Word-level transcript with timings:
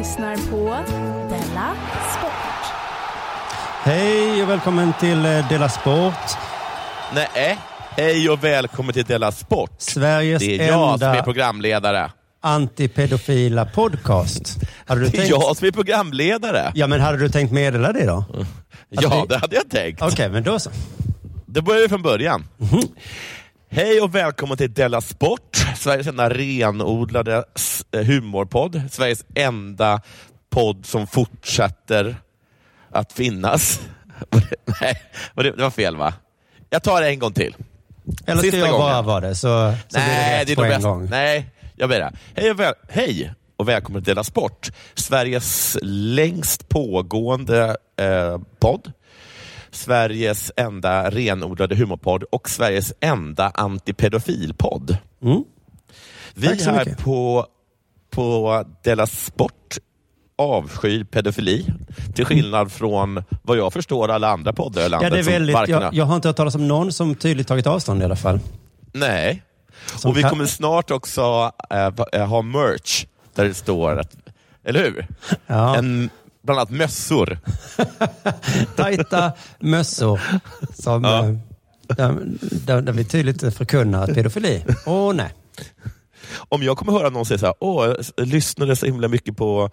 Lyssnar 0.00 0.36
på 0.36 0.84
Della 1.30 1.74
Sport. 2.18 2.72
Hej 3.82 4.42
och 4.42 4.48
välkommen 4.48 4.92
till 5.00 5.26
eh, 5.26 5.48
Della 5.48 5.68
Sport. 5.68 6.14
Nej, 7.14 7.58
hej 7.96 8.30
och 8.30 8.44
välkommen 8.44 8.92
till 8.94 9.04
Della 9.04 9.32
Sport. 9.32 9.70
Sveriges 9.78 10.40
Det 10.42 10.60
är 10.62 10.68
jag 10.68 10.98
som 11.00 11.08
är 11.08 11.10
enda 11.12 11.22
programledare. 11.22 12.10
antipedofila 12.40 13.64
podcast. 13.66 14.56
Hade 14.86 15.00
du 15.00 15.06
Det 15.06 15.16
är 15.16 15.18
tänkt... 15.18 15.30
jag 15.30 15.56
som 15.56 15.66
är 15.68 15.72
programledare. 15.72 16.72
Ja, 16.74 16.86
men 16.86 17.00
hade 17.00 17.18
du 17.18 17.28
tänkt 17.28 17.52
meddela 17.52 17.92
det 17.92 18.06
då? 18.06 18.24
Ja, 18.88 19.20
vi- 19.22 19.34
det 19.34 19.38
hade 19.40 19.56
jag 19.56 19.68
tänkt. 19.70 20.02
Okej, 20.02 20.28
men 20.28 20.42
då 20.42 20.58
så. 20.58 20.70
Det 21.46 21.62
börjar 21.62 21.82
vi 21.82 21.88
från 21.88 22.02
början. 22.02 22.44
Mhm. 22.58 22.82
Hej 23.72 24.00
och 24.00 24.14
välkommen 24.14 24.56
till 24.56 24.72
Della 24.74 25.00
Sport, 25.00 25.56
Sveriges 25.76 26.06
enda 26.06 26.30
renodlade 26.30 27.44
eh, 27.92 28.02
humorpodd. 28.04 28.82
Sveriges 28.90 29.24
enda 29.34 30.00
podd 30.50 30.86
som 30.86 31.06
fortsätter 31.06 32.16
att 32.90 33.12
finnas. 33.12 33.80
Nej, 34.80 35.02
det 35.34 35.56
var 35.62 35.70
fel 35.70 35.96
va? 35.96 36.14
Jag 36.70 36.82
tar 36.82 37.00
det 37.00 37.08
en 37.08 37.18
gång 37.18 37.32
till. 37.32 37.56
Eller 38.26 38.36
ska 38.36 38.42
Sista 38.50 38.58
jag 38.58 38.70
bara 38.80 38.90
gången. 38.92 39.04
vara 39.06 39.20
det 39.20 39.34
så, 39.34 39.74
så 39.88 39.98
blir 39.98 40.00
det 40.00 40.06
Nej, 40.08 40.40
rätt 40.40 40.46
det 40.46 40.52
är 40.52 40.56
på 40.56 40.62
en 40.64 40.68
bäst. 40.70 40.82
gång. 40.82 41.06
Nej, 41.10 41.46
jag 41.76 41.88
ber 41.88 41.98
det. 42.00 42.12
Hej 42.34 42.50
och, 42.50 42.60
väl, 42.60 42.74
hej 42.88 43.32
och 43.56 43.68
välkommen 43.68 44.02
till 44.02 44.10
Della 44.10 44.24
Sport. 44.24 44.70
Sveriges 44.94 45.76
längst 45.82 46.68
pågående 46.68 47.76
eh, 48.00 48.38
podd. 48.60 48.92
Sveriges 49.72 50.52
enda 50.56 51.10
renodlade 51.10 51.76
humorpodd 51.76 52.22
och 52.22 52.50
Sveriges 52.50 52.92
enda 53.00 53.50
antipedofilpodd. 53.54 54.96
Mm. 55.22 55.44
Vi 56.34 56.46
här 56.46 56.84
mycket. 56.84 56.98
på, 56.98 57.46
på 58.10 58.64
Della 58.84 59.06
Sport 59.06 59.78
avskyr 60.38 61.04
pedofili. 61.04 61.66
Till 62.14 62.24
skillnad 62.24 62.72
från 62.72 63.24
vad 63.42 63.58
jag 63.58 63.72
förstår 63.72 64.08
alla 64.08 64.28
andra 64.28 64.52
poddar 64.52 64.86
i 64.86 64.88
landet. 64.88 65.10
Ja, 65.10 65.14
det 65.16 65.20
är 65.20 65.32
väldigt, 65.32 65.54
varken 65.54 65.82
jag, 65.82 65.94
jag 65.94 66.04
har 66.04 66.16
inte 66.16 66.28
hört 66.28 66.36
talas 66.36 66.54
om 66.54 66.68
någon 66.68 66.92
som 66.92 67.14
tydligt 67.14 67.48
tagit 67.48 67.66
avstånd 67.66 68.02
i 68.02 68.04
alla 68.04 68.16
fall. 68.16 68.40
Nej. 68.92 69.42
Som 69.96 70.10
och 70.10 70.16
vi 70.16 70.22
kan- 70.22 70.30
kommer 70.30 70.46
snart 70.46 70.90
också 70.90 71.52
äh, 71.70 72.26
ha 72.26 72.42
merch 72.42 73.06
där 73.34 73.44
det 73.44 73.54
står 73.54 73.98
att, 73.98 74.16
eller 74.64 74.80
hur? 74.84 75.06
Ja. 75.46 75.76
En, 75.76 76.10
bland 76.42 76.60
annat 76.60 76.70
mössor. 76.70 77.38
Tajta 78.76 79.32
mössor 79.58 80.20
som, 80.74 81.04
Ja. 81.04 81.24
eh, 81.24 81.34
där, 81.96 82.18
där, 82.40 82.82
där 82.82 82.92
vi 82.92 83.04
tydligt 83.04 83.54
förkunnar 83.54 84.06
pedofili. 84.06 84.64
Åh 84.86 85.14
nej. 85.14 85.34
Om 86.48 86.62
jag 86.62 86.76
kommer 86.78 86.92
höra 86.92 87.10
någon 87.10 87.26
säga 87.26 87.38
så 87.38 87.46
här, 87.46 87.54
åh, 87.60 87.94
jag 88.16 88.26
lyssnade 88.28 88.76
så 88.76 88.86
himla 88.86 89.08
mycket 89.08 89.36
på 89.36 89.70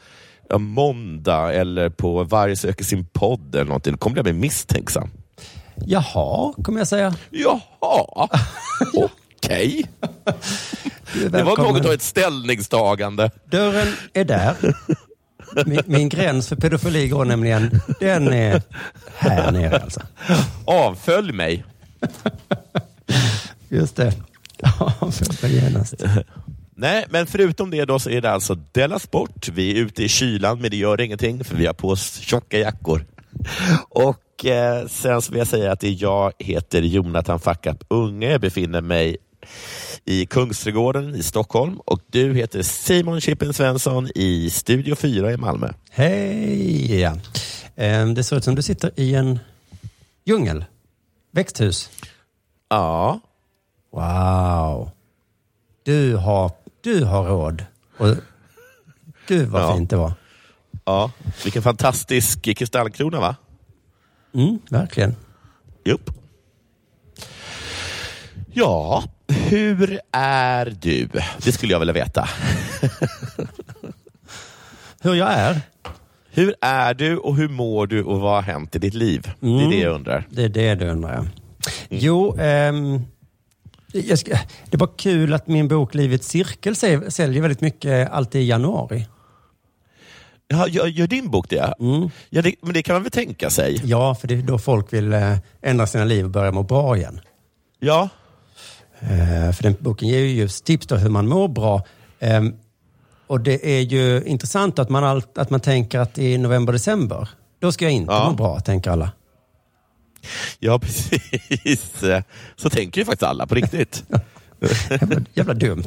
ja, 0.49 0.57
Måndag 0.57 1.53
eller 1.53 1.89
på 1.89 2.23
Varje 2.23 2.55
söker 2.55 2.83
sin 2.85 3.05
podd 3.05 3.55
eller 3.55 3.65
någonting, 3.65 3.91
då 3.93 3.97
kommer 3.97 4.17
jag 4.17 4.23
bli 4.25 4.33
misstänksam. 4.33 5.09
Jaha, 5.85 6.53
kommer 6.63 6.79
jag 6.79 6.87
säga. 6.87 7.15
Jaha, 7.29 8.29
okej. 9.35 9.85
Är 11.25 11.29
Det 11.29 11.43
var 11.43 11.57
något 11.57 11.85
av 11.85 11.91
ett 11.91 12.01
ställningstagande. 12.01 13.31
Dörren 13.51 13.87
är 14.13 14.25
där. 14.25 14.55
Min, 15.65 15.81
min 15.85 16.09
gräns 16.09 16.47
för 16.47 16.55
pedofili 16.55 17.07
går 17.07 17.25
nämligen, 17.25 17.81
den 17.99 18.27
är 18.27 18.61
här 19.17 19.51
nere 19.51 19.79
alltså. 19.79 20.01
Avfölj 20.65 21.33
mig. 21.33 21.63
Just 23.69 23.95
det. 23.95 24.13
Ja, 24.57 25.11
för 25.11 25.47
genast. 25.47 26.03
Nej, 26.75 27.05
men 27.09 27.27
förutom 27.27 27.71
det 27.71 27.85
då 27.85 27.99
så 27.99 28.09
är 28.09 28.21
det 28.21 28.31
alltså 28.31 28.55
Della 28.55 28.99
Sport. 28.99 29.49
Vi 29.49 29.71
är 29.71 29.75
ute 29.75 30.03
i 30.03 30.09
kylan, 30.09 30.61
men 30.61 30.71
det 30.71 30.77
gör 30.77 31.01
ingenting 31.01 31.43
för 31.43 31.55
vi 31.55 31.65
har 31.65 31.73
på 31.73 31.89
oss 31.89 32.19
tjocka 32.19 32.59
jackor. 32.59 33.05
Och 33.89 34.45
eh, 34.45 34.87
sen 34.87 35.21
så 35.21 35.31
vill 35.31 35.37
jag 35.37 35.47
säga 35.47 35.71
att 35.71 35.83
jag 35.83 36.33
heter 36.39 36.81
Jonathan 36.81 37.39
Fackap 37.39 37.83
Unge. 37.87 38.31
Jag 38.31 38.41
befinner 38.41 38.81
mig 38.81 39.17
i 40.05 40.25
Kungsträdgården 40.25 41.15
i 41.15 41.23
Stockholm 41.23 41.79
och 41.85 42.01
du 42.07 42.33
heter 42.33 42.61
Simon 42.61 43.21
Chippen 43.21 43.53
Svensson 43.53 44.09
i 44.15 44.49
Studio 44.49 44.95
4 44.95 45.31
i 45.33 45.37
Malmö. 45.37 45.69
Hej! 45.89 46.99
Ja. 46.99 47.17
Ehm, 47.75 48.13
Det 48.13 48.23
ser 48.23 48.35
ut 48.37 48.43
som 48.43 48.55
du 48.55 48.61
sitter 48.61 48.91
i 48.95 49.15
en 49.15 49.39
djungel. 50.25 50.65
Växthus. 51.31 51.89
Ja, 52.69 53.19
Wow. 53.91 54.91
Du 55.83 56.15
har, 56.15 56.51
du 56.81 57.03
har 57.03 57.23
råd. 57.25 57.65
Och, 57.97 58.15
gud 59.27 59.47
vad 59.49 59.61
Ja. 59.61 59.75
fint 59.75 59.89
det 59.89 59.95
var. 59.95 60.13
ja. 60.85 61.11
vilken 61.43 61.61
fantastisk 61.63 62.41
kristallkrona 62.57 63.19
va? 63.19 63.35
Mm, 64.33 64.59
verkligen. 64.69 65.15
Jupp. 65.85 66.09
Ja, 68.53 69.03
hur 69.47 69.99
är 70.11 70.65
du? 70.81 71.09
Det 71.43 71.51
skulle 71.51 71.71
jag 71.73 71.79
vilja 71.79 71.93
veta. 71.93 72.29
Hur 75.01 75.13
jag 75.13 75.33
är? 75.33 75.61
Hur 76.31 76.55
är 76.61 76.93
du 76.93 77.17
och 77.17 77.35
hur 77.35 77.49
mår 77.49 77.87
du 77.87 78.03
och 78.03 78.19
vad 78.19 78.31
har 78.35 78.41
hänt 78.41 78.75
i 78.75 78.79
ditt 78.79 78.93
liv? 78.93 79.31
Det 79.39 79.47
är 79.47 79.51
Mm. 79.57 79.69
det 79.69 79.77
jag 79.77 79.93
undrar. 79.95 80.27
Det 80.29 80.43
är 80.43 80.49
det 80.49 80.75
du 80.75 80.87
undrar. 80.89 81.13
ja. 81.13 81.25
Jo, 81.89 82.35
ehm, 82.39 83.01
ska, 84.15 84.37
det 84.69 84.77
var 84.77 84.89
kul 84.97 85.33
att 85.33 85.47
min 85.47 85.67
bok 85.67 85.93
Livets 85.95 86.27
cirkel 86.27 86.73
sä- 86.73 87.09
säljer 87.09 87.41
väldigt 87.41 87.61
mycket 87.61 88.11
alltid 88.11 88.41
i 88.41 88.45
januari. 88.45 89.07
Ja, 90.47 90.67
gör, 90.67 90.85
gör 90.87 91.07
din 91.07 91.29
bok 91.31 91.49
det? 91.49 91.73
Mm. 91.79 92.09
Ja, 92.29 92.41
det? 92.41 92.55
Men 92.61 92.73
det 92.73 92.83
kan 92.83 92.95
man 92.95 93.03
väl 93.03 93.11
tänka 93.11 93.49
sig? 93.49 93.81
Ja, 93.83 94.15
för 94.15 94.27
det 94.27 94.35
är 94.35 94.41
då 94.41 94.57
folk 94.59 94.93
vill 94.93 95.13
eh, 95.13 95.37
ändra 95.61 95.87
sina 95.87 96.03
liv 96.03 96.25
och 96.25 96.31
börja 96.31 96.51
må 96.51 96.63
bra 96.63 96.97
igen. 96.97 97.19
Ja, 97.79 98.09
för 99.55 99.63
den 99.63 99.75
boken 99.79 100.07
ger 100.07 100.19
ju 100.19 100.27
just 100.41 100.65
tips 100.65 100.87
på 100.87 100.95
hur 100.95 101.09
man 101.09 101.27
mår 101.27 101.47
bra. 101.47 101.83
Ehm, 102.19 102.53
och 103.27 103.39
det 103.41 103.77
är 103.77 103.81
ju 103.81 104.23
intressant 104.25 104.79
att 104.79 104.89
man, 104.89 105.03
allt, 105.03 105.37
att 105.37 105.49
man 105.49 105.59
tänker 105.59 105.99
att 105.99 106.17
i 106.17 106.37
november, 106.37 106.73
december, 106.73 107.29
då 107.59 107.71
ska 107.71 107.85
jag 107.85 107.91
inte 107.91 108.13
Ja. 108.13 108.29
må 108.29 108.35
bra, 108.35 108.59
tänker 108.59 108.91
alla. 108.91 109.11
ja 110.59 110.79
precis. 110.83 112.03
Så 112.55 112.69
tänker 112.69 113.01
ju 113.01 113.05
faktiskt 113.05 113.23
alla 113.29 113.47
på 113.47 113.55
riktigt. 113.55 114.03
Jävla, 114.89 115.21
jävla 115.33 115.53
dumt. 115.53 115.83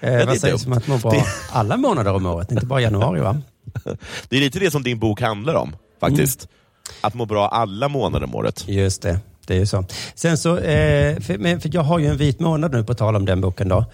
Eh, 0.00 0.26
vad 0.26 0.38
sägs 0.38 0.66
om 0.66 0.72
att 0.72 0.86
må 0.86 0.98
bra 0.98 1.10
Det- 1.10 1.24
alla 1.52 1.76
månader 1.76 2.12
om 2.14 2.26
året, 2.26 2.50
inte 2.52 2.66
bara 2.66 2.80
januari 2.80 3.20
va? 3.20 3.40
Det 4.28 4.36
är 4.36 4.40
lite 4.40 4.58
det 4.58 4.70
som 4.70 4.82
din 4.82 4.98
bok 4.98 5.20
handlar 5.20 5.54
om, 5.54 5.76
faktiskt. 6.00 6.48
Att 7.00 7.14
må 7.14 7.26
bra 7.26 7.48
alla 7.48 7.88
månader 7.88 8.24
om 8.26 8.34
året. 8.34 8.64
Just 8.68 9.02
det. 9.02 9.18
Det 9.50 9.56
är 9.56 9.58
ju 9.58 9.66
så. 9.66 9.84
Sen 10.14 10.38
så, 10.38 10.56
eh, 10.56 11.20
för, 11.20 11.60
för 11.60 11.70
jag 11.72 11.82
har 11.82 11.98
ju 11.98 12.06
en 12.06 12.16
vit 12.16 12.40
månad 12.40 12.72
nu 12.72 12.84
på 12.84 12.94
tal 12.94 13.16
om 13.16 13.24
den 13.26 13.40
boken 13.40 13.68
då. 13.68 13.84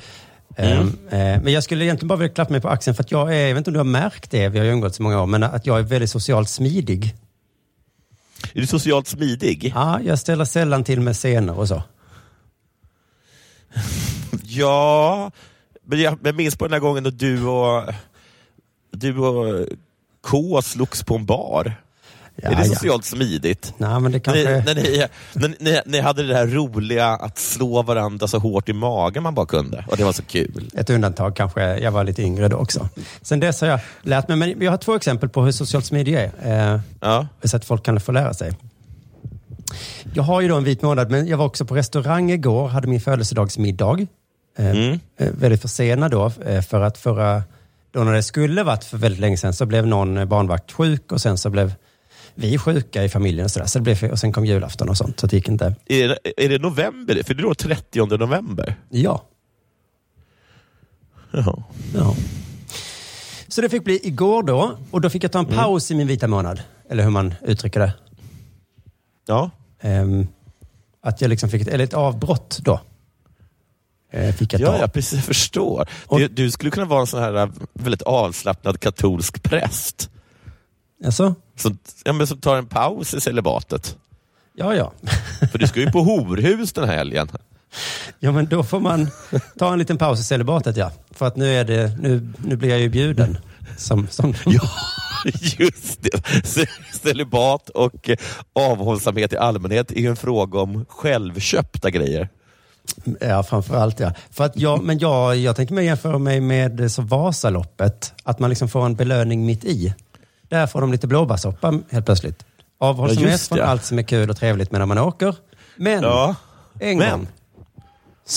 Mm. 0.56 0.78
Ehm, 0.78 0.88
eh, 1.08 1.42
men 1.42 1.52
jag 1.52 1.64
skulle 1.64 1.84
egentligen 1.84 2.08
bara 2.08 2.18
vilja 2.18 2.34
klappa 2.34 2.52
mig 2.52 2.60
på 2.60 2.68
axeln 2.68 2.94
för 2.94 3.02
att 3.02 3.10
jag 3.10 3.36
är, 3.36 3.46
jag 3.46 3.54
vet 3.54 3.58
inte 3.58 3.70
om 3.70 3.72
du 3.72 3.78
har 3.78 3.84
märkt 3.84 4.30
det, 4.30 4.48
vi 4.48 4.58
har 4.58 4.66
ju 4.66 4.72
umgåtts 4.72 4.96
så 4.96 5.02
många 5.02 5.22
år, 5.22 5.26
men 5.26 5.42
att 5.42 5.66
jag 5.66 5.78
är 5.78 5.82
väldigt 5.82 6.10
socialt 6.10 6.48
smidig. 6.48 7.14
Är 8.54 8.60
du 8.60 8.66
socialt 8.66 9.08
smidig? 9.08 9.72
Ja, 9.74 10.00
jag 10.00 10.18
ställer 10.18 10.44
sällan 10.44 10.84
till 10.84 11.00
med 11.00 11.16
scener 11.16 11.58
och 11.58 11.68
så. 11.68 11.82
Ja, 14.42 15.30
men 15.84 16.00
jag, 16.00 16.18
jag 16.24 16.34
minns 16.34 16.56
på 16.56 16.64
den 16.64 16.72
här 16.72 16.80
gången 16.80 17.04
då 17.04 17.10
du 17.10 17.46
och, 17.46 17.92
du 18.90 19.18
och 19.18 19.66
K 20.20 20.62
slogs 20.62 21.02
på 21.04 21.14
en 21.14 21.26
bar. 21.26 21.85
Ja, 22.42 22.50
är 22.50 22.54
det 22.54 22.66
ja. 22.66 22.74
socialt 22.74 23.04
smidigt? 23.04 23.74
Nej, 23.78 24.00
men 24.00 24.12
det 24.12 24.20
kanske... 24.20 24.42
Ni, 24.50 24.62
när, 24.66 24.74
ni, 24.74 25.06
när, 25.32 25.54
ni, 25.60 25.80
ni 25.86 26.00
hade 26.00 26.22
det 26.26 26.34
här 26.34 26.46
roliga 26.46 27.06
att 27.08 27.38
slå 27.38 27.82
varandra 27.82 28.26
så 28.28 28.38
hårt 28.38 28.68
i 28.68 28.72
magen 28.72 29.22
man 29.22 29.34
bara 29.34 29.46
kunde. 29.46 29.84
Och 29.88 29.96
det 29.96 30.04
var 30.04 30.12
så 30.12 30.22
kul. 30.22 30.70
Ett 30.74 30.90
undantag 30.90 31.36
kanske, 31.36 31.78
jag 31.78 31.90
var 31.90 32.04
lite 32.04 32.22
yngre 32.22 32.48
då 32.48 32.56
också. 32.56 32.88
Sen 33.22 33.40
dess 33.40 33.60
har 33.60 33.68
jag 33.68 33.80
lärt 34.02 34.28
mig, 34.28 34.36
men 34.36 34.62
jag 34.62 34.70
har 34.70 34.78
två 34.78 34.94
exempel 34.96 35.28
på 35.28 35.42
hur 35.44 35.52
socialt 35.52 35.84
smidig 35.84 36.12
jag 36.14 36.30
är. 36.42 36.74
Eh, 36.74 36.80
Ja. 37.00 37.26
Så 37.44 37.56
att 37.56 37.64
folk 37.64 37.82
kan 37.84 38.00
få 38.00 38.12
lära 38.12 38.34
sig. 38.34 38.52
Jag 40.14 40.22
har 40.22 40.40
ju 40.40 40.48
då 40.48 40.56
en 40.56 40.64
vit 40.64 40.82
månad, 40.82 41.10
men 41.10 41.26
jag 41.26 41.36
var 41.36 41.44
också 41.44 41.64
på 41.64 41.74
restaurang 41.76 42.30
igår, 42.30 42.68
hade 42.68 42.88
min 42.88 43.00
födelsedagsmiddag. 43.00 44.06
Eh, 44.58 44.70
Mm. 44.70 45.00
eh, 45.18 45.28
väldigt 45.38 45.62
försenad 45.62 46.10
då, 46.10 46.32
eh, 46.46 46.62
för 46.62 46.80
att 46.80 46.98
förra, 46.98 47.42
då 47.90 48.04
när 48.04 48.12
det 48.12 48.22
skulle 48.22 48.62
varit 48.62 48.84
för 48.84 48.98
väldigt 48.98 49.20
länge 49.20 49.36
sedan, 49.36 49.52
så 49.54 49.66
blev 49.66 49.86
någon 49.86 50.28
barnvakt 50.28 50.72
sjuk 50.72 51.12
och 51.12 51.20
sen 51.20 51.38
så 51.38 51.50
blev 51.50 51.72
vi 52.36 52.58
sjuka 52.58 53.04
i 53.04 53.08
familjen 53.08 53.44
och 53.44 53.50
sådär. 53.50 53.66
Så 53.66 53.78
det 53.78 53.82
blev, 53.82 54.10
och 54.12 54.18
sen 54.18 54.32
kom 54.32 54.44
julafton 54.46 54.88
och 54.88 54.96
sånt, 54.96 55.20
så 55.20 55.26
det 55.26 55.36
gick 55.36 55.48
inte. 55.48 55.74
Är, 55.86 56.08
det- 56.08 56.44
är 56.44 56.48
det 56.48 56.58
november? 56.58 57.22
För 57.26 57.34
det 57.34 57.40
är 57.40 57.42
då 57.42 57.54
30 57.54 58.16
november. 58.18 58.74
Ja. 58.88 59.24
Jaha. 61.30 61.62
Ja. 61.94 62.14
Så 63.48 63.60
det 63.60 63.68
fick 63.68 63.84
bli 63.84 64.00
igår 64.06 64.42
då, 64.42 64.78
och 64.90 65.00
då 65.00 65.10
fick 65.10 65.24
jag 65.24 65.32
ta 65.32 65.38
en 65.38 65.46
paus 65.46 65.90
i 65.90 65.94
min 65.94 66.06
vita 66.06 66.28
månad. 66.28 66.60
Eller 66.90 67.02
hur 67.02 67.10
man 67.10 67.34
uttrycker 67.42 67.80
det. 67.80 67.92
Ja. 69.26 69.50
Ehm, 69.80 70.26
att 71.02 71.20
jag 71.20 71.28
liksom 71.28 71.48
fick 71.50 71.62
ett, 71.62 71.68
eller 71.68 71.84
ett 71.84 71.94
avbrott 71.94 72.58
då. 72.62 72.80
Eh, 74.12 74.34
fick 74.34 74.52
jag 74.52 74.60
ta. 74.60 74.66
Ja, 74.66 74.78
ja, 74.80 74.88
precis. 74.88 75.12
Jag 75.14 75.24
förstår. 75.24 75.88
Du, 76.10 76.28
du 76.28 76.50
skulle 76.50 76.70
kunna 76.70 76.86
vara 76.86 77.00
en 77.00 77.06
sån 77.06 77.22
här 77.22 77.34
äh, 77.36 77.48
väldigt 77.72 78.02
avslappnad 78.02 78.80
katolsk 78.80 79.42
präst. 79.42 80.10
Alltså? 81.04 81.34
Som, 81.56 81.78
ja, 82.04 82.12
men 82.12 82.26
som 82.26 82.38
tar 82.40 82.56
en 82.56 82.66
paus 82.66 83.14
i 83.14 83.20
celibatet. 83.20 83.96
Ja, 84.54 84.74
ja. 84.74 84.92
För 85.52 85.58
du 85.58 85.66
ska 85.66 85.80
ju 85.80 85.90
på 85.90 86.02
horhus 86.02 86.72
den 86.72 86.88
här 86.88 86.96
helgen. 86.96 87.28
Ja, 88.18 88.32
men 88.32 88.46
då 88.46 88.64
får 88.64 88.80
man 88.80 89.10
ta 89.58 89.72
en 89.72 89.78
liten 89.78 89.98
paus 89.98 90.20
i 90.20 90.24
celibatet, 90.24 90.76
ja. 90.76 90.90
För 91.10 91.26
att 91.26 91.36
nu, 91.36 91.54
är 91.54 91.64
det, 91.64 91.96
nu, 92.00 92.32
nu 92.44 92.56
blir 92.56 92.68
jag 92.70 92.80
ju 92.80 92.88
bjuden. 92.88 93.38
Som, 93.76 94.08
som... 94.10 94.34
Ja, 94.44 95.30
just 95.58 96.02
det. 96.02 96.10
Ce- 96.44 96.68
Celibat 97.02 97.68
och 97.68 98.10
eh, 98.10 98.16
avhållsamhet 98.52 99.32
i 99.32 99.36
allmänhet 99.36 99.90
är 99.90 100.00
ju 100.00 100.06
en 100.08 100.16
fråga 100.16 100.58
om 100.60 100.84
självköpta 100.88 101.90
grejer. 101.90 102.28
Ja, 103.20 103.42
framför 103.42 103.76
allt 103.76 104.00
ja. 104.00 104.12
För 104.30 104.44
att 104.44 104.56
jag, 104.56 104.82
men 104.84 104.98
jag, 104.98 105.36
jag 105.36 105.56
tänker 105.56 105.74
mig 105.74 105.84
jämföra 105.84 106.18
mig 106.18 106.40
med 106.40 106.80
eh, 106.80 106.88
så 106.88 107.02
Vasaloppet. 107.02 108.14
Att 108.24 108.38
man 108.38 108.50
liksom 108.50 108.68
får 108.68 108.86
en 108.86 108.94
belöning 108.94 109.46
mitt 109.46 109.64
i. 109.64 109.94
Där 110.48 110.66
får 110.66 110.80
de 110.80 110.92
lite 110.92 111.06
blåbärssoppa 111.06 111.74
helt 111.90 112.06
plötsligt. 112.06 112.44
Ja, 112.80 112.86
Avhållsamhet 112.86 113.30
just 113.30 113.48
från 113.48 113.60
allt 113.60 113.84
som 113.84 113.98
är 113.98 114.02
kul 114.02 114.30
och 114.30 114.36
trevligt 114.36 114.70
medan 114.72 114.88
man 114.88 114.98
åker. 114.98 115.34
Men, 115.76 116.02
Ja. 116.02 116.34
en 116.80 116.98
Men. 116.98 117.10
gång. 117.10 117.28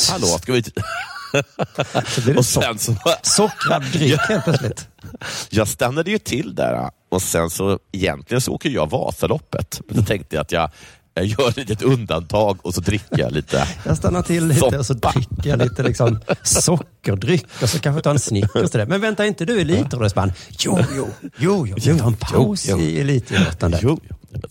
Hallå, 0.10 0.26
ska 0.28 0.54
vi... 0.54 0.64
Så 2.08 2.22
blir 2.22 2.34
det 2.34 2.38
och 2.40 2.46
sen 2.46 2.80
så... 2.80 2.96
sockrad 3.22 3.84
dryck 3.84 4.20
helt 4.20 4.44
plötsligt. 4.44 4.88
Jag 5.50 5.68
stannade 5.68 6.12
ju 6.12 6.18
till 6.18 6.56
där 6.56 6.90
och 7.10 7.22
sen 7.22 7.50
så 7.50 7.80
egentligen 7.92 8.42
så 8.42 8.54
åker 8.54 8.70
jag 8.70 8.90
Vasaloppet. 8.90 9.82
Men 9.88 9.98
då 9.98 10.04
tänkte 10.04 10.36
jag 10.36 10.42
att 10.42 10.52
jag, 10.52 10.72
jag 11.20 11.26
gör 11.40 11.50
ett 11.50 11.58
litet 11.58 11.82
undantag 11.82 12.58
och 12.62 12.74
så 12.74 12.82
dricker 12.82 13.20
jag 13.20 13.32
lite. 13.32 13.68
Jag 13.86 13.98
stannar 13.98 14.22
till 14.22 14.48
lite 14.48 14.78
och 14.78 14.86
så 14.86 14.94
dricker 14.94 15.50
jag 15.50 15.60
lite 15.60 15.84
liksom 15.84 16.20
sockerdryck 16.44 17.46
och 17.62 17.70
så 17.70 17.80
kanske 17.80 18.02
tar 18.02 18.12
en 18.12 18.20
Snickers 18.20 18.72
till 18.72 18.80
det. 18.80 18.86
Men 18.86 19.02
vänta 19.02 19.26
inte 19.26 19.46
du 19.46 19.62
elitidrottsman? 19.62 20.32
Jo, 20.50 20.80
jo, 20.96 21.08
jo, 21.38 21.68
jo. 21.68 21.76
Jag 21.80 22.00
tar 22.00 22.08
en 22.08 22.16
paus 22.16 22.66
Jo, 22.70 22.78
jo. 22.80 22.84
i 22.86 23.00
elitidrottande. 23.02 23.80
Jo, 23.82 24.00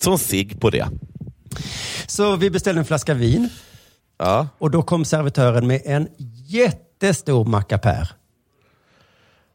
som 0.01 0.19
cigg 0.19 0.61
på 0.61 0.71
det. 0.71 0.89
Så 2.07 2.37
vi 2.37 2.51
beställde 2.51 2.79
en 2.81 2.85
flaska 2.85 3.15
vin 3.15 3.49
Ja. 4.19 4.49
och 4.59 4.71
då 4.71 4.83
kom 4.83 5.05
servitören 5.05 5.67
med 5.67 5.83
en 5.85 6.09
jättestor 6.47 7.45
mackapär 7.45 8.11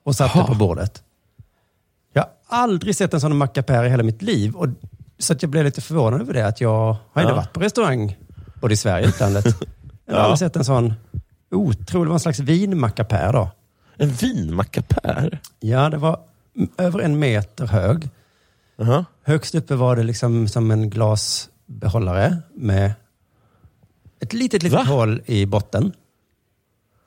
och 0.05 0.15
satte 0.15 0.39
på 0.47 0.55
bordet. 0.55 1.03
Jag 2.13 2.21
har 2.21 2.57
aldrig 2.63 2.95
sett 2.95 3.13
en 3.13 3.21
sån 3.21 3.37
mackapär 3.37 3.83
i 3.85 3.89
hela 3.89 4.03
mitt 4.03 4.21
liv. 4.21 4.55
Och, 4.55 4.67
så 5.23 5.33
att 5.33 5.41
jag 5.41 5.51
blev 5.51 5.65
lite 5.65 5.81
förvånad 5.81 6.21
över 6.21 6.33
det. 6.33 6.47
Att 6.47 6.61
jag 6.61 6.95
har 7.13 7.21
Ja. 7.23 7.35
varit 7.35 7.53
på 7.53 7.59
restaurang 7.59 8.17
både 8.61 8.73
i 8.73 8.77
Sverige 8.77 9.05
och 9.05 9.09
utlandet. 9.09 9.45
Jag 10.05 10.15
har 10.15 10.21
aldrig 10.21 10.39
sett 10.39 10.55
en 10.55 10.65
sån 10.65 10.93
otrolig, 11.51 12.05
det 12.05 12.09
var 12.09 12.13
en 12.13 12.19
slags 12.19 12.39
vinmackapär 12.39 13.33
då. 13.33 13.49
En 13.97 14.09
vinmackapär? 14.09 15.39
Ja, 15.59 15.89
det 15.89 15.97
var 15.97 16.19
över 16.77 16.99
en 16.99 17.19
meter 17.19 17.65
hög. 17.67 18.09
Jaha. 18.75 19.05
Högst 19.23 19.55
uppe 19.55 19.75
var 19.75 19.95
det 19.95 20.03
liksom 20.03 20.47
som 20.47 20.71
en 20.71 20.89
glasbehållare 20.89 22.37
med 22.55 22.93
ett 24.19 24.33
litet, 24.33 24.63
litet 24.63 24.79
Va? 24.79 24.83
hål 24.85 25.21
i 25.25 25.45
botten. 25.45 25.91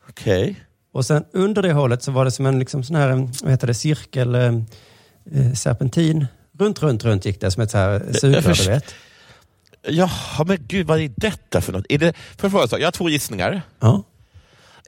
Okej. 0.08 0.60
Och 0.92 1.06
sen 1.06 1.24
under 1.32 1.62
det 1.62 1.72
hålet 1.72 2.02
så 2.02 2.12
var 2.12 2.24
det 2.24 2.30
som 2.30 2.46
en 2.46 2.58
liksom 2.58 2.82
sån 2.84 2.96
här, 2.96 3.28
vad 3.42 3.50
heter 3.50 3.66
det, 3.66 3.74
cirkel, 3.74 4.34
eh, 4.34 4.54
eh, 5.32 5.52
serpentin. 5.52 6.26
Runt, 6.58 6.82
runt, 6.82 7.04
runt 7.04 7.24
gick 7.24 7.40
det 7.40 7.50
som 7.50 7.62
ett 7.62 7.70
så 7.70 7.78
här 7.78 8.12
sugrör, 8.12 8.64
du 8.64 8.70
vet. 8.70 8.94
Jaha, 9.88 10.44
men 10.46 10.58
gud 10.60 10.86
vad 10.86 11.00
är 11.00 11.12
detta 11.16 11.60
för 11.60 11.72
något? 11.72 11.86
Är 11.88 11.98
det, 11.98 12.12
för 12.36 12.48
först, 12.48 12.72
jag 12.72 12.86
har 12.86 12.92
två 12.92 13.08
gissningar. 13.08 13.62
Ja. 13.80 14.02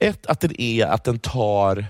Ett, 0.00 0.26
att 0.26 0.40
den 0.40 0.60
är 0.60 0.86
att 0.86 1.04
den 1.04 1.18
tar 1.18 1.86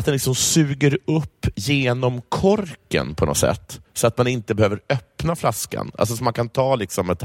att 0.00 0.04
den 0.06 0.12
liksom 0.12 0.34
suger 0.34 0.98
upp 1.06 1.46
genom 1.56 2.20
korken 2.28 3.14
på 3.14 3.26
något 3.26 3.36
sätt. 3.36 3.80
Så 3.94 4.06
att 4.06 4.18
man 4.18 4.26
inte 4.26 4.54
behöver 4.54 4.80
öppna 4.88 5.36
flaskan. 5.36 5.90
Alltså 5.98 6.16
så 6.16 6.24
man 6.24 6.32
kan 6.32 6.48
ta 6.48 6.74
liksom 6.74 7.10
ett, 7.10 7.22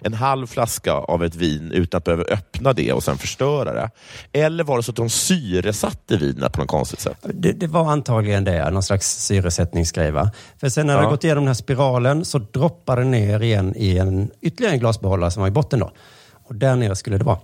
en 0.00 0.14
halv 0.14 0.46
flaska 0.46 0.92
av 0.92 1.24
ett 1.24 1.34
vin 1.34 1.72
utan 1.72 1.98
att 1.98 2.04
behöva 2.04 2.22
öppna 2.24 2.72
det 2.72 2.92
och 2.92 3.02
sen 3.04 3.18
förstöra 3.18 3.72
det. 3.72 3.90
Eller 4.32 4.64
var 4.64 4.76
det 4.76 4.82
så 4.82 4.90
att 4.90 4.96
de 4.96 5.10
syresatte 5.10 6.16
vinet 6.16 6.52
på 6.52 6.60
något 6.60 6.68
konstigt 6.68 7.00
sätt? 7.00 7.18
Det, 7.34 7.52
det 7.52 7.66
var 7.66 7.92
antagligen 7.92 8.44
det, 8.44 8.70
någon 8.70 8.82
slags 8.82 9.24
syresättningsgrej. 9.24 10.10
Va? 10.10 10.30
För 10.60 10.68
sen 10.68 10.86
när 10.86 10.96
det 10.96 11.02
Ja. 11.02 11.10
gått 11.10 11.24
igenom 11.24 11.44
den 11.44 11.48
här 11.48 11.54
spiralen 11.54 12.24
så 12.24 12.38
droppar 12.38 12.96
det 12.96 13.04
ner 13.04 13.42
igen 13.42 13.74
i 13.76 13.98
en 13.98 14.30
ytterligare 14.40 14.74
en 14.74 14.80
glasbehållare 14.80 15.30
som 15.30 15.40
var 15.40 15.48
i 15.48 15.52
botten. 15.52 15.78
Då. 15.80 15.90
Och 16.48 16.54
där 16.54 16.76
nere 16.76 16.96
skulle 16.96 17.18
det 17.18 17.24
vara. 17.24 17.38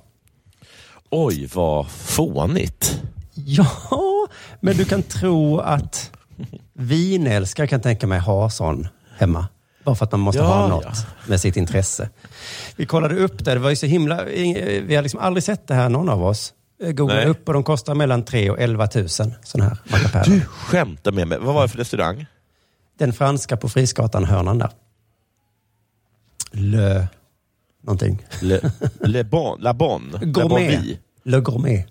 Oj, 1.11 1.49
vad 1.55 1.91
fånigt. 1.91 3.01
Ja, 3.57 4.27
men 4.61 4.77
du 4.77 4.85
kan 4.85 5.03
tro 5.03 5.59
att 5.59 6.11
vinälskare 6.73 7.67
kan 7.67 7.81
tänka 7.81 8.07
mig 8.07 8.19
ha 8.19 8.51
sån 8.51 8.89
hemma. 9.19 9.47
Bara 9.85 9.95
för 9.95 10.05
att 10.05 10.13
man 10.13 10.21
måste 10.21 10.39
Ja, 10.41 10.47
ha 10.47 10.69
något 10.69 10.85
ja. 10.85 10.93
med 11.27 11.41
sitt 11.41 11.57
intresse. 11.57 12.09
Vi 12.77 12.87
kollade 12.87 13.17
upp 13.17 13.45
det, 13.45 13.55
det 13.55 13.61
var 13.61 13.71
ju 13.71 13.77
så 13.77 13.87
himla... 13.87 14.25
Vi 14.25 14.95
har 14.95 15.03
liksom 15.03 15.21
aldrig 15.21 15.45
sett 15.45 15.67
det 15.69 15.75
här 15.75 15.89
någon 15.89 16.09
av 16.09 16.25
oss. 16.25 16.53
Jag 16.79 16.97
Googlade 16.97 17.27
upp 17.27 17.49
och 17.49 17.55
de 17.55 17.63
kostar 17.65 17.95
mellan 17.95 18.25
3 18.25 18.51
och 18.51 18.59
11 18.61 18.89
000 18.95 19.09
sådana 19.09 19.35
här 19.69 19.79
mackapärer. 19.85 20.25
Du 20.25 20.41
skämtar 20.41 21.13
med 21.13 21.29
mig. 21.29 21.39
Vad 21.39 21.55
var 21.55 21.63
det 21.63 21.69
för 21.69 21.79
restaurang? 21.79 22.27
Den 22.99 23.13
franska 23.13 23.57
på 23.57 23.69
Frisgatan-hörnan 23.69 24.59
där. 24.59 24.71
Le... 26.53 27.07
Någonting. 27.83 28.27
Le, 28.41 28.61
Le 29.01 29.25
bon, 29.25 29.61
La 29.61 29.75
Bon 29.75 30.19
Gourmet. 30.23 30.99
Le 31.25 31.41
Gourmet. 31.41 31.87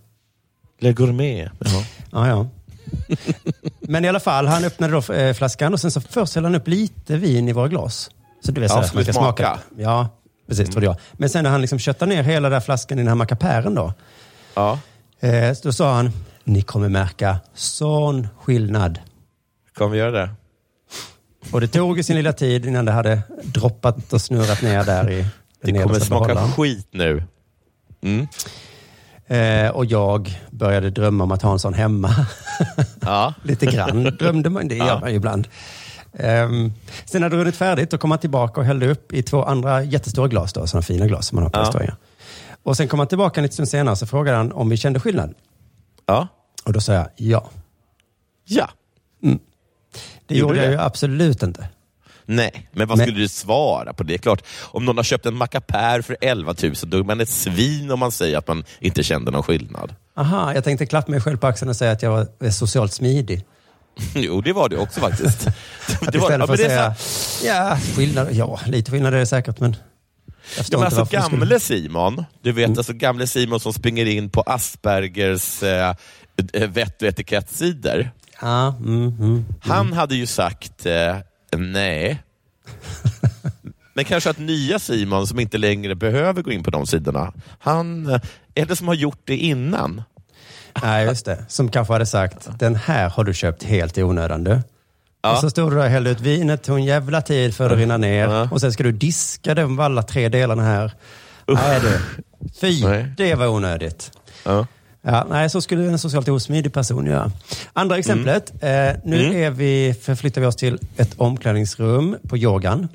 Le 0.83 0.93
Gourmet. 0.93 1.49
Jaha. 1.59 1.83
Ja, 2.11 2.27
ja. 2.27 2.47
Men 3.79 4.05
i 4.05 4.07
alla 4.09 4.19
fall, 4.19 4.47
han 4.47 4.63
öppnade 4.65 4.93
då 5.07 5.13
eh, 5.13 5.33
flaskan 5.33 5.73
och 5.73 5.79
sen 5.81 5.91
så 5.91 6.01
först 6.01 6.35
hällde 6.35 6.49
han 6.49 6.55
upp 6.55 6.67
lite 6.67 7.17
vin 7.17 7.49
i 7.49 7.53
våra 7.53 7.67
glas. 7.67 8.09
Så 8.45 8.51
du 8.51 8.61
vet, 8.61 8.71
Ja, 8.71 8.83
så 8.83 8.95
man 8.95 9.03
ska 9.03 9.13
smaka? 9.13 9.43
smaka. 9.45 9.59
Ja, 9.77 10.09
precis, 10.47 10.69
trodde 10.69 10.85
jag. 10.85 10.95
Men 11.13 11.29
sen 11.29 11.43
när 11.43 11.51
han 11.51 11.61
liksom 11.61 11.79
köttade 11.79 12.15
ner 12.15 12.23
hela 12.23 12.49
den 12.49 12.51
där 12.51 12.59
flaskan 12.65 12.97
i 12.99 13.01
den 13.01 13.07
här 13.07 13.15
mackapären 13.15 13.75
då. 13.75 13.93
Ja, 14.53 14.79
Eh, 15.19 15.53
så 15.53 15.67
då 15.67 15.73
sa 15.73 15.93
han, 15.95 16.11
ni 16.43 16.61
kommer 16.61 16.89
märka 16.89 17.37
sån 17.53 18.27
skillnad. 18.41 18.99
kan 19.77 19.91
vi 19.91 19.97
göra 19.97 20.11
det? 20.11 20.29
Och 21.51 21.61
det 21.61 21.67
tog 21.67 21.97
ju 21.97 22.03
sin 22.03 22.15
lilla 22.15 22.33
tid 22.33 22.65
innan 22.65 22.85
det 22.85 22.91
hade 22.91 23.21
droppat 23.43 24.13
och 24.13 24.21
snurrat 24.21 24.61
ner 24.61 24.83
där 24.83 25.09
i 25.11 25.15
den 25.61 25.73
Det 25.73 25.83
kommer 25.83 25.99
smaka 25.99 26.25
behållaren. 26.27 26.51
skit 26.51 26.87
nu. 26.91 27.23
Mm. 28.01 28.27
Eh, 29.37 29.69
och 29.69 29.85
jag 29.85 30.37
började 30.51 30.89
drömma 30.89 31.23
om 31.23 31.31
att 31.31 31.41
ha 31.41 31.51
en 31.51 31.59
sån 31.59 31.73
hemma. 31.73 32.09
Ja. 33.01 33.33
Lite 33.43 33.65
grann 33.65 34.03
drömde 34.03 34.49
man, 34.49 34.67
det 34.67 34.75
gör 34.75 34.85
Ja. 34.87 34.99
man 34.99 35.09
ju 35.09 35.15
ibland. 35.15 35.47
Ehm, 36.13 36.73
sen 37.05 37.21
när 37.21 37.29
det 37.29 37.37
runnit 37.37 37.55
färdigt, 37.55 37.91
då 37.91 37.97
kom 37.97 38.11
han 38.11 38.19
tillbaka 38.19 38.59
och 38.61 38.65
hällde 38.65 38.87
upp 38.91 39.13
i 39.13 39.23
två 39.23 39.43
andra 39.43 39.83
jättestora 39.83 40.27
glas. 40.27 40.53
Då, 40.53 40.67
sådana 40.67 40.81
fina 40.83 41.07
glas 41.07 41.27
som 41.27 41.35
man 41.35 41.43
har 41.43 41.49
på 41.49 41.59
Ja. 41.59 41.61
restauranger. 41.63 41.95
Och 42.63 42.77
sen 42.77 42.87
kom 42.87 42.99
han 42.99 43.07
tillbaka 43.07 43.39
en 43.39 43.43
liten 43.43 43.53
stund 43.53 43.69
senare 43.69 43.95
så 43.95 44.05
frågade 44.07 44.37
han 44.37 44.51
om 44.51 44.69
vi 44.69 44.77
kände 44.77 44.99
skillnad. 44.99 45.33
Ja. 46.05 46.27
Och 46.65 46.73
då 46.73 46.79
sa 46.81 46.93
jag 46.93 47.07
ja. 47.15 47.49
Ja. 48.45 48.69
Det 50.27 50.35
Gjorde 50.35 50.53
gjorde 50.55 50.63
jag 50.63 50.71
ju 50.71 50.79
absolut 50.79 51.43
inte. 51.43 51.67
Nej, 52.25 52.69
men 52.71 52.87
vad 52.87 52.97
Nej. 52.97 53.07
skulle 53.07 53.19
du 53.19 53.27
svara 53.27 53.93
på 53.93 54.03
det? 54.03 54.17
Klart, 54.17 54.43
om 54.61 54.85
någon 54.85 54.97
har 54.97 55.03
köpt 55.03 55.25
en 55.25 55.35
mackapär 55.35 56.01
för 56.01 56.17
11 56.21 56.55
000, 56.63 56.73
då 56.83 56.97
är 56.99 57.03
man 57.03 57.21
ett 57.21 57.29
svin 57.29 57.91
om 57.91 57.99
man 57.99 58.11
säger 58.11 58.37
att 58.37 58.47
man 58.47 58.63
inte 58.79 59.03
kände 59.03 59.31
någon 59.31 59.43
skillnad. 59.43 59.95
Aha, 60.17 60.53
jag 60.53 60.63
tänkte 60.63 60.85
klappa 60.85 61.11
mig 61.11 61.21
själv 61.21 61.37
på 61.37 61.47
axeln 61.47 61.69
och 61.69 61.75
säga 61.75 61.91
att 61.91 62.01
jag 62.01 62.11
var 62.11 62.49
socialt 62.49 62.93
smidig. 62.93 63.45
Jo, 64.15 64.41
det 64.41 64.53
var 64.53 64.69
det 64.69 64.77
också 64.77 64.99
faktiskt. 64.99 65.45
Det 66.11 66.17
var, 66.17 66.29
för 66.29 66.37
men 66.37 66.41
att 66.41 66.57
det 66.57 66.63
är 66.65 66.69
säga, 66.69 66.95
så- 66.95 67.45
ja, 67.45 67.77
skillnad, 67.95 68.27
ja, 68.31 68.59
lite 68.67 68.91
skillnad 68.91 69.13
är 69.13 69.17
det 69.17 69.25
säkert, 69.25 69.59
men 69.59 69.75
Ja, 70.57 70.63
men 70.77 70.83
alltså 70.83 71.05
gamle 71.11 71.59
Simon, 71.59 72.25
du 72.41 72.51
vet 72.51 72.77
alltså 72.77 72.93
gamle 72.93 73.27
Simon 73.27 73.59
som 73.59 73.73
springer 73.73 74.05
in 74.05 74.29
på 74.29 74.41
Aspergers 74.41 75.63
eh, 75.63 75.95
eh, 76.53 76.69
vett 76.69 77.01
och 77.01 77.07
etikettsidor. 77.07 78.09
Ja, 78.41 78.67
mm, 78.79 79.07
mm. 79.19 79.45
Han 79.59 79.93
hade 79.93 80.15
ju 80.15 80.25
sagt 80.25 80.85
eh, 80.85 81.17
nej. 81.57 82.23
Men 83.93 84.05
kanske 84.05 84.29
att 84.29 84.37
nya 84.37 84.79
Simon 84.79 85.27
som 85.27 85.39
inte 85.39 85.57
längre 85.57 85.95
behöver 85.95 86.41
gå 86.41 86.51
in 86.51 86.63
på 86.63 86.71
de 86.71 86.87
sidorna, 86.87 87.33
han 87.59 88.09
eh, 88.09 88.21
är 88.55 88.65
det 88.65 88.75
som 88.75 88.87
har 88.87 88.95
gjort 88.95 89.21
det 89.23 89.37
innan. 89.37 90.03
Nej, 90.81 91.05
just 91.05 91.25
det. 91.25 91.45
Som 91.47 91.69
kanske 91.69 91.93
hade 91.93 92.05
sagt, 92.05 92.59
den 92.59 92.75
här 92.75 93.09
har 93.09 93.23
du 93.23 93.33
köpt 93.33 93.63
helt 93.63 93.97
i 93.97 94.03
onödan 94.03 94.43
du. 94.43 94.61
Ja. 95.21 95.31
Och 95.31 95.37
så 95.37 95.49
stod 95.49 95.71
du 95.71 95.75
där 95.75 95.83
och 95.83 95.89
hällde 95.89 96.09
ut 96.09 96.21
vinet, 96.21 96.63
tog 96.63 96.77
en 96.77 96.85
jävla 96.85 97.21
tid 97.21 97.55
för 97.55 97.69
att 97.69 97.77
rinna 97.77 97.97
ner. 97.97 98.27
Ja. 98.27 98.49
Och 98.51 98.61
sen 98.61 98.73
ska 98.73 98.83
du 98.83 98.91
diska 98.91 99.55
de 99.55 99.79
alla 99.79 100.03
tre 100.03 100.29
delarna 100.29 100.63
här. 100.63 100.91
Nej 101.47 101.79
du, 101.81 101.99
fy, 102.61 102.85
Nej. 102.85 103.13
det 103.17 103.35
var 103.35 103.47
onödigt. 103.47 104.11
Ja. 104.43 104.67
Ja, 105.05 105.25
nej, 105.29 105.49
så 105.49 105.61
skulle 105.61 105.85
en 105.91 105.99
socialt 105.99 106.27
osmidig 106.29 106.73
person 106.73 107.05
göra. 107.05 107.31
Andra 107.73 107.97
exemplet. 107.97 108.49
Eh, 108.63 108.69
nu 109.03 109.25
Mm. 109.25 109.35
är 109.43 109.49
vi, 109.51 109.95
förflyttar 110.01 110.41
vi 110.41 110.47
oss 110.47 110.55
till 110.55 110.79
ett 110.97 111.13
omklädningsrum 111.17 112.17
på 112.27 112.37
yogan. 112.37 112.87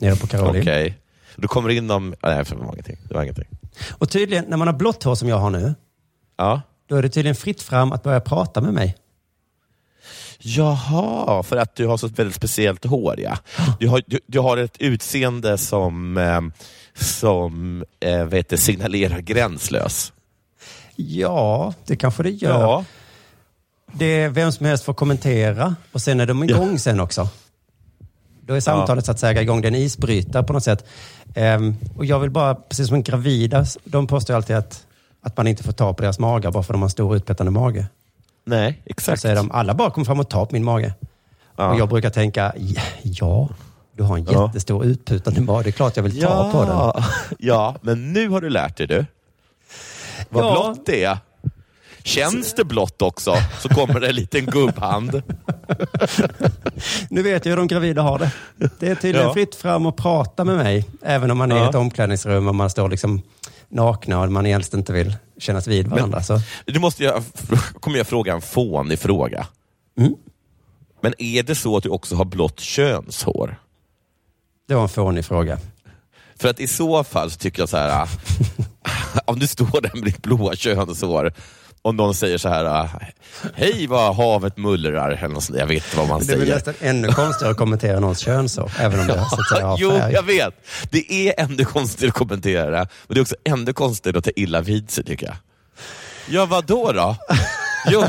Nere 0.00 0.16
på 0.16 0.26
Karolin. 0.26 0.62
Okej. 0.62 0.98
Du 1.36 1.48
kommer 1.48 1.68
in 1.68 1.90
om... 1.90 2.14
Nej, 2.22 2.44
det 2.48 2.54
var 2.54 2.72
ingenting. 2.72 2.96
Det 3.08 3.14
var 3.14 3.22
ingenting. 3.22 3.44
Och 3.98 4.10
tydligen, 4.10 4.44
när 4.48 4.56
man 4.56 4.68
har 4.68 4.74
blått 4.74 5.02
hår 5.02 5.14
som 5.14 5.28
jag 5.28 5.38
har 5.38 5.50
nu, 5.50 5.74
Ja. 6.38 6.62
då 6.88 6.96
är 6.96 7.02
det 7.02 7.08
tydligen 7.08 7.36
fritt 7.36 7.62
fram 7.62 7.92
att 7.92 8.02
börja 8.02 8.20
prata 8.20 8.60
med 8.60 8.74
mig. 8.74 8.96
Jaha, 10.38 11.42
för 11.42 11.56
att 11.56 11.76
du 11.76 11.86
har 11.86 11.96
så 11.96 12.08
väldigt 12.08 12.34
speciellt 12.36 12.84
hår, 12.84 13.14
ja. 13.20 13.38
Du 13.80 13.88
har, 13.88 14.02
du, 14.06 14.20
du 14.26 14.38
har 14.38 14.56
ett 14.56 14.76
utseende 14.78 15.58
som, 15.58 16.16
eh, 16.16 16.40
som 17.04 17.84
eh, 18.00 18.24
vet 18.24 18.60
signalerar 18.60 19.18
gränslös. 19.20 20.12
Ja, 20.96 21.74
det 21.86 21.96
kanske 21.96 22.22
det 22.22 22.30
gör. 22.30 22.60
Ja. 22.60 22.84
Det 23.92 24.04
är 24.22 24.28
vem 24.28 24.52
som 24.52 24.66
helst 24.66 24.84
får 24.84 24.94
kommentera 24.94 25.76
och 25.92 26.02
sen 26.02 26.20
är 26.20 26.26
de 26.26 26.44
igång 26.44 26.78
sen 26.78 27.00
också. 27.00 27.28
Då 28.40 28.54
är 28.54 28.60
samtalet 28.60 29.04
så 29.06 29.12
att 29.12 29.18
säga 29.18 29.42
igång. 29.42 29.60
Det 29.60 29.66
är 29.68 29.72
en 29.72 29.78
isbrytare 29.78 30.42
på 30.42 30.52
något 30.52 30.64
sätt. 30.64 30.84
Ehm, 31.34 31.74
och 31.96 32.04
jag 32.04 32.18
vill 32.20 32.30
bara, 32.30 32.54
precis 32.54 32.86
som 32.86 32.94
en 32.94 33.02
gravida, 33.02 33.64
de 33.84 34.06
påstår 34.06 34.34
alltid 34.34 34.56
att, 34.56 34.86
att 35.22 35.36
man 35.36 35.46
inte 35.46 35.62
får 35.62 35.72
ta 35.72 35.92
på 35.94 36.02
deras 36.02 36.18
magar 36.18 36.50
bara 36.50 36.62
för 36.62 36.72
att 36.72 36.74
de 36.74 36.80
har 36.82 36.86
en 36.86 36.90
stor 36.90 37.16
utpettande 37.16 37.52
mage. 37.52 37.86
Nej, 38.44 38.72
Så 38.84 38.90
exakt. 38.90 39.20
säger 39.22 39.36
de, 39.36 39.50
alla 39.50 39.74
bara 39.74 39.90
kommer 39.90 40.04
fram 40.04 40.20
och 40.20 40.28
tar 40.30 40.46
på 40.46 40.54
min 40.54 40.64
mage. 40.64 40.94
Ja. 41.56 41.70
Och 41.72 41.78
jag 41.80 41.88
brukar 41.88 42.10
tänka, 42.10 42.52
ja, 42.56 42.82
ja, 43.02 43.48
du 43.92 44.02
har 44.02 44.16
en 44.18 44.24
Ja. 44.30 44.46
jättestor 44.46 44.84
utputande 44.84 45.40
mage. 45.40 45.62
Det 45.62 45.70
är 45.70 45.72
klart 45.72 45.96
jag 45.96 46.02
vill 46.02 46.20
ta 46.22 46.50
på 46.52 46.64
den. 46.64 47.04
ja, 47.38 47.74
men 47.80 48.12
nu 48.12 48.28
har 48.28 48.40
du 48.40 48.50
lärt 48.50 48.76
dig 48.76 48.86
du. 48.86 49.04
Vad 50.28 50.44
Ja. 50.44 50.50
blått 50.52 50.86
det 50.86 51.04
är. 51.04 51.18
Känns 52.04 52.54
det 52.54 52.64
blått 52.64 53.02
också, 53.02 53.34
så 53.60 53.68
kommer 53.68 54.00
det 54.00 54.08
en 54.08 54.14
liten 54.14 54.46
gubbhand. 54.46 55.22
Nu 57.10 57.22
vet 57.22 57.44
jag 57.44 57.50
hur 57.52 57.56
de 57.56 57.66
gravida 57.66 58.02
har 58.02 58.18
det. 58.18 58.30
Det 58.80 58.88
är 58.88 58.94
tydligen 58.94 59.26
Ja. 59.26 59.34
fritt 59.34 59.54
fram 59.54 59.86
och 59.86 59.96
prata 59.96 60.44
med 60.44 60.56
mig, 60.56 60.84
även 61.02 61.30
om 61.30 61.38
man 61.38 61.52
är 61.52 61.56
i 61.56 61.58
Ja. 61.58 61.68
ett 61.68 61.74
omklädningsrum 61.74 62.48
och 62.48 62.54
man 62.54 62.70
står 62.70 62.88
liksom 62.88 63.22
nakna 63.68 64.20
och 64.20 64.32
man 64.32 64.46
egentligen 64.46 64.80
inte 64.80 64.92
vill 64.92 65.16
kännas 65.38 65.66
vid 65.66 65.86
varandra. 65.88 66.22
så. 66.22 66.40
Nu 66.66 66.78
måste 66.78 67.04
jag, 67.04 67.22
kommer 67.80 67.98
jag 67.98 68.06
fråga 68.06 68.32
en 68.34 68.40
fånig 68.40 68.98
fråga. 68.98 69.46
Mm. 69.98 70.14
Men 71.00 71.14
är 71.18 71.42
det 71.42 71.54
så 71.54 71.76
att 71.76 71.82
du 71.82 71.88
också 71.88 72.14
har 72.16 72.24
blått 72.24 72.60
könshår? 72.60 73.56
Det 74.68 74.74
var 74.74 74.82
en 74.82 74.88
fånig 74.88 75.24
fråga. 75.24 75.58
För 76.38 76.48
att 76.48 76.60
i 76.60 76.66
så 76.68 77.04
fall 77.04 77.30
så 77.30 77.38
tycker 77.38 77.62
jag 77.62 77.68
så 77.68 77.76
här, 77.76 78.08
om 79.24 79.38
du 79.38 79.46
står 79.46 79.80
där 79.80 79.90
med 79.94 80.04
ditt 80.04 80.22
blåa 80.22 80.54
könshår 80.56 81.32
och 81.82 81.94
någon 81.94 82.14
säger 82.14 82.38
så 82.38 82.48
här, 82.48 82.88
hej 83.54 83.86
vad 83.86 84.16
havet 84.16 84.56
mullrar, 84.56 85.10
eller 85.10 85.28
något 85.28 85.44
sånt, 85.44 85.58
jag 85.58 85.66
vet 85.66 85.84
inte 85.84 85.96
vad 85.96 86.08
man 86.08 86.18
Det 86.26 86.32
är 86.32 86.38
säger. 86.38 86.54
nästan 86.54 86.74
ännu 86.80 87.08
konstigare 87.08 87.50
att 87.52 87.56
kommentera 87.58 88.00
någons 88.00 88.18
könshår, 88.18 88.70
även 88.80 89.00
om 89.00 89.06
det 89.06 89.24
så 89.30 89.40
att 89.40 89.48
säga 89.48 89.76
jo, 89.78 89.90
färg. 89.90 90.12
jag 90.12 90.22
vet. 90.22 90.54
Det 90.90 91.12
är 91.12 91.34
ännu 91.44 91.64
konstigare 91.64 92.08
att 92.08 92.14
kommentera 92.18 92.70
det, 92.70 92.76
men 93.06 93.14
det 93.14 93.18
är 93.18 93.22
också 93.22 93.36
ännu 93.44 93.72
konstigare 93.72 94.18
att 94.18 94.24
ta 94.24 94.30
illa 94.36 94.60
vid 94.60 94.90
sig 94.90 95.04
tycker 95.04 95.26
jag. 95.26 95.36
Ja, 96.28 96.46
vad 96.46 96.64
då? 96.66 96.92
då? 96.92 97.16
Jo, 97.90 98.04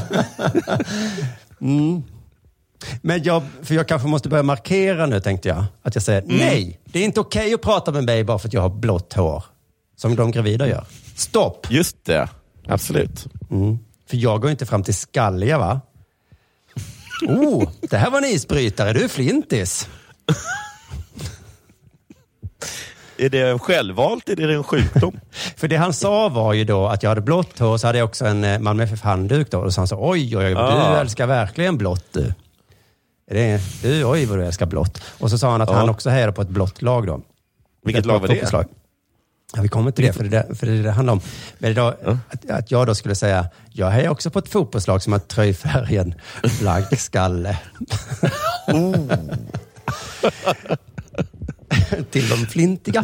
Men 3.02 3.24
jag, 3.24 3.44
för 3.64 3.76
jag 3.76 3.88
kanske 3.88 4.08
måste 4.08 4.30
börja 4.30 4.44
markera 4.44 5.06
nu, 5.06 5.20
tänkte 5.20 5.50
jag. 5.50 5.66
Att 5.84 5.96
jag 5.96 6.04
säger, 6.04 6.22
Mm. 6.22 6.38
nej, 6.38 6.80
det 6.86 7.00
är 7.00 7.04
inte 7.04 7.20
okej 7.20 7.54
att 7.54 7.62
prata 7.62 7.92
med 7.92 8.04
mig 8.04 8.24
bara 8.24 8.40
för 8.40 8.48
att 8.48 8.54
jag 8.54 8.62
har 8.62 8.70
blått 8.70 9.14
hår. 9.14 9.44
Som 9.98 10.16
de 10.16 10.32
gravida 10.32 10.68
gör. 10.68 10.86
Stopp! 11.16 11.68
just 11.72 12.06
det. 12.06 12.30
Absolut. 12.68 13.28
Mm. 13.52 13.80
För 14.10 14.18
jag 14.18 14.42
går 14.42 14.52
inte 14.52 14.66
fram 14.66 14.84
till 14.84 14.94
skalliga, 14.96 15.58
va? 15.58 15.82
Oh, 17.28 17.70
det 17.82 17.98
här 17.98 18.10
var 18.12 18.18
en 18.18 18.26
isbrytare. 18.26 18.94
Du 18.94 19.04
är 19.04 19.08
flintis. 19.08 19.88
Är 23.20 23.30
det 23.30 23.60
självvalt 23.60 24.30
eller 24.30 24.44
är 24.44 24.48
det 24.48 24.54
en 24.54 24.64
sjukdom? 24.64 25.20
För 25.56 25.68
det 25.68 25.76
han 25.76 25.94
sa 25.94 26.30
var 26.30 26.54
ju 26.54 26.64
då 26.64 26.88
att 26.88 27.04
jag 27.04 27.10
hade 27.10 27.22
blått 27.22 27.60
hår, 27.60 27.78
så 27.78 27.88
hade 27.88 28.00
jag 28.00 28.06
också 28.08 28.26
en 28.26 28.44
eh, 28.44 28.60
Malmö 28.60 28.84
FF-handduk 28.84 29.52
då. 29.52 29.60
Och 29.60 29.66
så 29.66 29.72
sa 29.72 29.82
han 29.82 29.88
så, 29.88 30.10
oj, 30.10 30.38
oj, 30.38 30.46
oj, 30.46 30.52
du 30.54 30.58
Ah. 30.60 31.00
älskar 31.02 31.28
verkligen 31.28 31.78
blått 31.78 32.06
du. 32.14 32.34
Är 33.32 33.36
det, 33.36 33.62
du, 33.82 34.04
oj 34.06 34.26
vad 34.26 34.38
du 34.38 34.46
älskar 34.46 34.66
blått. 34.66 35.02
Och 35.20 35.30
så 35.30 35.38
sa 35.38 35.52
han 35.52 35.62
att 35.62 35.70
Ja. 35.70 35.76
han 35.76 35.90
också 35.90 36.10
hejade 36.10 36.32
på 36.32 36.42
ett 36.42 36.50
blått 36.50 36.82
lag 36.82 37.08
då. 37.08 37.22
Vilket 37.86 38.00
Ett 38.00 38.06
lag 38.06 38.20
var 38.20 38.28
det? 38.28 38.34
fotbollslag. 38.34 38.66
Ja, 39.56 39.62
vi 39.62 39.68
kommer 39.68 39.92
till 39.92 40.06
det, 40.06 40.14
för 40.14 40.24
det, 40.24 40.30
där- 40.30 40.54
för 40.56 40.68
det 40.68 40.74
är 40.74 40.84
det 40.84 40.92
handlar 40.92 41.14
om. 41.14 41.22
Men 41.60 41.74
då, 41.74 41.88
att, 42.30 42.50
att 42.50 42.72
jag 42.72 42.88
då 42.88 42.96
skulle 42.96 43.16
säga, 43.16 43.46
jag 43.72 43.90
hejar 43.90 44.10
också 44.10 44.30
på 44.30 44.40
ett 44.40 44.50
fotbollslag 44.50 45.04
som 45.04 45.14
har 45.14 45.20
tröjfärgen 45.20 46.14
blank 46.60 47.00
skalle. 47.00 47.60
Oh. 48.68 48.96
till 52.12 52.30
de 52.30 52.46
flintiga. 52.48 53.04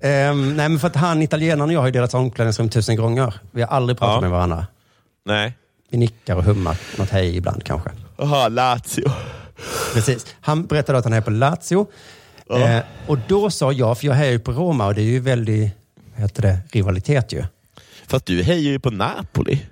Ehm, 0.00 0.56
nej, 0.56 0.68
men 0.68 0.78
för 0.80 0.86
att 0.88 0.96
han, 0.96 1.22
italienaren 1.22 1.70
och 1.70 1.72
jag 1.72 1.80
har 1.80 1.86
ju 1.86 1.92
delat 1.92 2.14
omklädningsrum 2.14 2.68
tusen 2.68 2.96
gånger. 2.96 3.34
Vi 3.50 3.62
har 3.62 3.68
aldrig 3.68 3.98
pratat 3.98 4.14
Ja. 4.14 4.20
med 4.20 4.30
varandra. 4.30 4.66
Nej. 5.24 5.56
Vi 5.90 5.98
nickar 5.98 6.36
och 6.36 6.44
hummar 6.44 6.76
något 6.98 7.10
hej 7.10 7.36
ibland 7.36 7.64
kanske. 7.64 7.90
Jaha, 8.16 8.48
Lazio. 8.48 9.10
Precis. 9.94 10.26
Han 10.40 10.66
berättade 10.66 10.98
att 10.98 11.04
han 11.04 11.12
är 11.12 11.20
på 11.20 11.30
Lazio. 11.30 11.86
Eh, 12.58 12.82
och 13.06 13.18
då 13.28 13.50
sa 13.50 13.72
jag, 13.72 13.98
för 13.98 14.06
jag 14.06 14.14
hejar 14.14 14.32
ju 14.32 14.38
på 14.38 14.52
Roma 14.52 14.86
och 14.86 14.94
det 14.94 15.00
är 15.02 15.04
ju 15.04 15.20
väldigt, 15.20 15.70
vad 16.12 16.20
heter 16.22 16.42
det, 16.42 16.58
rivalitet 16.72 17.32
ju. 17.32 17.44
Fast 18.06 18.26
du 18.26 18.42
hejar 18.42 18.70
ju 18.70 18.78
på 18.80 18.90
Napoli. 18.90 19.66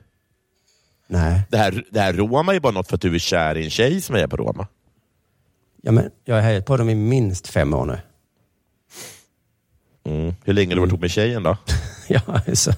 Nej, 1.06 1.40
Det 1.50 1.56
här, 1.56 1.84
det 1.90 2.00
här 2.00 2.12
Roma 2.12 2.54
är 2.54 2.60
bara 2.60 2.72
något 2.72 2.88
för 2.88 2.94
att 2.94 3.00
du 3.00 3.14
är 3.14 3.18
kär 3.18 3.54
i 3.56 3.64
en 3.64 3.70
tjej 3.70 4.00
som 4.00 4.14
hejar 4.14 4.28
på 4.28 4.36
Roma. 4.36 4.66
ja, 5.82 5.92
men 5.92 6.10
jag 6.24 6.34
har 6.34 6.42
hejat 6.42 6.66
på 6.66 6.76
dem 6.76 6.88
i 6.90 6.94
minst 6.94 7.48
fem 7.48 7.74
år 7.74 7.86
nu. 7.86 7.98
Mm. 10.04 10.34
Hur 10.44 10.52
länge 10.52 10.70
har 10.70 10.74
du 10.74 10.80
varit 10.80 10.88
ihop 10.90 11.00
med 11.00 11.10
tjejen 11.10 11.42
då? 11.42 11.56
ja, 12.08 12.20
så, 12.54 12.72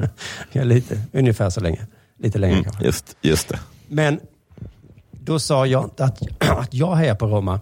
ja, 0.52 0.62
lite, 0.64 1.00
ungefär 1.12 1.50
så 1.50 1.60
länge. 1.60 1.86
Lite 2.18 2.38
längre 2.38 2.52
Mm, 2.54 2.64
kanske. 2.64 2.84
just, 2.84 3.16
just 3.20 3.48
det. 3.48 3.60
Men 3.88 4.20
då 5.10 5.38
sa 5.38 5.66
jag 5.66 5.84
inte 5.84 6.04
att, 6.04 6.22
att 6.58 6.74
jag 6.74 6.94
hejar 6.94 7.14
på 7.14 7.26
Roma. 7.26 7.60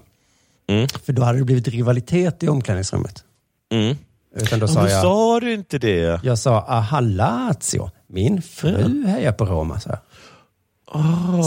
Mm. 0.71 0.89
För 1.05 1.13
då 1.13 1.23
hade 1.23 1.39
det 1.39 1.45
blivit 1.45 1.69
rivalitet 1.69 2.43
i 2.43 2.49
omklädningsrummet. 2.49 3.25
Mm. 3.73 3.97
Utan 4.37 4.59
då 4.59 4.69
sa 4.69 4.89
jag, 4.89 5.03
sa 5.03 5.41
du 5.41 5.53
inte 5.53 5.79
det? 5.79 6.21
jag 6.25 6.39
sa, 6.39 6.61
aha 6.61 7.01
Lazio. 7.01 7.91
Min 8.07 8.43
fru 8.43 9.07
hejar 9.07 9.33
på 9.33 9.45
Roma, 9.45 9.81
jag. 9.87 9.99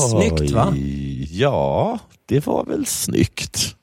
Snyggt, 0.10 0.52
va? 0.52 0.74
Ja, 1.30 2.00
det 2.26 2.46
var 2.46 2.66
väl 2.66 2.86
snyggt 2.86 3.76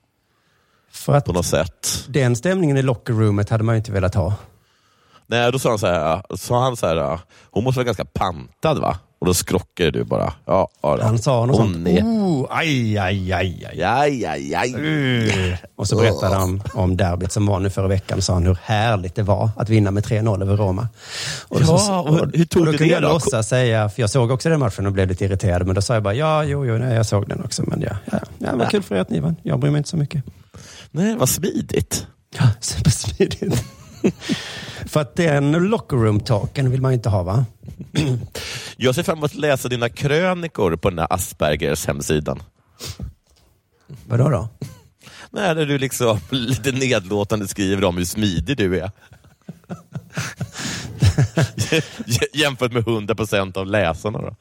För 0.91 1.15
att 1.15 1.25
på 1.25 1.33
något 1.33 1.47
sätt. 1.47 2.05
den 2.09 2.37
stämningen 2.37 2.77
i 2.77 2.83
lockerroomet 2.83 3.51
hade 3.51 3.65
man 3.65 3.75
ju 3.75 3.77
inte 3.79 3.93
velat 3.93 4.15
ha. 4.15 4.35
Nej, 5.27 5.53
då 5.53 5.59
sa 5.59 5.69
han 5.69 5.79
så 5.79 5.87
här, 5.87 6.37
sa 6.37 6.63
han 6.63 6.77
så 6.77 6.87
här, 6.87 7.21
hon 7.51 7.65
måste 7.65 7.79
vara 7.79 7.85
ganska 7.85 8.05
pantad 8.05 8.79
va? 8.79 8.99
Och 9.21 9.27
då 9.27 9.35
skrockade 9.35 9.91
du 9.91 10.05
bara. 10.05 10.33
Ja, 10.47 10.69
ja. 10.83 10.99
Han 11.03 11.19
sa 11.19 11.47
något 11.47 11.57
sånt. 11.57 11.89
är- 11.89 12.03
Oh, 12.03 12.47
aj, 12.51 12.99
aj, 12.99 13.33
aj, 13.33 13.67
aj. 13.71 13.83
Aj, 13.83 14.27
aj, 14.27 14.55
aj. 14.55 14.75
Uh. 14.75 15.55
Och 15.77 15.89
så 15.89 15.97
berättade 15.97 16.37
han 16.37 16.63
om 16.75 16.97
derbyt 16.97 17.33
som 17.33 17.47
var 17.47 17.61
nu 17.61 17.71
förra 17.71 17.89
veckan. 17.89 18.23
Sa 18.23 18.33
han 18.33 18.47
hur 18.47 18.59
härligt 18.63 19.15
det 19.15 19.23
var 19.23 19.51
att 19.57 19.69
vinna 19.69 19.91
med 19.91 20.05
3-0 20.05 20.43
över 20.43 20.57
Roma. 20.57 20.89
Och 21.49 21.61
Ja, 21.61 21.79
så, 21.79 21.95
och 21.99 22.17
hur 22.35 22.45
tog 22.45 22.61
och 22.61 22.67
då 22.67 22.73
du 22.73 22.79
kunde 22.79 22.95
det 22.95 23.01
jag 23.01 23.03
låtsas 23.13 23.49
säga, 23.49 23.89
för 23.89 24.03
jag 24.03 24.11
såg 24.11 24.31
också 24.31 24.49
den 24.49 24.61
matchen 24.61 24.87
och 24.87 24.93
blev 24.93 25.09
lite 25.09 25.25
irriterad. 25.25 25.67
Men 25.67 25.75
då 25.75 25.83
sa 25.83 25.95
jag 25.95 26.03
bara, 26.03 26.15
ja, 26.15 26.45
jo, 26.45 26.67
jo, 26.67 26.79
nej, 26.79 26.95
jag 26.95 27.07
såg 27.07 27.29
den 27.29 27.45
också. 27.45 27.63
Men 27.67 27.81
ja, 27.81 27.97
ja, 28.13 28.19
ja 28.39 28.57
vad 28.57 28.71
kul 28.71 28.83
för 28.83 28.95
er 28.95 29.01
att 29.01 29.11
ni 29.11 29.21
vann. 29.21 29.37
Jag 29.43 29.59
bryr 29.59 29.71
mig 29.71 29.79
inte 29.79 29.91
så 29.91 29.97
mycket. 29.97 30.25
Nej, 30.91 31.17
vad 31.17 31.29
smidigt. 31.29 32.07
Ja, 32.39 32.45
supersmidigt. 32.61 33.65
För 34.87 35.01
att 35.01 35.17
den 35.17 35.53
locker 35.53 35.97
room 35.97 36.21
talken 36.21 36.71
vill 36.71 36.81
man 36.81 36.91
ju 36.93 36.95
inte 36.95 37.09
ha 37.09 37.23
va? 37.23 37.45
Jag 38.77 38.95
ser 38.95 39.03
fram 39.03 39.19
emot 39.19 39.31
att 39.31 39.37
läsa 39.37 39.69
dina 39.69 39.89
krönikor 39.89 40.77
på 40.77 40.91
den 40.91 40.99
här 40.99 41.07
Aspergers 41.13 41.87
hemsidan. 41.87 42.43
Vadå 44.07 44.29
då? 44.29 44.49
Nej, 45.31 45.55
där 45.55 45.67
du 45.67 45.79
liksom 45.79 46.19
lite 46.31 46.73
nedlåtande 46.73 47.49
skriver 47.49 47.85
om 47.85 47.97
hur 47.97 48.05
smidig 48.05 48.57
du 48.57 48.81
är. 48.81 48.91
Jämfört 52.35 52.73
med 52.73 52.83
100% 52.85 53.59
av 53.59 53.67
läsarna. 53.67 54.19
Då. 54.19 54.35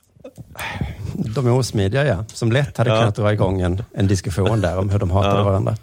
De 1.14 1.48
är 1.48 1.52
osmidiga 1.52 2.06
ja. 2.08 2.26
Som 2.34 2.52
lätt 2.52 2.78
hade 2.78 2.90
Ja. 2.90 3.00
kunnat 3.00 3.16
dra 3.16 3.34
igång 3.34 3.62
en, 3.62 3.84
en 3.94 4.08
diskussion 4.08 4.62
där 4.62 4.78
om 4.78 4.90
hur 4.90 5.00
de 5.00 5.12
hatar 5.12 5.38
Ja. 5.38 5.44
varandra. 5.44 5.78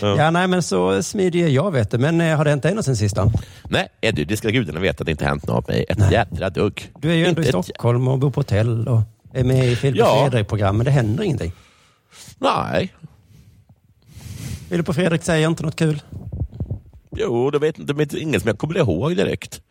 Ja. 0.00 0.16
Ja. 0.16 0.30
nej 0.30 0.46
men 0.48 0.62
så 0.62 1.02
smidig 1.02 1.42
är 1.42 1.48
jag 1.48 1.70
vet 1.70 1.90
du. 1.90 1.98
Men 1.98 2.20
eh, 2.20 2.36
har 2.36 2.44
det 2.44 2.50
hänt 2.50 2.64
något 2.64 2.84
sen 2.84 2.96
sist 2.96 3.16
då? 3.16 3.32
Nej, 3.68 3.88
Eddie, 4.00 4.24
det 4.24 4.36
ska 4.36 4.48
gudarna 4.48 4.80
veta 4.80 5.02
att 5.02 5.06
det 5.06 5.10
inte 5.12 5.24
hänt 5.24 5.46
något 5.46 5.68
med 5.68 5.76
mig. 5.76 5.86
Ett 5.88 6.12
jädra 6.12 6.50
dugg. 6.50 6.90
Du 7.00 7.10
är 7.10 7.14
ju 7.14 7.26
ändå 7.26 7.42
i 7.42 7.46
Inte 7.46 7.58
ett- 7.58 7.64
Stockholm 7.64 8.08
och 8.08 8.18
bor 8.18 8.30
på 8.30 8.40
hotell 8.40 8.88
och 8.88 9.00
är 9.34 9.44
med 9.44 9.66
i 9.68 9.76
Filip 9.76 10.02
och 10.02 10.08
Ja. 10.08 10.28
Fredrik-program, 10.30 10.76
men 10.76 10.84
det 10.84 10.90
händer 10.90 11.24
ingenting. 11.24 11.52
Nej. 12.38 12.94
Filip 14.68 14.88
och 14.88 14.94
Fredrik 14.94 15.22
säger 15.22 15.48
inte 15.48 15.62
något 15.62 15.76
kul. 15.76 16.02
Jo, 17.16 17.50
det 17.50 17.58
vet 17.58 17.78
inte, 17.78 17.92
det 17.92 18.14
är 18.14 18.18
ingen 18.22 18.40
som 18.40 18.48
jag 18.48 18.58
kommer 18.58 18.78
ihåg 18.78 19.16
direkt. 19.16 19.60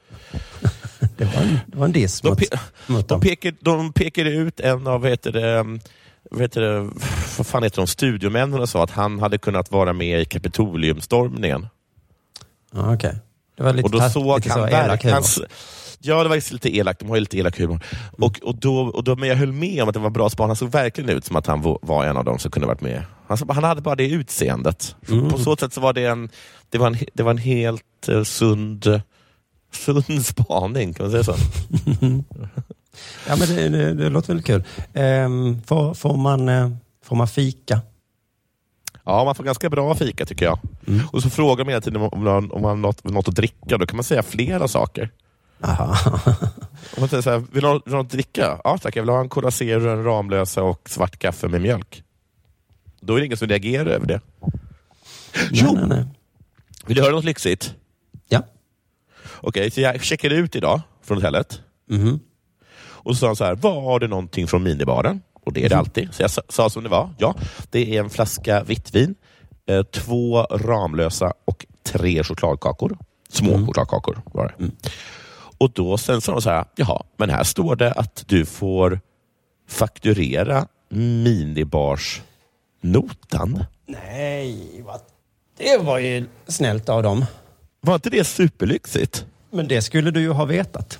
Det 1.17 1.25
var 1.25 1.41
en, 1.41 1.59
det 1.67 1.77
var 1.77 1.85
en 1.85 1.91
diss 1.91 2.21
De, 2.21 2.29
mot, 2.29 2.39
pe- 2.39 2.57
mot 2.87 3.07
de, 3.07 3.21
pekar, 3.21 3.53
de 3.61 3.93
pekar 3.93 4.25
ut 4.25 4.59
en 4.59 4.87
av, 4.87 5.01
vad 5.01 5.09
heter 5.11 5.31
det, 5.31 5.79
heter 6.39 6.61
det, 6.61 6.79
vad 7.37 7.47
fan 7.47 7.63
heter 7.63 7.77
de, 7.77 7.87
studiomännen 7.87 8.59
och 8.59 8.69
sa 8.69 8.83
att 8.83 8.91
han 8.91 9.19
hade 9.19 9.37
kunnat 9.37 9.71
vara 9.71 9.93
med 9.93 10.21
i 10.21 10.25
Kapitoliumstormningen. 10.25 11.67
Ja, 12.73 12.93
okej. 12.93 13.15
Det 13.57 13.63
var 13.63 13.73
lite, 13.73 13.83
och 13.85 13.91
då 13.91 14.09
såg 14.09 14.35
lite 14.39 14.49
han 14.53 14.59
så 14.69 14.75
elak 14.75 15.03
humor. 15.03 15.13
hans- 15.15 15.41
Ja, 16.01 16.23
det 16.23 16.29
var 16.29 16.51
lite 16.53 16.77
elakt. 16.77 16.99
De 16.99 17.09
har 17.09 17.15
ju 17.15 17.19
lite 17.19 17.37
elak 17.37 17.59
humor. 17.59 17.83
Och, 18.11 18.39
och 18.43 18.55
då, 18.55 18.77
och 18.79 19.03
då, 19.03 19.15
men 19.15 19.29
jag 19.29 19.35
höll 19.35 19.51
med 19.51 19.83
om 19.83 19.89
att 19.89 19.93
det 19.93 19.99
var 19.99 20.09
bra 20.09 20.29
span. 20.29 20.49
Han 20.49 20.55
såg 20.55 20.71
verkligen 20.71 21.09
ut 21.09 21.25
som 21.25 21.35
att 21.35 21.47
han 21.47 21.61
var 21.81 22.05
en 22.05 22.17
av 22.17 22.25
dem 22.25 22.39
som 22.39 22.51
kunde 22.51 22.67
varit 22.67 22.81
med. 22.81 23.03
Han, 23.27 23.37
han 23.49 23.63
hade 23.63 23.81
bara 23.81 23.95
det 23.95 24.09
utseendet. 24.09 24.95
Mm. 25.09 25.29
På 25.29 25.37
så 25.37 25.55
sätt 25.55 25.73
så 25.73 25.81
var 25.81 25.93
det 25.93 26.05
en, 26.05 26.29
det 26.69 26.77
var 26.77 26.87
en, 26.87 26.97
det 27.13 27.23
var 27.23 27.31
en 27.31 27.37
helt 27.37 28.07
eh, 28.09 28.23
sund, 28.23 29.01
sund 29.73 30.25
spaning, 30.25 30.93
kan 30.93 31.03
man 31.05 31.11
säga 31.11 31.23
så? 31.23 31.35
Ja, 33.27 33.35
men 33.35 33.47
det, 33.55 33.69
det, 33.69 33.93
det 33.93 34.09
låter 34.09 34.27
väldigt 34.27 34.45
kul. 34.45 34.63
Ehm, 34.93 35.61
får, 35.61 35.93
får, 35.93 36.17
man, 36.17 36.49
eh, 36.49 36.71
får 37.03 37.15
man 37.15 37.27
fika? 37.27 37.81
Ja, 39.03 39.25
man 39.25 39.35
får 39.35 39.43
ganska 39.43 39.69
bra 39.69 39.95
fika 39.95 40.25
tycker 40.25 40.45
jag. 40.45 40.59
Mm. 40.87 41.07
Och 41.11 41.21
så 41.23 41.29
frågar 41.29 41.65
man 41.65 41.69
hela 41.69 41.81
tiden 41.81 42.01
om 42.01 42.23
man, 42.23 42.51
om 42.51 42.61
man 42.61 42.69
har 42.69 42.75
något, 42.75 43.03
något 43.03 43.27
att 43.27 43.35
dricka. 43.35 43.77
Då 43.77 43.85
kan 43.85 43.95
man 43.95 44.03
säga 44.03 44.23
flera 44.23 44.67
saker. 44.67 45.09
Aha. 45.61 45.97
Om 46.95 46.99
man 46.99 47.09
säger 47.09 47.23
så 47.23 47.29
här, 47.29 47.43
vill 47.51 47.61
du 47.61 47.67
ha 47.67 47.73
något 47.73 48.05
att 48.05 48.09
dricka? 48.09 48.61
Ja 48.63 48.77
tack, 48.77 48.95
jag 48.95 49.01
vill 49.01 49.09
ha 49.09 49.19
en 49.19 49.29
Cola 49.29 49.51
Zero, 49.51 49.89
en 49.89 50.03
Ramlösa 50.03 50.63
och 50.63 50.89
svart 50.89 51.19
kaffe 51.19 51.47
med 51.47 51.61
mjölk. 51.61 52.03
Då 53.01 53.15
är 53.15 53.19
det 53.19 53.25
ingen 53.25 53.37
som 53.37 53.47
reagerar 53.47 53.85
över 53.85 54.07
det. 54.07 54.21
nej, 55.51 55.73
nej, 55.73 55.87
nej. 55.87 56.05
Vill 56.85 56.95
du 56.95 57.01
höra 57.01 57.11
något 57.11 57.25
lyxigt? 57.25 57.75
Ja. 58.29 58.43
Okej, 59.41 59.71
så 59.71 59.81
jag 59.81 60.03
checkade 60.03 60.35
ut 60.35 60.55
idag 60.55 60.81
från 61.01 61.17
hotellet. 61.17 61.61
Mhm. 61.89 62.19
Och 63.03 63.15
så 63.15 63.19
sa 63.19 63.27
han 63.27 63.35
så 63.35 63.43
här, 63.45 63.55
var 63.55 63.99
det 63.99 64.07
någonting 64.07 64.47
från 64.47 64.63
minibaren? 64.63 65.21
Och 65.45 65.53
det 65.53 65.65
är 65.65 65.69
det 65.69 65.75
Mhm. 65.75 65.79
alltid. 65.79 66.13
Så 66.13 66.21
jag 66.23 66.31
sa, 66.31 66.41
sa 66.49 66.69
som 66.69 66.83
det 66.83 66.89
var. 66.89 67.09
Ja, 67.17 67.35
det 67.69 67.95
är 67.97 68.03
en 68.03 68.09
flaska 68.09 68.63
vitt 68.63 68.95
vin, 68.95 69.15
eh, 69.65 69.83
två 69.83 70.41
Ramlösa 70.43 71.33
och 71.45 71.65
tre 71.83 72.23
chokladkakor. 72.23 72.97
Små 73.29 73.53
Mm. 73.53 73.65
chokladkakor 73.65 74.21
var 74.25 74.55
det. 74.57 74.71
Och 75.57 75.71
då 75.71 75.97
sen 75.97 76.21
sa 76.21 76.31
de 76.31 76.41
så 76.41 76.49
här, 76.49 76.65
jaha, 76.75 77.03
men 77.17 77.29
här 77.29 77.43
står 77.43 77.75
det 77.75 77.91
att 77.91 78.23
du 78.27 78.45
får 78.45 78.99
fakturera 79.67 80.67
minibarsnotan. 80.89 83.63
Nej, 83.85 84.81
vad... 84.85 84.99
det 85.57 85.77
var 85.77 85.97
ju 85.99 86.25
snällt 86.47 86.89
av 86.89 87.03
dem. 87.03 87.25
Var 87.81 87.95
inte 87.95 88.09
det 88.09 88.23
superlyxigt? 88.23 89.25
Men 89.51 89.67
det 89.67 89.81
skulle 89.81 90.11
du 90.11 90.21
ju 90.21 90.31
ha 90.31 90.45
vetat. 90.45 90.99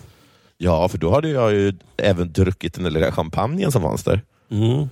Ja, 0.62 0.88
för 0.90 0.98
då 0.98 1.14
hade 1.14 1.30
jag 1.30 1.52
ju 1.54 1.74
även 1.98 2.32
druckit 2.34 2.74
den 2.74 2.94
där 2.94 3.12
champagnen 3.12 3.72
som 3.72 3.82
fanns 3.82 4.04
där. 4.04 4.22
Mm. 4.52 4.90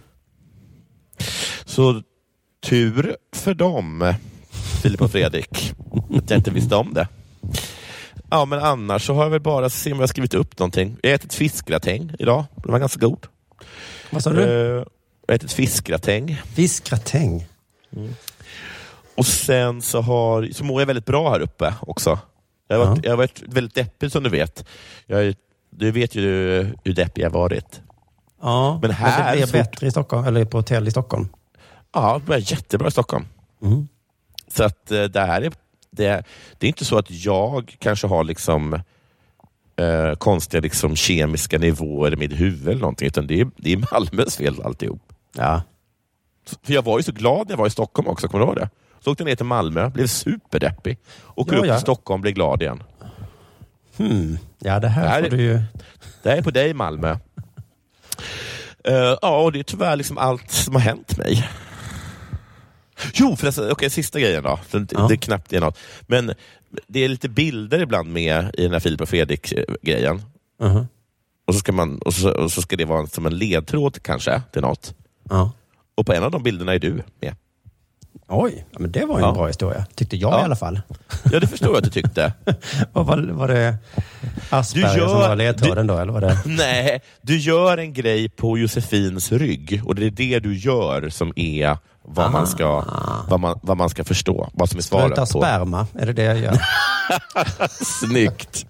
Så 1.66 2.02
tur 2.66 3.16
för 3.36 3.54
dem, 3.54 4.14
Filip 4.82 5.02
och 5.02 5.12
Fredrik, 5.12 5.74
att 6.18 6.30
jag 6.30 6.40
inte 6.40 6.52
visste 6.52 6.76
om 6.76 6.94
det. 6.94 7.08
Ja, 8.30 8.46
men 8.46 8.60
annars 8.60 9.06
så 9.06 9.14
har 9.14 9.24
jag 9.24 9.30
väl 9.30 9.42
bara 9.42 9.70
se 9.70 9.92
om 9.92 9.98
jag 9.98 10.04
har 10.04 10.08
skrivit 10.08 10.34
upp 10.34 10.60
någonting. 10.60 10.98
Jag 11.02 11.10
har 11.10 11.16
ätit 11.16 11.34
fiskgratäng 11.34 12.12
idag. 12.20 12.46
Den 12.56 12.72
var 12.72 12.80
ganska 12.80 13.00
god. 13.00 13.28
Vad 14.12 14.24
sa 14.24 14.30
du? 14.30 14.42
Eh, 14.44 14.50
jag 14.50 14.86
har 15.28 15.36
ätit 15.36 15.54
fiskgratäng. 15.54 16.42
Fiskgratäng. 16.54 17.46
Och 19.16 19.26
sen 19.26 19.82
så, 19.82 20.02
har, 20.02 20.50
så 20.54 20.64
mår 20.64 20.82
jag 20.82 20.86
väldigt 20.88 21.06
bra 21.06 21.30
här 21.32 21.40
uppe 21.40 21.74
också. 21.82 22.20
Jag 22.68 22.78
har 22.80 22.86
varit, 22.86 23.04
jag 23.06 23.12
har 23.12 23.18
varit 23.18 23.44
väldigt 23.46 23.76
deppig 23.76 24.12
som 24.12 24.24
du 24.24 24.30
vet. 24.30 24.66
Jag, 25.06 25.26
är- 25.26 25.36
du 25.78 25.92
vet 25.92 26.16
ju 26.16 26.22
hur 26.84 26.94
deppig 26.94 27.24
jag 27.24 27.30
varit. 27.30 27.82
Ja, 28.42 28.80
Men 28.82 28.92
här 28.92 29.32
det 29.32 29.38
blir 29.38 29.46
så- 29.46 29.52
bättre 29.54 29.88
i 29.88 29.92
Stockholm, 29.92 30.26
eller 30.28 30.46
på 30.46 30.58
hotell 30.58 30.88
i 30.88 30.92
Stockholm. 30.92 31.28
Ja, 31.94 32.22
det 32.28 32.34
är 32.34 32.52
jättebra 32.52 32.88
i 32.88 32.92
Stockholm. 32.92 33.26
Mm. 33.62 33.88
Så 34.48 34.64
att 34.64 34.92
eh, 34.92 35.04
det 35.04 35.20
här 35.22 35.42
är, 35.42 35.52
det, 35.92 36.24
det 36.58 36.66
är 36.66 36.68
inte 36.68 36.86
så 36.86 36.98
att 36.98 37.12
jag 37.12 37.76
kanske 37.80 38.08
har 38.08 38.24
liksom 38.24 38.74
eh, 39.76 40.14
konstiga 40.18 40.62
liksom, 40.62 40.96
kemiska 40.96 41.58
nivåer 41.58 42.14
i 42.14 42.16
mitt 42.16 42.40
huvud 42.40 42.68
eller 42.68 42.82
någonting, 42.82 43.08
utan 43.08 43.28
det 43.28 43.40
är, 43.42 43.48
det 43.58 43.74
är 43.74 43.88
Malmös 43.94 44.38
fel 44.38 44.62
alltihop. 44.64 45.14
Ja. 45.38 45.62
För 46.64 46.74
jag 46.74 46.82
var 46.86 47.00
ju 47.00 47.04
så 47.04 47.12
glad 47.12 47.48
när 47.48 47.54
jag 47.54 47.58
var 47.58 47.68
i 47.68 47.70
Stockholm 47.70 48.08
också, 48.08 48.28
kommer 48.28 48.46
du 48.46 48.52
ihåg 48.52 48.56
det? 48.60 48.70
Så 49.00 49.12
åkte 49.12 49.24
jag 49.24 49.28
ner 49.30 49.36
till 49.36 49.46
Malmö, 49.46 49.90
blev 49.90 50.08
superdeppig. 50.08 50.98
Åker 51.36 51.54
Ja, 51.54 51.60
upp 51.60 51.66
ja. 51.66 51.74
till 51.74 51.82
Stockholm, 51.82 52.22
blir 52.22 52.32
glad 52.32 52.62
igen. 52.62 52.84
Hmm. 53.98 54.38
Ja, 54.60 54.80
det 54.80 54.88
här, 54.88 55.04
Det 55.04 55.10
här 55.10 55.20
får 55.20 55.26
är- 55.28 55.30
du 55.38 55.44
ju... 55.44 55.62
Det 56.24 56.30
här 56.30 56.38
är 56.38 56.42
på 56.42 56.52
dig 56.52 56.74
Malmö. 56.74 57.18
Eh, 58.84 59.18
ja, 59.22 59.42
och 59.42 59.52
det 59.52 59.60
är 59.60 59.64
tyvärr 59.64 59.96
liksom 59.96 60.18
allt 60.18 60.52
som 60.52 60.74
har 60.74 60.82
hänt 60.82 61.18
mig. 61.18 61.50
Jo, 63.14 63.36
förresten, 63.36 63.72
okej, 63.72 63.90
sista 63.90 64.20
grejen 64.20 64.44
då. 64.44 64.60
Det, 64.72 64.92
Ja. 64.92 65.08
det 65.08 65.14
är 65.14 65.18
knappt 65.18 65.50
det 65.50 65.58
är 65.58 65.62
något. 65.62 65.80
Men 66.08 66.34
det 66.88 67.00
är 67.04 67.10
lite 67.10 67.30
bilder 67.30 67.80
ibland 67.80 68.12
med 68.14 68.52
i 68.58 68.64
den 68.64 68.72
här 68.72 68.80
Filip 68.80 69.02
och 69.02 69.10
Fredrik-grejen. 69.10 70.22
Mhm. 70.62 70.88
Och, 71.48 71.54
så 71.54 71.60
ska 71.60 71.72
man, 71.72 71.98
och, 71.98 72.14
så, 72.14 72.30
och 72.32 72.52
så 72.52 72.62
ska 72.62 72.76
det 72.76 72.86
vara 72.86 73.08
som 73.08 73.26
en 73.26 73.38
ledtråd 73.38 74.04
kanske 74.04 74.42
till 74.52 74.62
något. 74.62 74.94
Ja. 75.30 75.52
Och 75.96 76.06
på 76.06 76.14
en 76.14 76.24
av 76.24 76.32
de 76.32 76.44
bilderna 76.44 76.74
är 76.74 76.80
du 76.80 77.04
med. 77.22 77.36
Oj, 78.30 78.66
ja, 78.72 78.78
men 78.80 78.92
det 78.92 79.06
var 79.06 79.16
ju 79.18 79.24
Ja. 79.24 79.30
en 79.30 79.34
bra 79.36 79.48
historia. 79.48 79.86
Tyckte 79.96 80.16
jag 80.18 80.34
Ja. 80.34 80.40
i 80.42 80.44
alla 80.44 80.56
fall. 80.56 80.82
Ja, 81.32 81.40
det 81.40 81.48
förstår 81.48 81.70
jag 81.70 81.78
att 81.78 81.84
du 81.84 81.90
tyckte. 81.90 82.34
Vad 82.94 83.06
var, 83.06 83.18
var 83.18 83.48
det 83.48 83.76
Asperger 84.50 84.98
gör- 84.98 85.08
som 85.08 85.18
var 85.20 85.36
ledtråden 85.36 85.88
då, 85.88 85.98
eller 85.98 86.14
var 86.14 86.22
det? 86.22 86.38
Nej, 86.46 87.02
du 87.22 87.38
gör 87.38 87.78
en 87.78 87.94
grej 87.94 88.30
på 88.30 88.58
Josefins 88.58 89.32
rygg 89.32 89.82
och 89.86 89.96
det 89.96 90.06
är 90.06 90.12
det 90.12 90.40
du 90.40 90.58
gör 90.58 91.10
som 91.10 91.34
är 91.36 91.78
vad, 92.10 92.32
man, 92.32 92.48
ska, 92.48 92.84
vad, 93.30 93.40
man, 93.40 93.60
vad 93.64 93.78
man 93.78 93.90
ska 93.90 94.04
förstå. 94.04 94.50
Vad 94.54 94.70
som 94.70 94.78
är 94.78 94.82
svaret 94.82 95.06
Spruta 95.06 95.22
på. 95.22 95.28
sperma, 95.42 95.88
är 96.00 96.06
det 96.06 96.14
det 96.14 96.24
jag 96.24 96.38
gör? 96.40 96.58
Snyggt! 97.84 98.66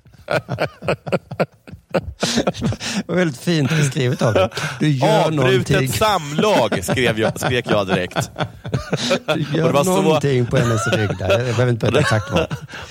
Det 1.91 3.03
var 3.07 3.15
väldigt 3.15 3.37
fint 3.37 3.69
beskrivet 3.69 4.21
av 4.21 4.33
dig. 4.33 4.49
Du 4.79 4.89
gör 4.89 5.31
någonting, 5.31 5.75
Avbrutet 5.75 5.95
samlag, 5.95 6.79
skrev 6.83 7.19
jag, 7.19 7.39
skrek 7.39 7.65
jag 7.69 7.87
direkt. 7.87 8.31
du 9.25 9.31
och 9.31 9.37
det 9.51 9.57
gör 9.57 9.71
var 9.71 9.83
så- 9.83 10.01
någonting 10.01 10.45
på 10.45 10.57
hennes 10.57 10.87
rygg 10.87 11.17
där. 11.19 11.29
Jag 11.29 11.39
behöver 11.55 11.69
inte 11.71 11.85
berätta 11.91 11.99
exakt 11.99 12.31
vad. 12.31 12.47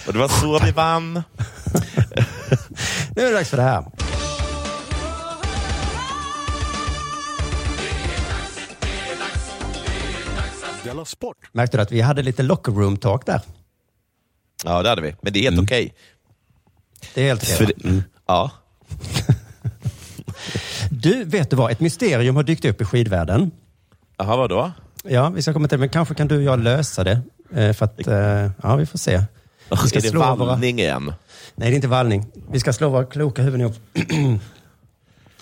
Och 0.07 0.13
det 0.13 0.19
var 0.19 0.29
så 0.29 0.59
vi 0.65 0.71
vann. 0.71 1.13
Nu 3.17 3.23
är 3.23 3.27
det 3.27 3.33
dags 3.33 3.49
för 3.51 3.57
det 3.57 3.63
här. 3.63 3.85
Sport. 11.05 11.37
Märkte 11.53 11.77
du 11.77 11.83
att 11.83 11.93
vi 11.93 12.01
hade 12.01 12.23
lite 12.23 12.43
locker 12.43 12.73
room 12.73 12.97
talk 12.97 13.27
där? 13.27 13.41
Ja, 14.65 14.83
det 14.83 14.89
hade 14.89 15.03
vi. 15.03 15.15
Men 15.21 15.33
det 15.33 15.39
är 15.39 15.43
helt 15.43 15.55
Mm. 15.55 15.65
okej. 15.65 15.95
Det 17.15 17.23
är 17.23 17.27
helt 17.27 17.43
okej. 17.43 17.67
va? 17.67 17.73
det- 17.77 18.03
Ja. 18.27 18.51
Du, 20.91 21.25
vet 21.25 21.51
du 21.51 21.57
vad? 21.57 21.73
Ett 21.73 21.81
mysterium 21.81 22.37
har 22.37 22.43
dykt 22.43 22.65
upp 22.65 22.81
i 22.81 22.85
skidvärlden. 22.85 23.51
Jaha, 24.17 24.37
vadå? 24.37 24.73
Ja, 25.05 25.29
vi 25.29 25.43
ska 25.43 25.53
komma 25.53 25.69
till 25.69 25.79
det, 25.79 25.81
men 25.81 25.89
kanske 25.89 26.15
kan 26.15 26.29
du 26.29 26.37
och 26.37 26.43
jag 26.43 26.59
lösa 26.59 27.05
det. 27.05 27.21
Eh, 27.55 27.73
För 27.73 27.85
att, 27.85 28.07
eh, 28.07 28.51
ja, 28.63 28.77
vi 28.77 28.87
får 28.87 28.99
se. 28.99 29.23
Vi 29.71 29.77
ska 29.77 29.99
är 29.99 30.03
det 30.03 30.09
slå 30.09 30.21
våra- 30.21 30.35
vallning 30.35 30.79
igen? 30.79 31.13
Nej, 31.55 31.69
det 31.71 31.75
är 31.75 31.77
inte 31.77 31.89
vallning. 31.89 32.27
Vi 32.51 32.61
ska 32.61 32.73
slå 32.73 32.89
våra 32.89 33.05
kloka 33.05 33.43
huvuden 33.43 33.61
ihop. 33.61 33.77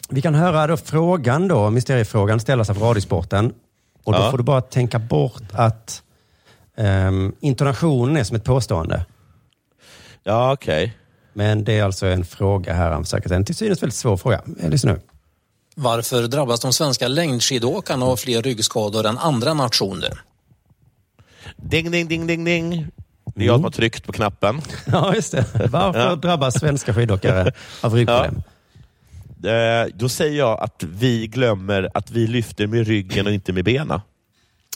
vi 0.09 0.22
kan 0.22 0.35
höra 0.35 0.66
då 0.66 0.77
frågan 0.77 1.48
då, 1.48 1.70
mysteriefrågan, 1.70 2.40
ställas 2.40 2.70
av 2.70 2.79
Radiosporten. 2.79 3.53
Och 4.05 4.12
då 4.12 4.18
Ja. 4.18 4.31
får 4.31 4.38
du 4.38 4.44
bara 4.44 4.61
tänka 4.61 4.98
bort 4.98 5.42
att 5.53 6.03
ehm, 6.77 7.35
intonationen 7.40 8.16
är 8.16 8.24
som 8.24 8.37
ett 8.37 8.44
påstående. 8.44 9.05
Ja, 10.22 10.53
okej. 10.53 10.96
Men 11.35 11.64
det 11.64 11.73
är 11.79 11.85
alltså 11.85 12.07
en 12.07 12.25
fråga 12.25 12.73
här, 12.75 12.90
han 12.90 13.05
försöker. 13.05 13.33
En 13.33 13.44
till 13.44 13.55
synes 13.55 13.83
väldigt 13.83 13.97
svår 13.97 14.16
fråga. 14.16 14.42
Eh, 14.61 14.68
Lyssna 14.70 14.92
nu. 14.92 15.01
Varför 15.77 16.23
drabbas 16.23 16.61
de 16.61 16.73
svenska 16.73 17.09
längdskidåkarna 17.09 18.05
av 18.07 18.16
fler 18.16 18.42
ryggskador 18.42 19.07
än 19.07 19.18
andra 19.18 19.55
nationer? 19.55 20.20
Ding, 21.57 21.90
ding, 21.90 22.09
ding, 22.09 22.27
ding, 22.27 22.44
ding. 22.44 22.87
Det 23.35 23.42
är 23.42 23.47
jag 23.47 23.57
som 23.57 23.64
har 23.64 23.70
tryckt 23.70 24.07
på 24.07 24.12
knappen. 24.12 24.61
Ja, 24.87 25.14
just 25.14 25.33
det. 25.33 25.68
Varför 25.70 26.01
Ja. 26.01 26.16
drabbas 26.16 26.55
svenska 26.61 26.94
skidåkare 26.94 27.53
av 27.81 27.94
ryggproblem? 27.94 28.42
Eh, 29.44 29.87
Då 29.94 30.09
säger 30.09 30.38
jag 30.38 30.61
att 30.61 30.83
vi 30.83 31.27
glömmer 31.27 31.88
att 31.94 32.11
vi 32.11 32.27
lyfter 32.27 32.66
med 32.66 32.87
ryggen 32.87 33.27
och 33.27 33.33
inte 33.33 33.53
med 33.53 33.64
benen. 33.64 34.01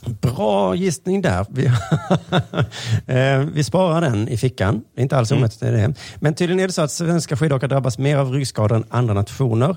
Bra 0.05 0.75
gissning 0.75 1.23
där. 1.23 1.47
Vi, 1.51 1.67
eh, 3.07 3.39
vi 3.39 3.65
sparar 3.65 4.01
den 4.01 4.29
i 4.29 4.37
fickan. 4.37 4.83
Det 4.95 5.01
är 5.01 5.03
inte 5.03 5.17
alls 5.19 5.33
omöjligt. 5.33 5.61
Det 5.61 5.69
är 5.69 5.73
det. 5.73 5.95
Men 6.21 6.35
tydligen 6.35 6.61
är 6.61 6.67
det 6.67 6.73
så 6.73 6.83
att 6.83 6.91
svenska 6.93 7.37
skidåkare 7.37 7.69
drabbas 7.69 7.99
mer 7.99 8.17
av 8.17 8.33
ryggskador 8.33 8.77
än 8.77 8.85
andra 8.91 9.15
nationer. 9.15 9.77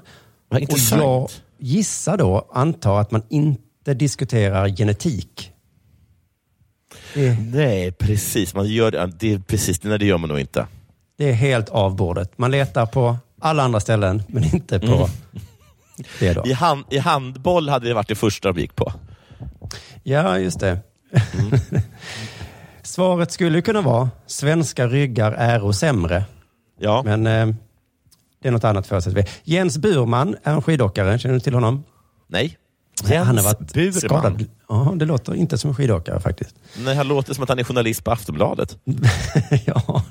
Och 0.49 0.59
jag 0.91 1.29
gissar 1.59 2.17
då, 2.17 2.47
antar 2.53 3.01
att 3.01 3.11
man 3.11 3.21
inte 3.29 3.93
diskuterar 3.93 4.67
genetik. 4.69 5.51
Det, 7.13 7.37
Nej, 7.53 7.91
precis. 7.91 8.55
Man 8.55 8.67
gör 8.67 8.91
det, 8.91 9.11
det 9.19 9.33
är 9.33 9.39
precis, 9.39 9.83
nej, 9.83 9.99
det 9.99 10.05
gör 10.05 10.17
man 10.17 10.29
nog 10.29 10.39
inte. 10.39 10.67
det 11.17 11.29
är 11.29 11.33
helt 11.33 11.69
av 11.69 11.95
bordet. 11.95 12.37
Man 12.37 12.51
letar 12.51 12.85
på 12.85 13.17
alla 13.41 13.63
andra 13.63 13.79
ställen, 13.79 14.23
men 14.27 14.43
inte 14.43 14.79
på 14.79 14.85
Mm. 14.85 15.09
det 16.19 16.33
då. 16.33 16.45
I, 16.45 16.53
hand, 16.53 16.83
I 16.89 16.97
handboll 16.97 17.69
hade 17.69 17.87
det 17.87 17.93
varit 17.93 18.07
det 18.07 18.15
första 18.15 18.51
de 18.51 18.59
gick 18.61 18.75
på. 18.75 18.93
Ja, 20.03 20.39
just 20.39 20.59
det. 20.59 20.79
Svaret 22.83 23.31
skulle 23.31 23.61
kunna 23.61 23.81
vara 23.81 24.09
svenska 24.27 24.87
ryggar 24.87 25.31
är 25.31 25.71
sämre. 25.71 26.25
Ja. 26.79 27.01
Men 27.05 27.27
eh, 27.27 27.55
det 28.41 28.47
är 28.47 28.51
något 28.51 28.63
annat 28.63 28.87
förutsätter 28.87 29.15
vi. 29.15 29.53
Jens 29.53 29.77
Burman 29.77 30.35
är 30.43 30.53
en 30.53 30.61
skidåkare. 30.61 31.19
Känner 31.19 31.33
du 31.33 31.39
till 31.39 31.53
honom? 31.53 31.83
Nej. 32.27 32.57
Nej, 33.03 33.17
han 33.17 33.27
har 33.27 33.33
Jens 33.33 33.45
varit 33.45 33.73
Burman. 33.73 33.93
skadad. 33.93 34.45
Ja, 34.69 34.93
det 34.95 35.05
låter 35.05 35.35
inte 35.35 35.57
som 35.57 35.69
en 35.69 35.75
skidåkare 35.75 36.19
faktiskt. 36.19 36.55
Nej, 36.77 36.95
han 36.95 37.07
låter 37.07 37.33
som 37.33 37.43
att 37.43 37.49
han 37.49 37.59
är 37.59 37.63
journalist 37.63 38.03
på 38.03 38.11
Aftonbladet. 38.11 38.77
ja. 39.65 40.03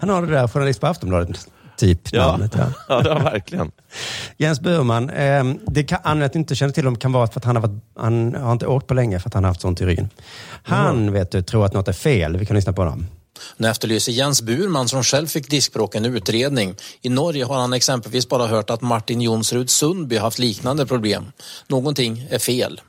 Han 0.00 0.08
har 0.08 0.22
det 0.22 0.32
där 0.32 0.48
journalist 0.48 0.80
på 0.80 0.86
Aftonbladet 0.86 1.48
typ 1.76 2.12
Ja, 2.12 2.30
namnet. 2.30 2.54
Ja. 2.56 2.66
ja 2.88 3.02
det 3.02 3.08
var 3.08 3.20
verkligen. 3.20 3.70
Jens 4.36 4.60
Burman, 4.60 5.10
eh, 5.10 5.44
det 5.66 5.84
kan, 5.84 5.98
anledningen 6.02 6.26
att 6.26 6.34
jag 6.34 6.40
inte 6.40 6.54
känner 6.54 6.72
till 6.72 6.84
honom 6.84 6.98
kan 6.98 7.12
vara 7.12 7.26
för 7.26 7.40
att 7.40 7.44
han 7.44 7.56
har, 7.56 7.62
varit, 7.62 7.82
han 7.96 8.34
har 8.34 8.52
inte 8.52 8.66
åkt 8.66 8.86
på 8.86 8.94
länge 8.94 9.18
för 9.20 9.28
att 9.28 9.34
han 9.34 9.44
har 9.44 9.50
haft 9.50 9.60
sånt 9.60 9.80
i 9.80 9.86
ryggen. 9.86 10.08
Han 10.62 11.12
vet 11.12 11.30
du, 11.30 11.42
tror 11.42 11.64
att 11.64 11.72
något 11.72 11.88
är 11.88 11.92
fel. 11.92 12.36
Vi 12.36 12.46
kan 12.46 12.56
lyssna 12.56 12.72
på 12.72 12.82
honom. 12.82 13.06
Nu 13.56 13.68
efterlyser 13.68 14.12
Jens 14.12 14.42
Burman 14.42 14.88
som 14.88 15.02
själv 15.02 15.26
fick 15.26 15.50
diskbråck 15.50 15.94
en 15.94 16.04
utredning. 16.04 16.74
I 17.02 17.08
Norge 17.08 17.44
har 17.44 17.60
han 17.60 17.72
exempelvis 17.72 18.28
bara 18.28 18.46
hört 18.46 18.70
att 18.70 18.80
Martin 18.80 19.20
Jonsrud 19.20 19.70
Sundby 19.70 20.16
haft 20.16 20.38
liknande 20.38 20.86
problem. 20.86 21.32
Någonting 21.68 22.26
är 22.30 22.38
fel. 22.38 22.80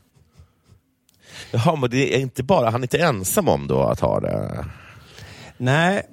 Jaha, 1.51 1.75
men 1.75 1.89
det 1.89 2.15
är 2.15 2.19
inte 2.19 2.43
bara, 2.43 2.69
han 2.69 2.81
är 2.81 2.85
inte 2.85 2.97
ensam 2.97 3.49
om 3.49 3.67
då 3.67 3.83
att 3.83 3.99
ha 3.99 4.19
det. 4.19 4.65
Nej, 5.57 6.03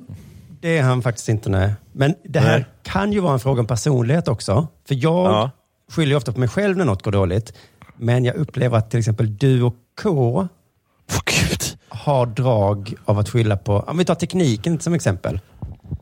det 0.62 0.78
är 0.78 0.82
han 0.82 1.02
faktiskt 1.02 1.28
inte. 1.28 1.50
Nej. 1.50 1.72
Men 1.92 2.14
det 2.24 2.40
här 2.40 2.56
Nej. 2.58 2.64
kan 2.82 3.12
ju 3.12 3.20
vara 3.20 3.32
en 3.32 3.40
fråga 3.40 3.60
om 3.60 3.66
personlighet 3.66 4.28
också. 4.28 4.66
För 4.88 4.94
jag 4.94 5.26
Ja. 5.30 5.50
skyller 5.90 6.16
ofta 6.16 6.32
på 6.32 6.40
mig 6.40 6.48
själv 6.48 6.76
när 6.76 6.84
något 6.84 7.02
går 7.02 7.12
dåligt. 7.12 7.52
Men 7.96 8.24
jag 8.24 8.36
upplever 8.36 8.78
att 8.78 8.90
till 8.90 8.98
exempel 8.98 9.36
du 9.36 9.62
och 9.62 9.74
K 10.02 10.48
har 11.88 12.26
drag 12.26 12.94
av 13.04 13.18
att 13.18 13.28
skylla 13.28 13.56
på, 13.56 13.80
om 13.80 13.98
vi 13.98 14.04
tar 14.04 14.14
tekniken 14.14 14.80
som 14.80 14.94
exempel. 14.94 15.40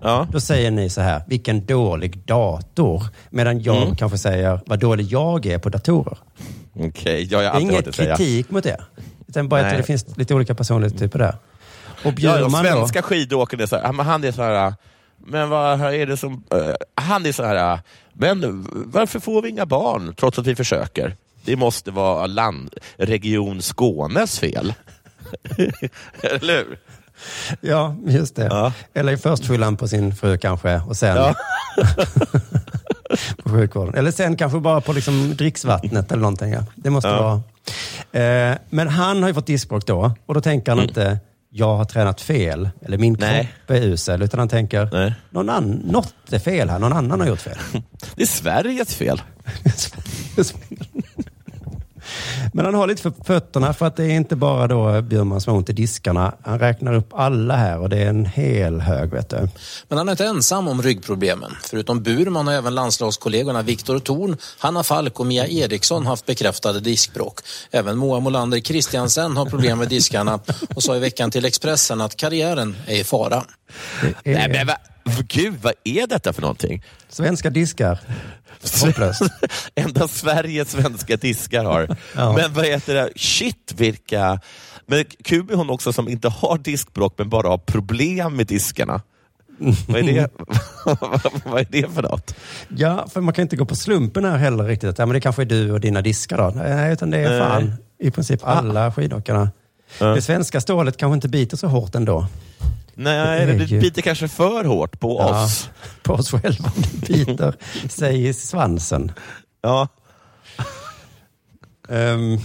Ja. 0.01 0.27
Då 0.33 0.40
säger 0.40 0.70
ni 0.70 0.90
så 0.90 1.01
här, 1.01 1.23
vilken 1.27 1.66
dålig 1.66 2.18
dator. 2.18 3.03
Medan 3.31 3.61
jag 3.62 3.83
Mm. 3.83 3.96
kanske 3.96 4.18
säger, 4.18 4.61
vad 4.66 4.79
dålig 4.79 5.07
jag 5.07 5.46
är 5.46 5.59
på 5.59 5.68
datorer. 5.68 6.18
Okej, 6.75 7.29
ja, 7.31 7.42
jag 7.42 7.51
har 7.51 7.57
alltid 7.57 7.73
hört 7.73 7.85
det 7.85 7.92
säga. 7.92 8.16
kritik 8.16 8.51
mot 8.51 8.64
det. 8.64 8.81
Utan 9.27 9.49
bara 9.49 9.61
att 9.61 9.66
Nej. 9.66 9.77
det 9.77 9.83
finns 9.83 10.16
lite 10.16 10.35
olika 10.35 10.55
personlighetstyper 10.55 11.18
där. 11.18 11.35
Och 12.04 12.12
Bjurman 12.12 12.64
ja, 12.64 12.72
svenska 12.72 13.02
skidåkare 13.02 13.62
är 13.62 13.66
så 13.66 13.76
här, 13.76 13.92
han 13.92 14.24
är 14.24 14.32
så 14.32 14.42
här, 14.42 14.74
men 15.26 15.48
vad 15.48 15.80
är 15.80 16.06
det 16.06 16.16
som, 16.16 16.44
eh, 16.50 16.74
han 16.94 17.26
är 17.26 17.32
så 17.32 17.44
här, 17.44 17.78
men 18.12 18.66
varför 18.86 19.20
får 19.20 19.42
vi 19.42 19.48
inga 19.48 19.66
barn 19.66 20.14
trots 20.16 20.38
att 20.38 20.46
vi 20.46 20.54
försöker? 20.56 21.16
Det 21.44 21.56
måste 21.56 21.90
vara 21.90 22.26
land, 22.26 22.74
region 22.96 23.62
Skånes 23.62 24.38
fel. 24.38 24.74
Eller 26.22 26.56
hur? 26.56 26.78
Ja, 27.60 27.96
just 28.06 28.36
det. 28.36 28.44
Ja. 28.50 28.72
Eller 28.94 29.16
först 29.16 29.46
skyller 29.48 29.64
han 29.64 29.76
på 29.76 29.88
sin 29.88 30.14
fru 30.16 30.38
kanske 30.38 30.80
och 30.88 30.96
sen 30.96 31.16
Ja. 31.16 31.34
på 33.44 33.50
sjukvården. 33.50 33.94
Eller 33.94 34.10
sen 34.10 34.36
kanske 34.36 34.58
bara 34.58 34.80
på 34.80 34.92
liksom 34.92 35.36
dricksvattnet 35.36 36.12
eller 36.12 36.22
någonting. 36.22 36.52
Ja. 36.52 36.64
Det 36.74 36.90
måste 36.90 37.08
Ja. 37.08 37.22
vara. 38.12 38.22
Eh, 38.24 38.56
men 38.70 38.88
han 38.88 39.22
har 39.22 39.28
ju 39.30 39.34
fått 39.34 39.46
diskbråck 39.46 39.86
då 39.86 40.12
och 40.26 40.34
då 40.34 40.40
tänker 40.40 40.72
han 40.72 40.80
inte 40.82 41.18
jag 41.50 41.76
har 41.76 41.84
tränat 41.84 42.20
fel 42.20 42.70
eller 42.82 42.98
min. 42.98 43.16
Nej. 43.20 43.52
kropp 43.66 43.78
är 43.78 43.82
usel. 43.82 44.22
Utan 44.22 44.38
han 44.38 44.48
tänker 44.48 44.88
Nej. 44.92 45.14
någon 45.30 45.48
annan, 45.48 45.70
något 45.70 46.32
är 46.32 46.38
fel 46.38 46.70
här. 46.70 46.78
Någon 46.78 46.92
annan 46.92 47.20
har 47.20 47.26
gjort 47.26 47.40
fel. 47.40 47.58
Det 48.14 48.22
är 48.22 48.26
Sveriges 48.26 48.94
fel. 48.94 49.22
Men 52.53 52.64
han 52.64 52.75
har 52.75 52.87
lite 52.87 53.03
för 53.03 53.12
fötterna 53.25 53.75
för 53.75 53.87
att 53.87 53.96
det 53.96 54.05
är 54.05 54.11
inte 54.11 54.37
bara 54.37 54.66
då 54.66 55.03
Bjurman 55.03 55.40
som 55.40 55.51
har 55.51 55.59
ont 55.59 55.70
i 55.70 55.73
diskarna. 55.73 56.35
Han 56.42 56.59
räknar 56.59 56.94
upp 56.94 57.12
alla 57.14 57.57
här 57.57 57.79
och 57.79 57.88
det 57.88 57.99
är 57.99 58.09
en 58.09 58.27
hel 58.27 58.81
hög 58.81 59.11
vet 59.11 59.31
du. 59.31 59.49
Men 59.88 59.99
han 59.99 60.09
är 60.09 60.12
inte 60.12 60.27
ensam 60.27 60.68
om 60.68 60.83
ryggproblemen. 60.83 61.57
Förutom 61.62 62.03
Burman 62.03 62.46
har 62.46 62.55
även 62.55 62.75
landslagskollegorna 62.75 63.62
Viktor 63.62 63.99
Thorn, 63.99 64.37
Hanna 64.59 64.83
Falk 64.83 65.20
och 65.20 65.27
Mia 65.27 65.46
Eriksson 65.46 66.07
haft 66.07 66.27
bekräftade 66.27 66.81
diskbråck. 66.81 67.40
Även 67.70 67.96
Moa 67.96 68.20
Molander 68.20 68.61
Christiansen 68.61 69.37
har 69.37 69.46
problem 69.46 69.79
med 69.79 69.88
diskarna 69.88 70.40
och 70.75 70.83
sa 70.83 70.96
i 70.96 70.99
veckan 70.99 71.31
till 71.31 71.44
Expressen 71.44 72.01
att 72.01 72.16
karriären 72.16 72.77
är 72.87 72.96
i 72.96 73.05
fara. 73.05 73.44
Det 74.25 74.33
är 74.33 74.49
Nej, 74.49 74.64
men, 74.66 74.77
gud, 75.28 75.54
vad 75.62 75.72
är 75.85 76.06
detta 76.06 76.33
för 76.33 76.42
någonting? 76.42 76.85
Svenska 77.09 77.50
diskar. 77.50 77.98
Hopplöst. 78.85 79.22
Endast 79.74 80.16
Sveriges 80.16 80.70
svenska 80.70 81.16
diskar 81.16 81.64
har. 81.64 81.96
Ja. 82.16 82.33
Men 82.33 82.52
vad 82.52 82.66
heter 82.66 82.94
det? 82.94 83.11
Shit 83.16 83.74
vilka... 83.76 84.40
Men 84.87 85.04
kul 85.24 85.50
är 85.50 85.54
hon 85.54 85.70
också 85.70 85.92
som 85.92 86.09
inte 86.09 86.28
har 86.28 86.59
diskbråck 86.59 87.14
men 87.16 87.28
bara 87.28 87.48
har 87.48 87.59
problem 87.59 88.37
med 88.37 88.46
diskarna. 88.46 89.02
vad, 89.88 89.96
är 89.96 90.02
det? 90.02 90.30
vad 91.44 91.61
är 91.61 91.66
det 91.70 91.94
för 91.94 92.02
något? 92.02 92.35
Ja, 92.68 93.09
för 93.12 93.20
man 93.20 93.35
kan 93.35 93.42
inte 93.42 93.56
gå 93.56 93.64
på 93.64 93.76
slumpen 93.76 94.24
här 94.24 94.37
heller 94.37 94.64
riktigt. 94.64 94.98
Ja, 94.98 95.06
men 95.06 95.14
det 95.14 95.20
kanske 95.20 95.42
är 95.42 95.46
du 95.46 95.72
och 95.72 95.80
dina 95.80 96.02
diskar 96.02 96.38
då. 96.38 96.52
Nej, 96.56 96.92
utan 96.92 97.11
det 97.11 97.18
är 97.18 97.30
Nej. 97.30 97.38
fan 97.38 97.74
i 97.98 98.11
princip 98.11 98.40
alla 98.44 98.92
skidåkarna. 98.92 99.50
Ja. 99.98 100.06
Det 100.06 100.22
svenska 100.22 100.61
stålet 100.61 100.96
kanske 100.96 101.14
inte 101.14 101.28
biter 101.28 101.56
så 101.56 101.66
hårt 101.66 101.94
ändå. 101.94 102.26
Nej, 103.02 103.46
Det 103.46 103.52
det 103.66 103.80
biter 103.80 104.02
kanske 104.02 104.28
för 104.28 104.64
hårt 104.64 105.00
på 105.00 105.16
Ja, 105.20 105.44
oss. 105.44 105.70
På 106.02 106.12
oss 106.12 106.30
själva. 106.30 106.72
Det 106.92 107.08
biter 107.08 107.54
sig 107.88 108.28
i 108.28 108.32
svansen. 108.34 109.12
Ja, 109.62 109.88
Ehm, 111.88 112.38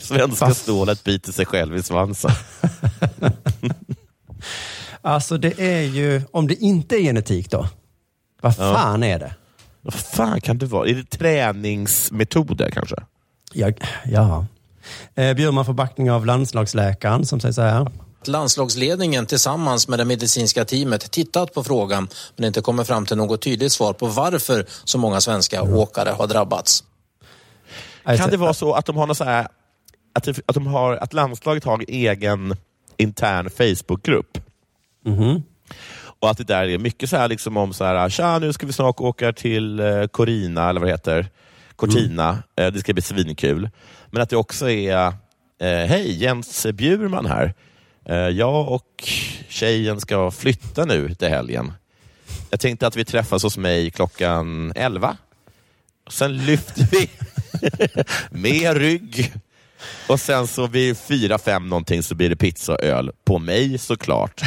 svenska 0.00 0.46
Fast- 0.46 0.60
stålet 0.62 1.04
biter 1.04 1.32
sig 1.32 1.46
själv 1.46 1.76
i 1.76 1.82
svansen. 1.82 2.30
alltså 5.02 5.38
det 5.38 5.60
är 5.60 5.80
ju, 5.82 6.22
om 6.32 6.46
det 6.48 6.54
inte 6.54 6.96
är 6.96 7.00
genetik 7.00 7.50
då, 7.50 7.68
vad 8.40 8.52
Ja. 8.58 8.74
fan 8.74 9.02
är 9.02 9.18
det? 9.18 9.34
Vad 9.80 9.94
fan 9.94 10.40
kan 10.40 10.58
det 10.58 10.66
vara? 10.66 10.88
Är 10.88 10.94
det 10.94 11.10
träningsmetoder 11.10 12.70
kanske? 12.70 12.96
Ja. 13.52 13.70
ja. 14.04 14.46
Eh, 15.14 15.34
Bjurman 15.34 15.64
får 15.64 15.72
backning 15.72 16.10
av 16.10 16.26
landslagsläkaren 16.26 17.26
som 17.26 17.40
säger 17.40 17.52
så 17.52 17.62
här. 17.62 17.90
Landslagsledningen 18.24 19.26
tillsammans 19.26 19.88
med 19.88 19.98
det 19.98 20.04
medicinska 20.04 20.64
teamet 20.64 21.10
tittat 21.10 21.54
på 21.54 21.64
frågan 21.64 22.08
men 22.36 22.44
inte 22.44 22.60
kommit 22.60 22.86
fram 22.86 23.06
till 23.06 23.16
något 23.16 23.42
tydligt 23.42 23.72
svar 23.72 23.92
på 23.92 24.06
varför 24.06 24.66
så 24.84 24.98
många 24.98 25.20
svenska 25.20 25.62
åkare 25.62 26.10
har 26.10 26.26
drabbats. 26.26 26.84
Kan 28.04 28.30
det 28.30 28.36
vara 28.36 28.54
så 28.54 28.72
att 28.72 28.86
de 28.86 28.96
har 28.96 29.06
något 29.06 29.16
så 29.16 29.24
här, 29.24 29.48
att, 30.14 30.28
att, 30.46 30.54
de 30.54 30.66
har, 30.66 30.96
att 30.96 31.12
landslaget 31.12 31.64
har 31.64 31.74
en 31.74 31.84
egen 31.88 32.56
intern 32.96 33.50
Facebookgrupp? 33.50 34.38
Mhm. 35.06 35.42
Och 36.20 36.30
att 36.30 36.38
det 36.38 36.44
där 36.44 36.68
är 36.68 36.78
mycket 36.78 37.10
så 37.10 37.16
här 37.16 37.28
liksom 37.28 37.56
om 37.56 37.72
så 37.72 37.84
här, 37.84 38.08
tja 38.08 38.38
nu 38.38 38.52
ska 38.52 38.66
vi 38.66 38.72
snart 38.72 39.00
åka 39.00 39.32
till 39.32 39.80
eh, 39.80 40.06
Corina 40.06 40.70
eller 40.70 40.80
vad 40.80 40.88
det 40.88 40.92
heter. 40.92 41.28
Cortina. 41.76 42.28
Mm. 42.28 42.42
Eh, 42.56 42.72
det 42.72 42.80
ska 42.80 42.92
bli 42.92 43.02
svinkul. 43.02 43.70
Men 44.10 44.22
att 44.22 44.30
det 44.30 44.36
också 44.36 44.70
är, 44.70 45.06
eh, 45.60 45.68
hej 45.68 46.22
Jens 46.22 46.66
Bjurman 46.72 47.26
här. 47.26 47.54
Eh, 48.08 48.16
jag 48.16 48.68
och 48.68 49.04
tjejen 49.48 50.00
ska 50.00 50.30
flytta 50.30 50.84
nu 50.84 51.14
till 51.14 51.28
helgen. 51.28 51.72
Jag 52.50 52.60
tänkte 52.60 52.86
att 52.86 52.96
vi 52.96 53.04
träffas 53.04 53.42
hos 53.42 53.56
mig 53.58 53.90
klockan 53.90 54.72
11. 54.76 55.16
Sen 56.10 56.36
lyfter 56.36 56.88
vi 56.92 57.10
med 58.30 58.76
rygg. 58.76 59.32
Och 60.08 60.20
sen 60.20 60.46
så 60.46 60.66
vid 60.66 60.98
fyra, 60.98 61.38
fem 61.38 61.68
någonting 61.68 62.02
så 62.02 62.14
blir 62.14 62.28
det 62.30 62.36
pizza 62.36 62.72
och 62.72 62.82
öl. 62.82 63.10
På 63.24 63.38
mig 63.38 63.78
såklart. 63.78 64.42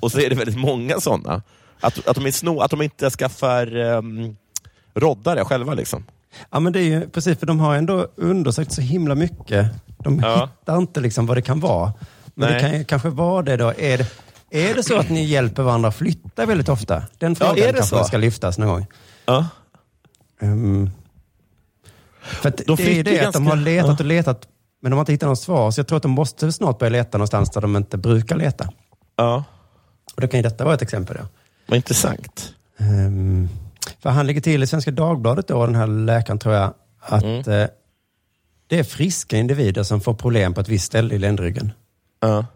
Och 0.00 0.12
så 0.12 0.20
är 0.20 0.28
det 0.30 0.34
väldigt 0.36 0.58
många 0.58 1.00
sådana. 1.00 1.42
Att, 1.80 2.08
att, 2.08 2.16
de, 2.24 2.32
sno, 2.32 2.60
att 2.60 2.70
de 2.70 2.82
inte 2.82 3.10
skaffar 3.10 3.76
um, 3.76 4.36
roddare 4.94 5.44
själva. 5.44 5.74
Liksom. 5.74 6.04
Ja, 6.50 6.60
men 6.60 6.72
det 6.72 6.78
är 6.80 6.84
ju 6.84 7.08
precis, 7.10 7.38
för 7.38 7.46
de 7.46 7.60
har 7.60 7.74
ändå 7.76 8.08
undersökt 8.16 8.72
så 8.72 8.80
himla 8.80 9.14
mycket. 9.14 9.66
De 9.98 10.18
Ja. 10.18 10.50
hittar 10.60 10.78
inte 10.78 11.00
liksom 11.00 11.26
vad 11.26 11.36
det 11.36 11.42
kan 11.42 11.60
vara. 11.60 11.92
Men 12.36 12.50
Nej. 12.50 12.62
det 12.62 12.68
kan 12.68 12.78
ju 12.78 12.84
kanske 12.84 13.08
vara 13.08 13.42
det 13.42 13.56
då. 13.56 13.72
Är 13.78 13.98
det, 13.98 14.06
är 14.50 14.74
det 14.74 14.82
så 14.82 14.96
att 14.98 15.10
ni 15.10 15.24
hjälper 15.24 15.62
varandra 15.62 15.88
att 15.88 15.96
flytta 15.96 16.46
väldigt 16.46 16.68
ofta? 16.68 17.02
Den 17.18 17.36
frågan 17.36 17.58
är 17.58 17.66
det 17.66 17.72
kanske 17.72 17.96
så? 17.98 18.04
ska 18.04 18.16
lyftas 18.16 18.58
någon 18.58 18.68
gång. 18.68 18.86
Ja. 19.26 19.48
Ehm, 20.40 20.90
för 22.22 22.48
att 22.48 22.56
De 22.56 22.76
det 22.76 22.98
är 22.98 23.04
det 23.04 23.10
ju 23.10 23.18
att 23.18 23.32
de 23.32 23.44
ganska- 23.44 23.56
har 23.56 23.56
letat 23.64 23.88
ja. 23.88 23.96
och 23.98 24.04
letat, 24.04 24.48
men 24.82 24.90
de 24.90 24.96
har 24.96 25.02
inte 25.02 25.12
hittat 25.12 25.28
något 25.28 25.38
svar. 25.40 25.70
Så 25.70 25.80
jag 25.80 25.86
tror 25.88 25.96
att 25.96 26.02
de 26.02 26.10
måste 26.12 26.52
snart 26.52 26.78
börja 26.78 26.90
leta 26.90 27.18
någonstans 27.18 27.50
där 27.50 27.60
de 27.60 27.76
inte 27.76 27.96
brukar 27.98 28.36
leta. 28.36 28.68
Ja, 29.16 29.44
Och 30.14 30.20
då 30.20 30.28
kan 30.28 30.38
ju 30.38 30.42
detta 30.42 30.64
vara 30.64 30.74
ett 30.74 30.82
exempel. 30.82 31.16
Då. 31.20 31.26
vad 31.66 31.76
intressant. 31.76 32.54
Ehm, 32.78 33.48
för 34.02 34.10
han 34.10 34.26
ligger 34.26 34.40
till 34.40 34.62
i 34.62 34.66
Svenska 34.66 34.90
Dagbladet, 34.90 35.48
då, 35.48 35.66
den 35.66 35.74
här 35.74 35.86
läkaren 35.86 36.38
tror 36.38 36.54
jag, 36.54 36.74
att 37.00 37.22
Mm. 37.22 37.38
eh, 37.38 37.68
det 38.66 38.78
är 38.78 38.84
friska 38.84 39.36
individer 39.36 39.82
som 39.82 40.00
får 40.00 40.14
problem 40.14 40.54
på 40.54 40.60
ett 40.60 40.68
visst 40.68 40.86
ställe 40.86 41.14
i 41.14 41.18
ländryggen. 41.18 41.72
Ja. 42.20 42.46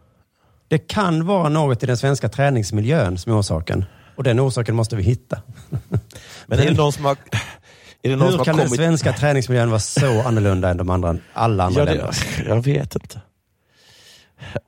Det 0.69 0.79
kan 0.79 1.27
vara 1.27 1.49
något 1.49 1.83
i 1.83 1.87
den 1.87 1.97
svenska 1.97 2.29
träningsmiljön 2.29 3.19
som 3.19 3.33
är 3.33 3.41
orsaken. 3.41 3.85
Och 4.17 4.23
den 4.23 4.41
orsaken 4.41 4.75
måste 4.75 4.97
vi 4.97 5.03
hitta. 5.03 5.43
Men 6.47 6.59
är 6.59 6.65
det 6.67 6.75
någon 6.75 6.93
som 6.93 7.05
har, 7.05 7.17
Hur 8.03 8.45
kan 8.45 8.57
den 8.57 8.67
kommit... 8.67 8.77
svenska 8.81 9.13
träningsmiljön 9.13 9.71
vara 9.71 9.81
så 9.81 10.23
annorlunda 10.23 10.71
än 10.71 10.77
de 10.77 10.91
andra, 10.91 11.17
alla 11.33 11.65
andra 11.65 11.81
Ja, 11.81 11.85
länder? 11.85 12.15
det, 12.39 12.49
jag 12.49 12.65
vet 12.65 12.95
inte. 12.95 13.21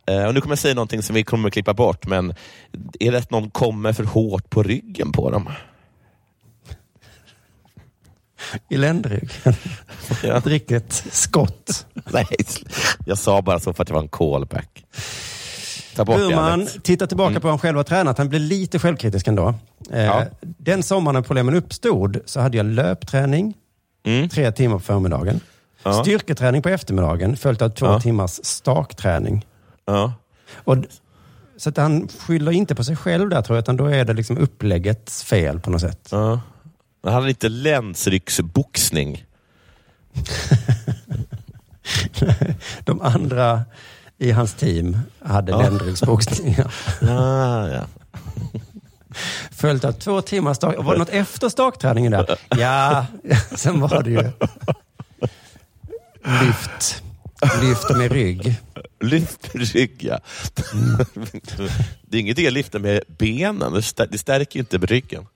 Eh, 0.07 0.25
och 0.25 0.35
nu 0.35 0.41
kommer 0.41 0.53
jag 0.53 0.59
säga 0.59 0.75
någonting 0.75 1.03
som 1.03 1.15
vi 1.15 1.25
kommer 1.25 1.49
att 1.49 1.53
klippa 1.53 1.75
bort, 1.75 2.07
men 2.07 2.35
är 3.01 3.13
det 3.13 3.19
att 3.19 3.31
någon 3.31 3.51
kommer 3.51 3.93
för 3.93 4.05
hårt 4.05 4.51
på 4.51 4.63
ryggen 4.63 5.13
på 5.13 5.31
dem? 5.31 5.49
I 8.69 8.77
ländrygg. 8.77 9.31
Ja. 10.23 10.37
Ett 10.39 10.47
riktigt 10.47 10.93
skott. 11.13 11.87
Nej, 12.13 12.27
jag 13.07 13.19
sa 13.19 13.43
bara 13.43 13.61
så 13.61 13.73
för 13.73 13.83
att 13.83 13.89
det 13.89 13.95
var 13.95 14.01
en 14.01 14.09
callback. 14.09 14.85
Ta 15.97 16.05
bort 16.05 16.17
det, 16.17 16.23
Burman 16.29 16.69
tittar 16.83 17.07
tillbaka 17.07 17.41
på 17.41 17.47
hur 17.47 17.51
han 17.51 17.59
själv 17.59 17.77
har 17.77 17.85
tränat. 17.85 18.19
Han 18.19 18.29
blir 18.29 18.39
lite 18.41 18.79
självkritisk 18.79 19.27
ändå. 19.27 19.55
Eh, 19.93 20.05
Ja. 20.05 20.25
Den 20.41 20.83
sommaren 20.83 21.15
när 21.15 21.23
problemen 21.23 21.55
uppstod 21.55 22.19
så 22.25 22.41
hade 22.41 22.57
jag 22.57 22.67
löpträning 22.67 23.55
Mm. 24.07 24.29
tre 24.29 24.53
timmar 24.53 24.77
på 24.77 24.83
förmiddagen. 24.85 25.41
Ja. 25.83 26.03
Styrketräning 26.03 26.63
på 26.63 26.69
eftermiddagen 26.69 27.37
följt 27.37 27.63
av 27.63 27.69
två 27.69 27.87
Ja. 27.87 28.01
timmars 28.01 28.41
stakträning. 28.43 29.47
Ja. 29.85 30.13
Och, 30.55 30.77
så 31.57 31.69
att 31.69 31.77
han 31.77 32.09
skyller 32.19 32.53
inte 32.53 32.75
på 32.75 32.85
sig 32.85 32.97
själv 32.97 33.29
där 33.29 33.43
tror 33.43 33.57
jag, 33.57 33.63
utan 33.63 33.77
då 33.77 33.87
är 33.87 34.05
det 34.05 34.13
liksom 34.13 34.39
uppläggets 34.39 35.23
fel 35.25 35.61
på 35.61 35.71
något 35.71 35.81
sätt. 35.81 36.09
Ja. 36.11 36.41
Men 37.03 37.13
han 37.13 37.23
hade 37.23 37.31
inte 37.31 37.49
länsrycksboxning. 37.49 39.25
De 42.85 43.01
andra 43.03 43.63
i 44.19 44.31
hans 44.31 44.55
team 44.55 44.99
hade 45.25 45.53
Ja. 45.53 45.63
ländryggsboxning. 45.63 46.57
Ah, 47.03 47.69
ja. 47.69 47.85
Följt 49.51 49.85
av 49.85 49.93
två 49.93 50.23
timmars 50.23 50.57
stak. 50.57 50.75
Var 50.79 50.93
det 50.93 50.99
något 50.99 51.09
efter 51.09 51.49
stakträningen 51.49 52.13
där? 52.13 52.39
Ja, 52.49 53.07
sen 53.57 53.81
var 53.81 54.03
det 54.03 54.11
ju 54.11 54.23
lyft. 56.47 57.03
Lyft 57.63 57.91
med 57.97 58.13
rygg. 58.13 58.55
Lyft 59.01 59.55
med 59.55 59.73
rygg, 59.73 60.05
ja. 60.05 60.19
det 62.03 62.17
är 62.17 62.21
inget 62.21 62.39
att 62.47 62.53
lyfta 62.53 62.79
med 62.79 63.01
benen. 63.19 63.73
Det 64.11 64.19
stärker 64.19 64.57
ju 64.57 64.61
inte 64.61 64.79
ryggen. 64.79 65.27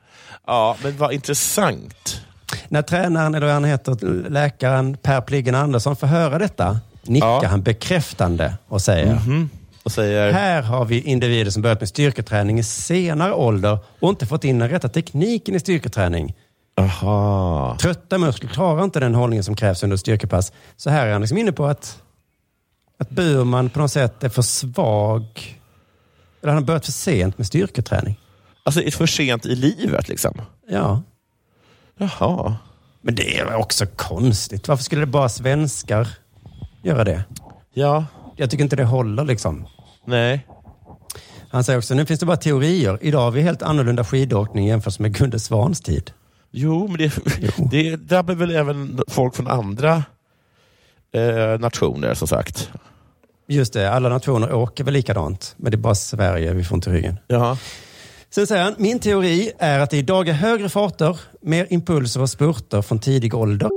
Ja, 0.47 0.77
men 0.83 0.97
vad 0.97 1.13
intressant. 1.13 2.21
När 2.69 2.83
tränaren, 2.83 3.35
eller 3.35 3.53
han 3.53 3.65
heter, 3.65 4.29
läkaren 4.31 4.97
Per 4.97 5.21
Pliggen 5.21 5.55
Andersson 5.55 5.97
får 5.97 6.07
höra 6.07 6.39
detta 6.39 6.81
nickar 7.03 7.27
Ja. 7.27 7.47
han 7.47 7.63
bekräftande 7.63 8.55
och 8.69 8.83
säger 8.83 9.15
Mhm. 9.15 9.51
Och 9.85 9.93
säger... 9.93 10.33
Här 10.33 10.63
har 10.63 10.85
vi 10.85 11.01
individer 11.01 11.51
som 11.51 11.63
börjat 11.63 11.81
med 11.81 11.89
styrketräning 11.89 12.59
i 12.59 12.63
senare 12.65 13.33
ålder 13.33 13.79
och 14.01 14.09
inte 14.09 14.27
fått 14.27 14.45
in 14.45 14.59
den 14.59 14.69
rätta 14.69 14.89
tekniken 14.89 15.55
i 15.55 15.61
styrketräning. 15.61 16.35
Aha. 16.81 17.77
Trötta 17.81 18.19
muskler 18.19 18.51
klarar 18.51 18.85
inte 18.85 19.01
den 19.01 19.15
hållningen 19.15 19.45
som 19.45 19.57
krävs 19.57 19.83
under 19.83 19.97
styrkepass. 19.97 20.53
Så 20.77 20.91
här 20.91 21.07
är 21.07 21.13
han 21.13 21.21
liksom 21.21 21.39
inne 21.39 21.53
på 21.53 21.67
att, 21.67 22.03
att 22.99 23.11
Burman 23.11 23.71
på 23.71 23.79
något 23.79 23.93
sätt 23.93 24.25
är 24.25 24.29
för 24.29 24.43
svag. 24.43 25.25
Eller 26.43 26.53
han 26.53 26.63
har 26.63 26.67
börjat 26.67 26.85
för 26.85 26.93
sent 26.93 27.39
med 27.39 27.47
styrketräning. 27.47 28.21
Alltså 28.67 28.91
för 28.91 29.07
sent 29.07 29.47
i 29.47 29.55
livet 29.55 30.09
liksom? 30.09 30.41
Ja. 30.69 31.03
Jaha. 31.99 32.57
Men 33.01 33.15
det 33.15 33.39
är 33.39 33.55
också 33.55 33.87
konstigt. 33.97 34.69
Varför 34.69 34.85
skulle 34.85 35.03
det 35.03 35.07
bara 35.07 35.29
svenskar 35.29 36.09
göra 36.83 37.05
det? 37.05 37.25
Ja. 37.75 38.05
Jag 38.37 38.51
tycker 38.51 38.65
inte 38.65 38.77
det 38.77 38.85
håller 38.85 39.25
liksom. 39.25 39.67
Nej. 40.05 40.47
Han 41.51 41.65
säger 41.65 41.79
också, 41.79 41.95
nu 41.95 42.07
finns 42.07 42.21
det 42.21 42.27
bara 42.27 42.37
teorier. 42.37 42.99
Idag 43.01 43.21
har 43.21 43.31
vi 43.31 43.43
helt 43.43 43.63
annorlunda 43.63 44.05
skidåkning 44.05 44.67
jämfört 44.67 44.99
med 44.99 45.15
Gunde 45.15 45.41
Svans 45.41 45.81
tid. 45.81 46.11
Jo, 46.51 46.89
men 46.89 46.97
det, 46.97 47.13
det 47.71 47.97
drabbar 47.97 48.35
väl 48.35 48.51
även 48.51 49.01
folk 49.09 49.35
från 49.37 49.47
andra 49.47 50.05
eh, 51.13 51.59
nationer 51.59 52.15
som 52.15 52.29
sagt. 52.29 52.71
Just 53.49 53.73
det, 53.73 53.91
alla 53.91 54.09
nationer 54.09 54.53
åker 54.53 54.85
väl 54.85 54.95
likadant. 54.95 55.55
Men 55.57 55.71
det 55.71 55.77
är 55.77 55.79
bara 55.79 55.95
Sverige 55.95 56.53
vi 56.53 56.65
får 56.65 56.77
inte 56.77 56.91
ryggen. 56.91 57.19
Ja. 57.27 57.59
Sen 58.37 58.47
säger 58.47 58.65
han, 58.65 58.75
min 58.79 58.99
teori 58.99 59.53
är 59.59 59.81
att 59.81 59.91
det 59.91 59.97
idag 59.97 60.29
är 60.29 60.33
högre 60.33 60.69
farter, 60.69 61.21
mer 61.43 61.67
impulser 61.71 62.21
och 62.21 62.31
spurter 62.31 62.83
från 62.83 62.99
tidig 62.99 63.35
ålder. 63.35 63.71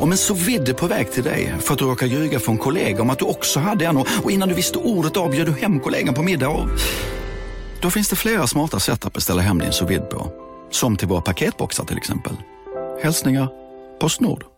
Om 0.00 0.10
en 0.10 0.18
så 0.18 0.34
vidde 0.34 0.74
på 0.74 0.86
väg 0.86 1.12
till 1.12 1.22
dig 1.22 1.54
för 1.60 1.72
att 1.72 1.78
du 1.78 1.84
råkar 1.84 2.06
ljuga 2.06 2.38
från 2.38 2.58
kollega 2.58 3.02
om 3.02 3.10
att 3.10 3.18
du 3.18 3.24
också 3.24 3.60
hade 3.60 3.86
en 3.86 3.96
och 3.96 4.30
innan 4.30 4.48
du 4.48 4.54
visste 4.54 4.78
ordet 4.78 5.16
av 5.16 5.30
du 5.30 5.52
hem 5.52 5.80
kollegan 5.80 6.14
på 6.14 6.22
middag 6.22 6.48
och... 6.48 6.68
Då 7.82 7.90
finns 7.90 8.08
det 8.08 8.16
flera 8.16 8.46
smarta 8.46 8.80
sätt 8.80 9.06
att 9.06 9.12
beställa 9.12 9.42
hem 9.42 9.58
din 9.58 9.72
sous 9.72 10.00
på. 10.10 10.32
Som 10.70 10.96
till 10.96 11.08
våra 11.08 11.20
paketboxar 11.20 11.84
till 11.84 11.96
exempel. 11.96 12.32
Hälsningar 13.02 13.48
Postnord. 14.00 14.57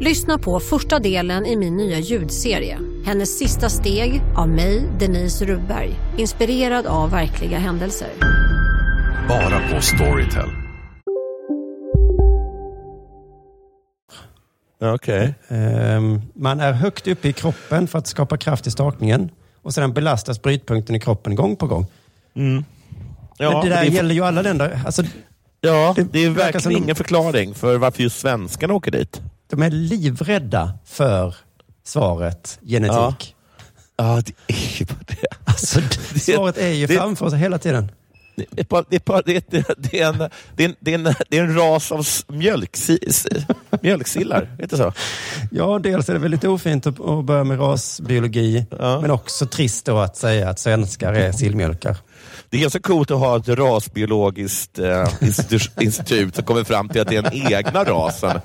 Lyssna 0.00 0.38
på 0.38 0.60
första 0.60 0.98
delen 0.98 1.46
i 1.46 1.56
min 1.56 1.76
nya 1.76 1.98
ljudserie. 1.98 2.78
Hennes 3.04 3.38
sista 3.38 3.68
steg 3.68 4.22
av 4.36 4.48
mig, 4.48 4.88
Denise 5.00 5.44
Rubberg. 5.44 5.90
Inspirerad 6.16 6.86
av 6.86 7.10
verkliga 7.10 7.58
händelser. 7.58 8.08
Bara 9.28 9.60
på 9.74 9.80
Storytel. 9.82 10.48
Okej. 14.80 15.34
Ehm, 15.48 16.22
man 16.34 16.60
är 16.60 16.72
högt 16.72 17.06
uppe 17.08 17.28
i 17.28 17.32
kroppen 17.32 17.88
för 17.88 17.98
att 17.98 18.06
skapa 18.06 18.36
kraft 18.36 18.66
i 18.66 18.70
stakningen. 18.70 19.30
Och 19.62 19.74
sedan 19.74 19.92
belastas 19.92 20.42
brytpunkten 20.42 20.94
i 20.96 21.00
kroppen 21.00 21.34
gång 21.34 21.56
på 21.56 21.66
gång. 21.66 21.86
Mm. 22.36 22.64
Ja, 23.38 23.50
Men 23.50 23.60
det 23.60 23.68
där 23.74 23.82
det 23.82 23.88
är- 23.88 23.92
gäller 23.92 24.14
ju 24.14 24.24
alla 24.24 24.42
länder. 24.42 24.80
Alltså, 24.86 25.02
Ja, 25.60 25.94
det, 26.12 26.24
är 26.24 26.30
verkar 26.30 26.52
verkligen 26.52 26.78
de- 26.78 26.84
ingen 26.84 26.96
förklaring 26.96 27.54
för 27.54 27.78
varför 27.78 28.02
just 28.02 28.18
svenskarna 28.20 28.74
åker 28.74 28.90
dit. 28.90 29.20
De 29.50 29.62
är 29.62 29.70
livrädda 29.70 30.78
för 30.84 31.34
svaret 31.84 32.58
genetik. 32.62 33.34
Ja, 33.96 34.22
det 34.26 34.54
är 34.54 34.78
ju 34.80 34.84
bara 34.84 35.04
det. 35.06 35.26
Alltså, 35.44 35.80
svaret 36.20 36.58
är 36.58 36.68
ju 36.68 36.86
det- 36.86 36.94
framför 36.96 37.26
oss 37.26 37.34
hela 37.34 37.58
tiden. 37.58 37.90
Det 38.36 38.60
är, 38.72 38.84
det, 39.24 39.50
det, 39.50 39.64
det, 39.78 40.00
en, 40.00 40.18
det, 40.56 40.76
det, 40.80 41.14
det 41.28 41.40
ras 41.42 41.92
av 41.92 42.06
mjölksi, 42.28 42.98
mjölksillar, 43.82 44.56
inte 44.62 44.76
så? 44.76 44.92
Ja, 45.50 45.78
dels 45.82 46.08
är 46.08 46.12
det 46.12 46.18
väldigt 46.18 46.44
ofint 46.44 46.86
att, 46.86 47.00
att 47.00 47.24
börja 47.24 47.44
med 47.44 47.60
rasbiologi, 47.60 48.66
men 48.80 49.10
också 49.10 49.46
trist 49.46 49.86
då 49.86 49.98
att 49.98 50.16
säga 50.16 50.50
att 50.50 50.58
svenskar 50.58 51.12
är 51.12 51.32
sillmjölkar. 51.32 51.96
Det 52.56 52.60
är 52.60 52.62
ganska 52.62 52.80
coolt 52.80 53.10
att 53.10 53.18
ha 53.18 53.36
ett 53.36 53.48
rasbiologiskt 53.48 54.78
eh, 54.78 55.04
institu- 55.20 55.70
institut 55.80 56.34
som 56.34 56.44
kommer 56.44 56.64
fram 56.64 56.88
till 56.88 57.00
att 57.00 57.08
det 57.08 57.16
är 57.16 57.22
den 57.22 57.32
egna 57.52 57.84
rasen. 57.84 58.40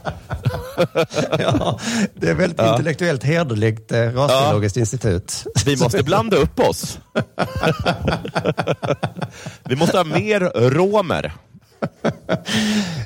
ja, 1.39 1.79
det 2.15 2.29
är 2.29 2.33
väldigt 2.33 2.59
Ja. 2.59 2.71
intellektuellt 2.71 3.23
hederligt 3.23 3.91
eh, 3.91 3.97
rasbiologiskt 3.99 4.77
institut. 4.77 5.45
Vi 5.65 5.77
måste 5.77 6.03
blanda 6.03 6.37
upp 6.37 6.59
oss. 6.59 6.99
Vi 9.63 9.75
måste 9.75 9.97
ha 9.97 10.03
mer 10.03 10.69
romer. 10.69 11.33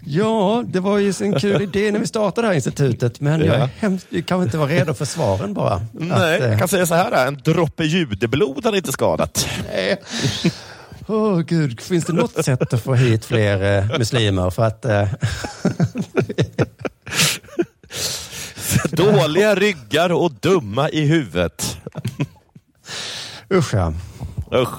Ja, 0.06 0.64
det 0.68 0.80
var 0.80 0.98
ju 0.98 1.14
en 1.22 1.40
kul 1.40 1.62
idé 1.62 1.92
när 1.92 2.00
vi 2.00 2.08
startade 2.08 2.48
det 2.48 2.50
här 2.50 2.56
institutet, 2.56 3.20
men 3.20 3.40
jag, 3.46 3.56
är 3.56 3.60
Ja. 3.60 3.70
hemskt, 3.80 4.08
jag 4.10 4.26
kanske 4.26 4.44
inte 4.44 4.58
var 4.58 4.68
redo 4.68 4.94
för 4.94 5.06
svaren 5.06 5.54
bara. 5.54 5.82
Nej, 5.92 6.12
Att, 6.36 6.42
eh, 6.42 6.48
jag 6.50 6.60
kan 6.60 6.68
säga 6.68 6.86
så 6.86 6.96
här, 6.96 7.28
en 7.28 7.38
droppe 7.44 7.84
judeblod 7.84 8.66
hade 8.66 8.78
inte 8.78 8.92
skadat. 8.92 9.48
Nej. 9.74 10.02
Åh 11.08 11.40
gud, 11.40 11.82
finns 11.82 12.06
det 12.06 12.14
något 12.14 12.46
sätt 12.46 12.74
att 12.74 12.84
få 12.84 12.94
hit 12.94 13.26
fler 13.26 13.78
eh, 13.78 13.98
muslimer? 14.00 14.50
För 14.50 14.64
att, 14.64 14.86
eh, 14.86 15.08
Dåliga 18.92 19.56
ryggar 19.56 20.12
och 20.12 20.32
dumma 20.32 20.90
i 20.90 21.06
huvudet. 21.06 21.78
usch 23.54 23.74
ja. 23.74 23.94
Usch. 24.54 24.76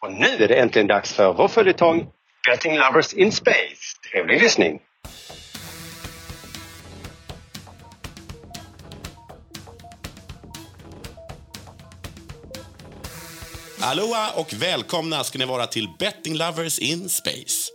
Och 0.00 0.12
nu 0.12 0.26
är 0.44 0.48
det 0.48 0.54
äntligen 0.54 0.86
dags 0.88 1.12
för 1.12 1.32
vår 1.32 1.48
följetong 1.48 2.06
Betting 2.50 2.78
Lovers 2.78 3.12
in 3.12 3.32
Space. 3.32 3.96
Trevlig 4.12 4.42
lyssning! 4.42 4.80
Aloha 13.80 14.32
och 14.36 14.52
välkomna 14.52 15.24
ska 15.24 15.38
ni 15.38 15.44
vara 15.44 15.66
till 15.66 15.88
Betting 15.98 16.36
Lovers 16.36 16.78
in 16.78 17.08
Space. 17.08 17.70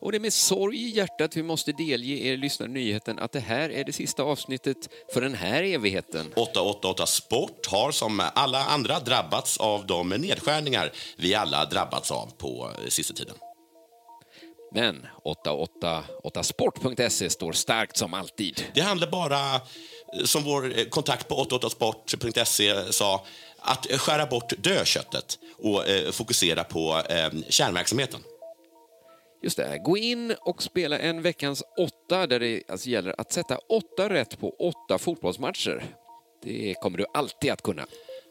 Och 0.00 0.12
det 0.12 0.18
är 0.18 0.20
med 0.20 0.32
sorg 0.32 0.78
i 0.78 0.88
hjärtat 0.88 1.36
vi 1.36 1.42
måste 1.42 1.72
delge 1.72 2.14
er 2.14 2.36
lyssnare 2.36 2.70
nyheten 2.70 3.18
att 3.18 3.32
det 3.32 3.40
här 3.40 3.70
är 3.70 3.84
det 3.84 3.92
sista 3.92 4.22
avsnittet 4.22 4.76
för 5.12 5.20
den 5.20 5.34
här 5.34 5.62
evigheten. 5.62 6.32
888 6.36 7.06
Sport 7.06 7.66
har 7.66 7.92
som 7.92 8.22
alla 8.34 8.64
andra 8.64 9.00
drabbats 9.00 9.56
av 9.56 9.86
de 9.86 10.08
nedskärningar 10.08 10.92
vi 11.16 11.34
alla 11.34 11.64
drabbats 11.64 12.10
av 12.10 12.32
på 12.38 12.70
eh, 12.78 12.86
sista 12.88 13.14
tiden. 13.14 13.34
Men 14.72 15.06
888sport.se 15.24 17.30
står 17.30 17.52
starkt 17.52 17.96
som 17.96 18.14
alltid. 18.14 18.64
Det 18.74 18.80
handlar 18.80 19.10
bara, 19.10 19.54
eh, 19.54 19.60
som 20.24 20.44
vår 20.44 20.78
eh, 20.78 20.84
kontakt 20.84 21.28
på 21.28 21.44
888sport.se 21.44 22.92
sa, 22.92 23.24
att 23.66 23.90
eh, 23.90 23.98
skära 23.98 24.26
bort 24.26 24.52
dödköttet 24.58 25.38
och 25.58 25.88
eh, 25.88 26.10
fokusera 26.10 26.64
på 26.64 27.02
eh, 27.08 27.30
kärnverksamheten. 27.48 28.20
Just 29.42 29.56
det, 29.56 29.80
gå 29.84 29.96
in 29.96 30.34
och 30.40 30.62
spela 30.62 30.98
en 30.98 31.22
veckans 31.22 31.62
åtta 31.78 32.26
där 32.26 32.40
det 32.40 32.62
alltså 32.68 32.88
gäller 32.88 33.20
att 33.20 33.32
sätta 33.32 33.58
åtta 33.58 34.08
rätt 34.08 34.40
på 34.40 34.50
åtta 34.50 34.98
fotbollsmatcher. 34.98 35.84
Det 36.42 36.74
kommer 36.82 36.98
du 36.98 37.06
alltid 37.14 37.52
att 37.52 37.62
kunna. 37.62 37.86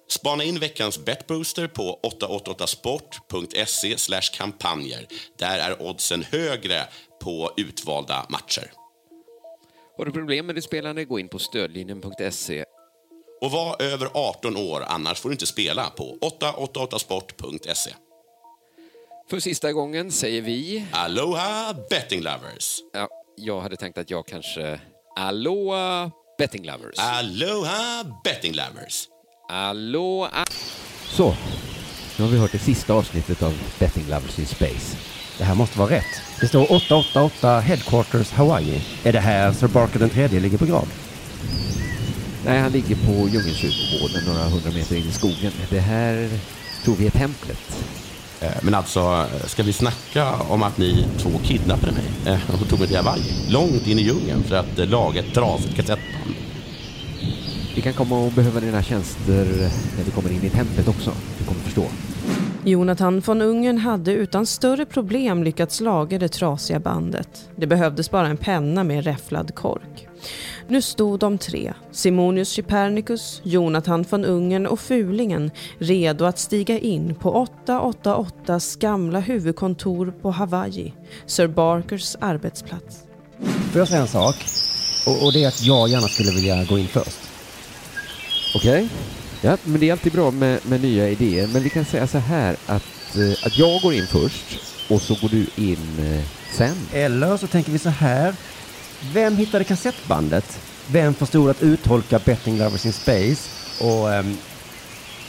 Spana 0.07 0.43
in 0.43 0.59
veckans 0.59 1.05
betbooster 1.05 1.67
på 1.67 1.99
888sport.se 2.03 4.21
kampanjer. 4.37 5.07
Där 5.37 5.59
är 5.59 5.81
oddsen 5.81 6.23
högre 6.23 6.87
på 7.21 7.51
utvalda 7.57 8.25
matcher. 8.29 8.71
Har 9.97 10.05
du 10.05 10.11
problem 10.11 10.45
med 10.45 10.55
ditt 10.55 10.63
spelande, 10.63 11.05
gå 11.05 11.19
in 11.19 11.27
på 11.27 11.39
stödlinjen.se. 11.39 12.65
Och 13.41 13.51
var 13.51 13.81
över 13.81 14.09
18 14.13 14.57
år, 14.57 14.83
annars 14.87 15.19
får 15.19 15.29
du 15.29 15.33
inte 15.33 15.45
spela 15.45 15.89
på 15.89 16.17
888sport.se. 16.41 17.91
För 19.29 19.39
sista 19.39 19.71
gången 19.71 20.11
säger 20.11 20.41
vi... 20.41 20.85
Aloha 20.91 21.75
betting 21.89 22.21
lovers! 22.21 22.79
Ja, 22.93 23.09
jag 23.37 23.61
hade 23.61 23.75
tänkt 23.75 23.97
att 23.97 24.09
jag 24.09 24.27
kanske... 24.27 24.79
Aloha 25.15 26.11
betting 26.37 26.65
lovers. 26.65 26.99
Aloha 26.99 28.03
betting 28.23 28.53
lovers! 28.53 29.07
Aloha... 29.49 30.45
Så, 31.07 31.35
nu 32.17 32.23
har 32.23 32.31
vi 32.31 32.37
hört 32.37 32.51
det 32.51 32.59
sista 32.59 32.93
avsnittet 32.93 33.43
av 33.43 33.53
Betting 33.79 34.05
Lovers 34.09 34.39
in 34.39 34.45
Space. 34.45 34.97
Det 35.37 35.43
här 35.43 35.55
måste 35.55 35.79
vara 35.79 35.89
rätt. 35.89 36.21
Det 36.39 36.47
står 36.47 36.71
888 36.71 37.59
Headquarters 37.59 38.31
Hawaii. 38.31 38.81
Är 39.03 39.13
det 39.13 39.19
här 39.19 39.53
Sir 39.53 39.67
Barker 39.67 39.99
den 39.99 40.09
tredje 40.09 40.39
ligger 40.39 40.57
på 40.57 40.65
grav? 40.65 40.87
Nej, 42.45 42.59
han 42.59 42.71
ligger 42.71 42.95
på 42.95 43.29
Djungelkyrkogården 43.29 44.25
några 44.27 44.43
hundra 44.43 44.71
meter 44.71 44.95
in 44.95 45.07
i 45.09 45.11
skogen. 45.11 45.51
Det 45.69 45.79
här 45.79 46.29
tror 46.83 46.95
vi 46.95 47.05
är 47.05 47.11
templet. 47.11 47.87
Eh, 48.41 48.51
Men 48.61 48.73
alltså, 48.73 49.25
ska 49.45 49.63
vi 49.63 49.73
snacka 49.73 50.33
om 50.49 50.63
att 50.63 50.77
ni 50.77 51.05
två 51.17 51.29
kidnappade 51.43 51.91
mig 51.91 52.33
eh, 52.33 52.61
och 52.61 52.69
tog 52.69 52.79
mig 52.79 52.87
till 52.87 52.97
Hawaii? 52.97 53.23
Långt 53.49 53.87
in 53.87 53.99
i 53.99 54.01
djungeln 54.01 54.43
för 54.43 54.55
att 54.55 54.79
eh, 54.79 54.87
laga 54.87 55.19
ett 55.19 55.33
trasigt 55.33 55.75
kassettband. 55.75 56.35
Vi 57.75 57.81
kan 57.81 57.93
komma 57.93 58.27
att 58.27 58.35
behöva 58.35 58.59
dina 58.59 58.83
tjänster 58.83 59.45
när 59.97 60.03
vi 60.05 60.11
kommer 60.11 60.31
in 60.31 60.43
i 60.43 60.49
templet 60.49 60.87
också. 60.87 61.11
Du 61.39 61.45
kommer 61.45 61.61
förstå. 61.61 61.85
Jonathan 62.63 63.19
von 63.19 63.41
Ungern 63.41 63.77
hade 63.77 64.11
utan 64.11 64.45
större 64.45 64.85
problem 64.85 65.43
lyckats 65.43 65.81
laga 65.81 66.19
det 66.19 66.27
trasiga 66.29 66.79
bandet. 66.79 67.49
Det 67.55 67.67
behövdes 67.67 68.11
bara 68.11 68.27
en 68.27 68.37
penna 68.37 68.83
med 68.83 69.03
räfflad 69.03 69.55
kork. 69.55 70.07
Nu 70.67 70.81
stod 70.81 71.19
de 71.19 71.37
tre, 71.37 71.73
Simonius 71.91 72.55
Chypernicus, 72.55 73.41
Jonathan 73.43 74.05
von 74.09 74.25
Ungern 74.25 74.67
och 74.67 74.79
Fulingen, 74.79 75.51
redo 75.79 76.25
att 76.25 76.39
stiga 76.39 76.79
in 76.79 77.15
på 77.15 77.47
888s 77.65 78.79
gamla 78.79 79.19
huvudkontor 79.19 80.13
på 80.21 80.31
Hawaii, 80.31 80.93
Sir 81.25 81.47
Barkers 81.47 82.15
arbetsplats. 82.19 82.97
Får 83.71 83.79
jag 83.79 83.87
säga 83.87 84.01
en 84.01 84.07
sak? 84.07 84.35
Och, 85.07 85.25
och 85.25 85.33
det 85.33 85.43
är 85.43 85.47
att 85.47 85.63
jag 85.63 85.89
gärna 85.89 86.07
skulle 86.07 86.31
vilja 86.31 86.63
gå 86.63 86.79
in 86.79 86.87
först. 86.87 87.19
Okej? 88.55 88.89
Ja, 89.41 89.57
men 89.63 89.79
det 89.79 89.89
är 89.89 89.91
alltid 89.91 90.13
bra 90.13 90.31
med, 90.31 90.59
med 90.65 90.81
nya 90.81 91.09
idéer. 91.09 91.47
Men 91.47 91.63
vi 91.63 91.69
kan 91.69 91.85
säga 91.85 92.07
så 92.07 92.17
här 92.17 92.55
att, 92.65 93.15
eh, 93.15 93.45
att 93.45 93.57
jag 93.57 93.81
går 93.81 93.93
in 93.93 94.07
först 94.07 94.59
och 94.89 95.01
så 95.01 95.15
går 95.21 95.29
du 95.29 95.47
in 95.55 95.99
eh, 95.99 96.23
sen. 96.53 96.75
Eller 96.93 97.37
så 97.37 97.47
tänker 97.47 97.71
vi 97.71 97.79
så 97.79 97.89
här. 97.89 98.35
Vem 99.13 99.37
hittade 99.37 99.63
kassettbandet? 99.63 100.59
Vem 100.87 101.13
förstod 101.13 101.49
att 101.49 101.63
uttolka 101.63 102.19
Betting 102.19 102.57
Lovers 102.57 102.85
in 102.85 102.93
Space? 102.93 103.49
Och 103.83 104.13
ehm, 104.13 104.37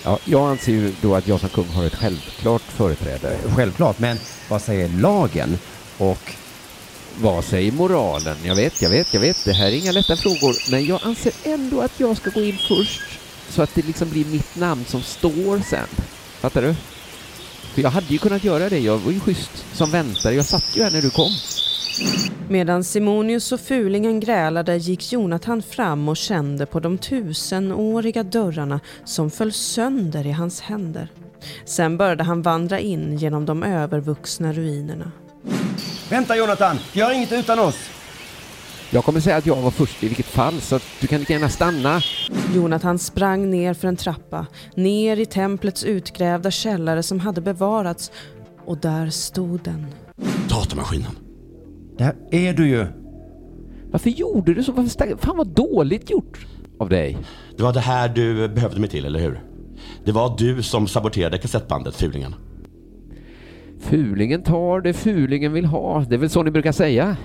Ja, 0.04 0.18
jag 0.24 0.50
anser 0.50 0.72
ju 0.72 0.92
då 1.02 1.14
att 1.14 1.28
jag 1.28 1.40
som 1.40 1.48
kung 1.48 1.68
har 1.68 1.84
ett 1.84 1.94
självklart 1.94 2.62
företräde. 2.62 3.38
självklart, 3.56 3.98
men 3.98 4.18
vad 4.48 4.62
säger 4.62 4.88
lagen? 4.88 5.58
Och 5.98 6.32
Vad 7.20 7.44
säger 7.44 7.72
moralen? 7.72 8.36
Jag 8.44 8.54
vet, 8.54 8.82
jag 8.82 8.90
vet, 8.90 9.14
jag 9.14 9.20
vet. 9.20 9.44
Det 9.44 9.52
här 9.52 9.66
är 9.66 9.72
inga 9.72 9.92
lätta 9.92 10.16
frågor. 10.16 10.70
Men 10.70 10.86
jag 10.86 11.00
anser 11.02 11.32
ändå 11.44 11.80
att 11.80 12.00
jag 12.00 12.16
ska 12.16 12.30
gå 12.30 12.40
in 12.40 12.58
först. 12.68 13.02
Så 13.48 13.62
att 13.62 13.74
det 13.74 13.86
liksom 13.86 14.10
blir 14.10 14.24
mitt 14.24 14.56
namn 14.56 14.84
som 14.88 15.02
står 15.02 15.60
sen. 15.70 15.86
Fattar 16.40 16.62
du? 16.62 16.74
För 17.74 17.82
jag 17.82 17.90
hade 17.90 18.06
ju 18.06 18.18
kunnat 18.18 18.44
göra 18.44 18.68
det. 18.68 18.78
Jag 18.78 18.98
var 18.98 19.12
ju 19.12 19.20
schysst 19.20 19.64
som 19.72 19.90
väntare. 19.90 20.34
Jag 20.34 20.44
satt 20.44 20.64
ju 20.76 20.82
här 20.82 20.90
när 20.90 21.02
du 21.02 21.10
kom. 21.10 21.32
Medan 22.48 22.84
Simonius 22.84 23.52
och 23.52 23.60
Fulingen 23.60 24.20
grälade 24.20 24.76
gick 24.76 25.12
Jonathan 25.12 25.62
fram 25.62 26.08
och 26.08 26.16
kände 26.16 26.66
på 26.66 26.80
de 26.80 26.98
tusenåriga 26.98 28.22
dörrarna 28.22 28.80
som 29.04 29.30
föll 29.30 29.52
sönder 29.52 30.26
i 30.26 30.32
hans 30.32 30.60
händer. 30.60 31.08
Sen 31.64 31.96
började 31.96 32.24
han 32.24 32.42
vandra 32.42 32.80
in 32.80 33.16
genom 33.16 33.46
de 33.46 33.62
övervuxna 33.62 34.52
ruinerna. 34.52 35.12
Vänta 36.10 36.36
Jonathan, 36.36 36.78
gör 36.92 37.12
inget 37.12 37.32
utan 37.32 37.58
oss! 37.58 37.90
Jag 38.90 39.04
kommer 39.04 39.20
säga 39.20 39.36
att 39.36 39.46
jag 39.46 39.56
var 39.56 39.70
först 39.70 40.02
i 40.02 40.06
vilket 40.08 40.26
fall, 40.26 40.60
så 40.60 40.76
att 40.76 40.82
du 41.00 41.06
kan 41.06 41.20
lika 41.20 41.32
gärna 41.32 41.48
stanna. 41.48 42.00
Jonathan 42.54 42.98
sprang 42.98 43.50
ner 43.50 43.74
för 43.74 43.88
en 43.88 43.96
trappa, 43.96 44.46
ner 44.74 45.16
i 45.16 45.26
templets 45.26 45.84
utgrävda 45.84 46.50
källare 46.50 47.02
som 47.02 47.20
hade 47.20 47.40
bevarats 47.40 48.10
och 48.66 48.78
där 48.78 49.10
stod 49.10 49.60
den. 49.62 49.86
Datamaskinen. 50.48 51.25
Där 51.98 52.14
är 52.30 52.52
du 52.52 52.68
ju. 52.68 52.86
Varför 53.90 54.10
gjorde 54.10 54.54
du 54.54 54.62
så? 54.62 54.72
Varför 54.72 54.90
stack... 54.90 55.20
Fan 55.20 55.36
vad 55.36 55.48
dåligt 55.48 56.10
gjort 56.10 56.46
av 56.78 56.88
dig. 56.88 57.18
Det 57.56 57.62
var 57.62 57.72
det 57.72 57.80
här 57.80 58.08
du 58.08 58.48
behövde 58.48 58.80
mig 58.80 58.88
till, 58.88 59.04
eller 59.04 59.20
hur? 59.20 59.40
Det 60.04 60.12
var 60.12 60.34
du 60.38 60.62
som 60.62 60.86
saboterade 60.88 61.38
kassettbandet, 61.38 61.94
Fulingen. 61.94 62.34
Fulingen 63.78 64.42
tar 64.42 64.80
det 64.80 64.92
fulingen 64.92 65.52
vill 65.52 65.64
ha. 65.64 66.04
Det 66.08 66.14
är 66.14 66.18
väl 66.18 66.30
så 66.30 66.42
ni 66.42 66.50
brukar 66.50 66.72
säga? 66.72 67.16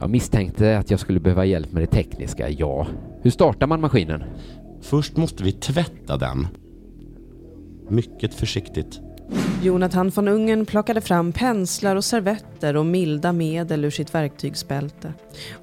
Jag 0.00 0.10
misstänkte 0.10 0.78
att 0.78 0.90
jag 0.90 1.00
skulle 1.00 1.20
behöva 1.20 1.44
hjälp 1.44 1.72
med 1.72 1.82
det 1.82 1.86
tekniska, 1.86 2.50
ja. 2.50 2.86
Hur 3.22 3.30
startar 3.30 3.66
man 3.66 3.80
maskinen? 3.80 4.24
Först 4.80 5.16
måste 5.16 5.42
vi 5.44 5.52
tvätta 5.52 6.16
den. 6.16 6.46
mycket 7.88 8.34
försiktigt. 8.34 9.00
Jonathan 9.62 10.10
von 10.10 10.28
Ungern 10.28 10.66
plockade 10.66 11.00
fram 11.00 11.32
penslar 11.32 11.96
och 11.96 12.04
servetter 12.04 12.76
och 12.76 12.86
milda 12.86 13.32
medel 13.32 13.84
ur 13.84 13.90
sitt 13.90 14.14
verktygsbälte. 14.14 15.12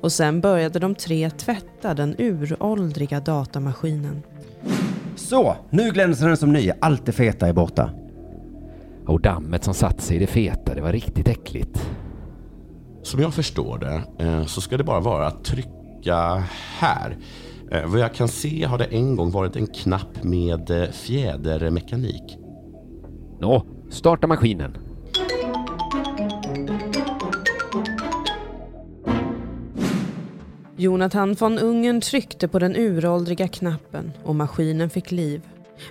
Och 0.02 0.12
sen 0.12 0.42
började 0.42 0.80
de 0.80 0.96
tre 0.96 1.30
tvätta 1.30 1.94
den 1.94 2.16
uråldriga 2.18 3.20
datamaskinen. 3.20 4.24
Så, 5.16 5.56
nu 5.70 5.92
glänser 5.92 6.28
den 6.28 6.38
som 6.38 6.54
ny. 6.54 6.72
Allt 6.82 7.06
det 7.06 7.12
feta 7.12 7.48
är 7.48 7.54
borta. 7.54 7.90
Och 9.08 9.22
dammet 9.22 9.64
som 9.64 9.74
satt 9.74 10.02
sig 10.02 10.16
i 10.18 10.20
det 10.20 10.28
feta, 10.28 10.76
det 10.76 10.82
var 10.82 10.92
riktigt 10.92 11.28
äckligt. 11.28 11.88
Som 13.04 13.20
jag 13.22 13.34
förstår 13.34 13.78
det 13.78 14.24
eh, 14.26 14.46
så 14.46 14.62
ska 14.62 14.78
det 14.78 14.84
bara 14.84 15.00
vara 15.00 15.28
att 15.28 15.44
trycka 15.44 16.44
här. 16.80 17.18
Eh, 17.72 17.86
Vad 17.86 18.00
jag 18.00 18.14
kan 18.14 18.28
se 18.28 18.66
har 18.66 18.78
det 18.78 18.86
en 18.86 19.16
gång 19.16 19.32
varit 19.32 19.56
en 19.56 19.68
knapp 19.68 20.24
med 20.24 20.70
eh, 20.70 20.90
fjädermekanik. 20.92 22.38
Nå, 23.44 23.64
starta 23.90 24.28
maskinen. 24.28 24.78
Jonathan 30.78 31.34
von 31.34 31.60
Ungern 31.60 32.02
tryckte 32.02 32.48
på 32.48 32.60
den 32.60 32.76
uråldriga 32.76 33.48
knappen 33.48 34.12
och 34.24 34.36
maskinen 34.36 34.90
fick 34.90 35.12
liv. 35.12 35.42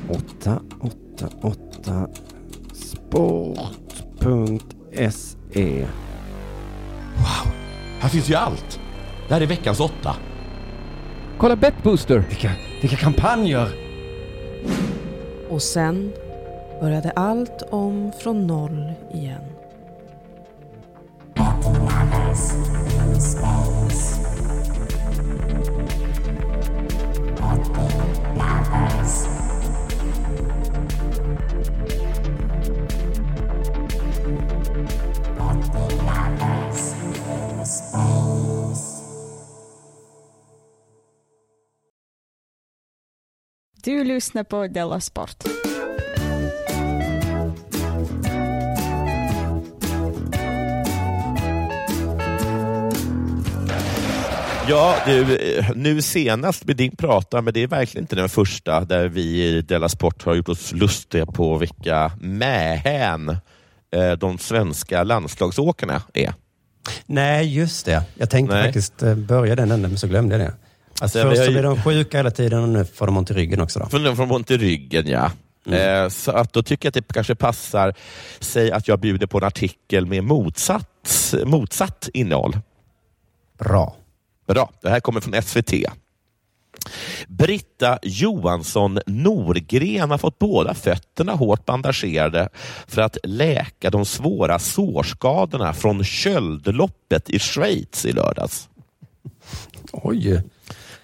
888 0.10 2.08
sport.se 5.52 5.88
Wow, 7.18 7.54
här 8.00 8.10
finns 8.10 8.30
ju 8.30 8.36
allt. 8.36 8.80
Det 9.28 9.34
här 9.34 9.42
är 9.42 9.46
veckans 9.46 9.80
åtta. 9.80 10.16
Kolla 11.38 11.56
Betbooster! 11.56 12.24
Vilka, 12.30 12.52
vilka 12.82 12.96
kampanjer! 12.96 13.68
Och 15.50 15.62
sen 15.62 16.14
började 16.82 17.12
allt 17.12 17.64
om 17.70 18.12
från 18.24 18.48
noll 18.48 18.94
igen. 19.14 19.42
Du 43.98 44.04
lyssnar 44.04 44.44
på 44.44 44.68
Della 44.68 45.00
Sport. 45.00 45.44
Ja, 54.70 54.96
du, 55.06 55.38
eh, 55.38 55.72
nu 55.76 56.02
senast 56.02 56.66
med 56.66 56.76
din 56.76 56.96
prata, 56.96 57.42
men 57.42 57.54
det 57.54 57.64
är 57.64 57.68
verkligen 57.68 58.04
inte 58.04 58.16
den 58.16 58.30
första 58.30 58.86
där 58.86 59.08
vi 59.08 59.44
i 59.44 59.62
Della 59.62 59.90
Sport 59.90 60.24
har 60.24 60.36
gjort 60.36 60.50
oss 60.50 60.72
lustiga 60.72 61.26
på 61.26 61.58
vilka 61.58 62.12
mähän 62.20 63.30
eh, 63.92 64.12
de 64.20 64.38
svenska 64.38 65.04
landslagsåkarna 65.04 66.02
är. 66.14 66.34
Nej, 67.06 67.56
just 67.56 67.86
det. 67.86 68.04
Jag 68.16 68.30
tänkte 68.30 68.56
Nej. 68.56 68.66
faktiskt 68.66 69.04
eh, 69.04 69.16
börja 69.16 69.56
den 69.56 69.72
änden, 69.72 69.92
men 69.92 70.00
så 70.00 70.08
glömde 70.08 70.38
jag 70.38 70.48
det. 70.48 70.54
Alltså, 71.02 71.22
först 71.22 71.46
så 71.46 71.52
blir 71.52 71.64
de 71.64 71.82
sjuka 71.82 72.18
hela 72.18 72.32
tiden 72.32 72.64
och 72.64 72.70
nu 72.70 72.86
får 72.86 73.06
de 73.06 73.18
ont 73.18 73.32
i 73.32 73.34
ryggen 73.34 73.62
också. 73.62 73.80
Då. 73.80 73.86
Från, 73.86 74.16
från 74.16 74.32
ont 74.32 74.52
i 74.52 74.58
ryggen, 74.58 75.08
ja. 75.08 75.32
Eh, 75.76 76.10
så 76.10 76.32
att 76.32 76.54
då 76.54 76.64
tycker 76.64 76.86
jag 76.86 76.90
att 76.90 77.08
det 77.08 77.14
kanske 77.14 77.36
passar 77.36 77.94
sig 78.40 78.72
att 78.72 78.88
jag 78.88 79.00
bjuder 79.00 79.28
på 79.28 79.38
en 79.38 79.44
artikel 79.44 80.06
med 80.06 80.24
motsatt, 80.24 81.34
motsatt 81.46 82.10
innehåll. 82.14 82.58
Bra. 83.60 83.96
Bra. 84.48 84.72
Det 84.82 84.90
här 84.90 85.00
kommer 85.00 85.22
från 85.22 85.42
SVT. 85.42 85.74
Britta 87.28 88.00
Johansson 88.02 89.00
Norgren 89.06 90.12
har 90.12 90.18
fått 90.18 90.40
båda 90.40 90.74
fötterna 90.74 91.34
hårt 91.34 91.66
bandagerade 91.66 92.50
för 92.88 93.02
att 93.02 93.18
läka 93.24 93.90
de 93.90 94.06
svåra 94.06 94.60
sårskadorna 94.60 95.74
från 95.74 96.04
köldloppet 96.04 97.30
i 97.30 97.40
Schweiz 97.40 98.06
i 98.06 98.12
lördags. 98.12 98.70
Oj. 99.92 100.42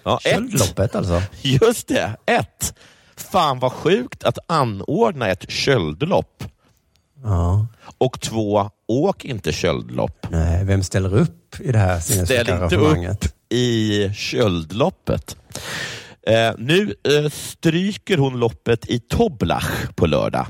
Ja. 0.04 0.18
Köldloppet 0.22 0.94
alltså. 0.94 1.22
Just 1.42 1.88
det. 1.88 2.16
Ett. 2.26 2.74
Fan 3.16 3.58
vad 3.58 3.72
sjukt 3.72 4.24
att 4.24 4.38
anordna 4.46 5.28
ett 5.28 5.50
köldlopp. 5.50 6.44
Ja. 7.22 7.66
Och 7.98 8.20
två, 8.20 8.70
åk 8.86 9.24
inte 9.24 9.52
köldlopp. 9.52 10.26
Nej, 10.30 10.64
vem 10.64 10.82
ställer 10.82 11.16
upp 11.16 11.60
i 11.60 11.72
det 11.72 11.78
här 11.78 12.00
Ställ 12.00 12.48
inte 12.48 12.76
upp 12.76 13.24
i 13.48 14.10
köldloppet. 14.14 15.36
Eh, 16.26 16.52
nu 16.58 16.94
eh, 17.08 17.30
stryker 17.30 18.18
hon 18.18 18.38
loppet 18.38 18.86
i 18.86 18.98
Toblach 18.98 19.70
på 19.94 20.06
lördag. 20.06 20.46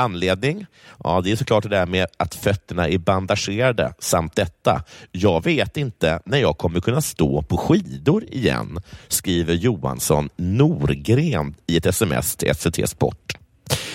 Anledning? 0.00 0.66
Ja, 1.04 1.20
det 1.20 1.32
är 1.32 1.36
såklart 1.36 1.62
det 1.62 1.68
där 1.68 1.86
med 1.86 2.06
att 2.16 2.34
fötterna 2.34 2.88
är 2.88 2.98
bandagerade 2.98 3.94
samt 3.98 4.36
detta. 4.36 4.84
Jag 5.12 5.44
vet 5.44 5.76
inte 5.76 6.20
när 6.24 6.38
jag 6.38 6.58
kommer 6.58 6.80
kunna 6.80 7.00
stå 7.00 7.42
på 7.42 7.56
skidor 7.56 8.24
igen, 8.24 8.78
skriver 9.08 9.54
Johansson 9.54 10.28
Norgren 10.36 11.54
i 11.66 11.76
ett 11.76 11.86
sms 11.86 12.36
till 12.36 12.54
SVT 12.54 12.88
Sport. 12.88 13.38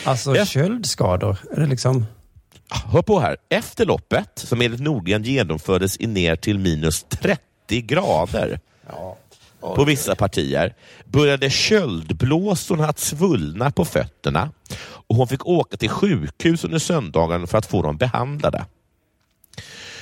Alltså 0.03 0.45
köldskador, 0.45 1.37
är 1.51 1.59
det 1.59 1.67
liksom... 1.67 2.05
Hör 2.69 3.01
på 3.01 3.19
här. 3.19 3.37
Efter 3.49 3.85
loppet, 3.85 4.31
som 4.35 4.61
enligt 4.61 4.81
Nordgren 4.81 5.23
genomfördes 5.23 5.99
i 5.99 6.07
ner 6.07 6.35
till 6.35 6.59
minus 6.59 7.03
30 7.03 7.39
grader 7.81 8.59
på 9.75 9.83
vissa 9.83 10.15
partier, 10.15 10.75
började 11.05 11.49
köldblåsorna 11.49 12.87
att 12.87 12.99
svullna 12.99 13.71
på 13.71 13.85
fötterna 13.85 14.51
och 15.07 15.15
hon 15.15 15.27
fick 15.27 15.45
åka 15.45 15.77
till 15.77 15.89
sjukhus 15.89 16.63
under 16.63 16.79
söndagen 16.79 17.47
för 17.47 17.57
att 17.57 17.65
få 17.65 17.81
dem 17.81 17.97
behandlade. 17.97 18.65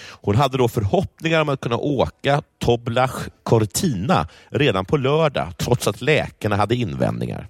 Hon 0.10 0.36
hade 0.36 0.58
då 0.58 0.68
förhoppningar 0.68 1.42
om 1.42 1.50
att 1.50 1.62
kunna 1.62 1.78
åka 1.78 2.42
Toblach 2.60 3.28
Cortina 3.44 4.28
redan 4.50 4.86
på 4.86 4.98
lördag, 4.98 5.58
trots 5.58 5.88
att 5.88 6.02
läkarna 6.02 6.56
hade 6.56 6.76
invändningar. 6.76 7.48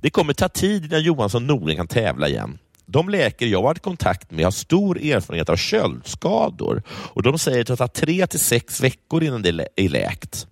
Det 0.00 0.10
kommer 0.10 0.32
ta 0.32 0.48
tid 0.48 0.84
innan 0.84 1.02
Johansson 1.02 1.46
Norling 1.46 1.76
kan 1.76 1.86
tävla 1.86 2.28
igen. 2.28 2.58
De 2.92 3.08
läkare 3.08 3.48
jag 3.48 3.58
har 3.58 3.62
varit 3.62 3.78
i 3.78 3.80
kontakt 3.80 4.30
med 4.30 4.44
har 4.44 4.50
stor 4.52 4.98
erfarenhet 4.98 5.48
av 5.48 5.56
köldskador 5.56 6.82
och 6.88 7.22
de 7.22 7.38
säger 7.38 7.60
att 7.60 7.66
det 7.66 7.76
tar 7.76 7.86
tre 7.88 8.26
till 8.26 8.40
sex 8.40 8.80
veckor 8.80 9.22
innan 9.22 9.42
det 9.42 9.68
är 9.76 9.88
läkt. 9.88 10.46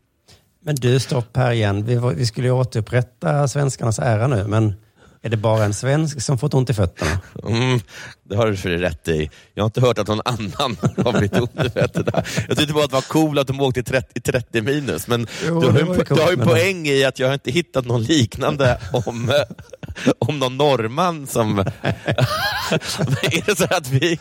Men 0.65 0.75
du, 0.75 1.01
stopp 1.01 1.37
här 1.37 1.53
igen. 1.53 1.85
Vi, 1.85 1.95
var- 1.97 2.13
vi 2.13 2.27
skulle 2.27 2.47
ju 2.47 2.53
återupprätta 2.53 3.49
svenskarnas 3.49 3.99
ära 3.99 4.27
nu, 4.27 4.45
men 4.49 4.75
är 5.23 5.29
det 5.29 5.37
bara 5.37 5.65
en 5.65 5.75
svensk 5.75 6.23
som 6.23 6.39
fått 6.39 6.55
ont 6.55 6.71
i 6.71 6.75
fötterna? 6.75 7.21
Mm, 7.49 7.81
det 8.25 8.37
har 8.37 8.47
du 8.47 8.57
för 8.57 8.71
rätt 8.71 9.09
i. 9.09 9.31
Jag 9.55 9.63
har 9.63 9.67
inte 9.67 9.81
hört 9.81 9.99
att 9.99 10.07
någon 10.09 10.21
annan 10.25 10.77
har 11.05 11.13
blivit 11.13 11.33
ont 11.41 11.65
i 11.65 11.71
fötterna. 11.71 12.23
Jag 12.49 12.57
tyckte 12.59 12.75
bara 12.75 12.85
att 12.85 12.91
det 12.91 12.95
var 12.95 13.01
coolt 13.03 13.41
att 13.41 13.47
de 13.47 13.61
åkte 13.61 13.81
i 13.81 13.83
30, 13.83 14.09
i 14.15 14.21
30 14.21 14.63
minus, 14.63 15.07
men 15.09 15.27
Jo, 15.47 15.61
du 15.61 15.67
har 15.67 15.73
ju, 15.73 15.79
ju 15.79 15.85
du 16.09 16.15
har 16.23 16.31
ju 16.31 16.37
coolt, 16.37 16.49
poäng 16.49 16.87
i 16.87 17.05
att 17.05 17.19
jag 17.19 17.27
har 17.27 17.35
inte 17.35 17.51
hittat 17.51 17.87
någon 17.87 18.03
liknande 18.03 18.81
om, 18.93 19.33
om 20.19 20.39
någon 20.39 20.57
norrman 20.57 21.27
som... 21.27 21.59
är 21.83 23.47
det 23.47 23.57
så 23.59 23.65
att, 23.65 23.89
vi, 23.89 24.19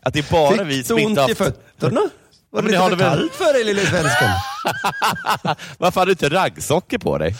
att 0.00 0.12
det 0.14 0.18
är 0.18 0.32
bara 0.32 0.64
vi 0.64 0.74
Fick 0.76 0.86
som 0.86 0.96
du 0.96 1.02
inte 1.02 1.20
ont 1.20 1.30
i 1.30 1.32
haft- 1.32 1.38
fötterna? 1.78 2.00
Var 2.50 2.62
det 2.62 2.68
det 2.68 2.72
lite 2.72 2.96
för 2.96 3.04
kallt 3.04 3.34
för 3.34 3.52
dig, 3.52 3.64
lille 3.64 3.80
svensken? 3.80 4.28
Varför 5.78 6.00
har 6.00 6.06
du 6.06 6.12
inte 6.12 6.28
raggsockor 6.28 6.98
på 6.98 7.18
dig? 7.18 7.36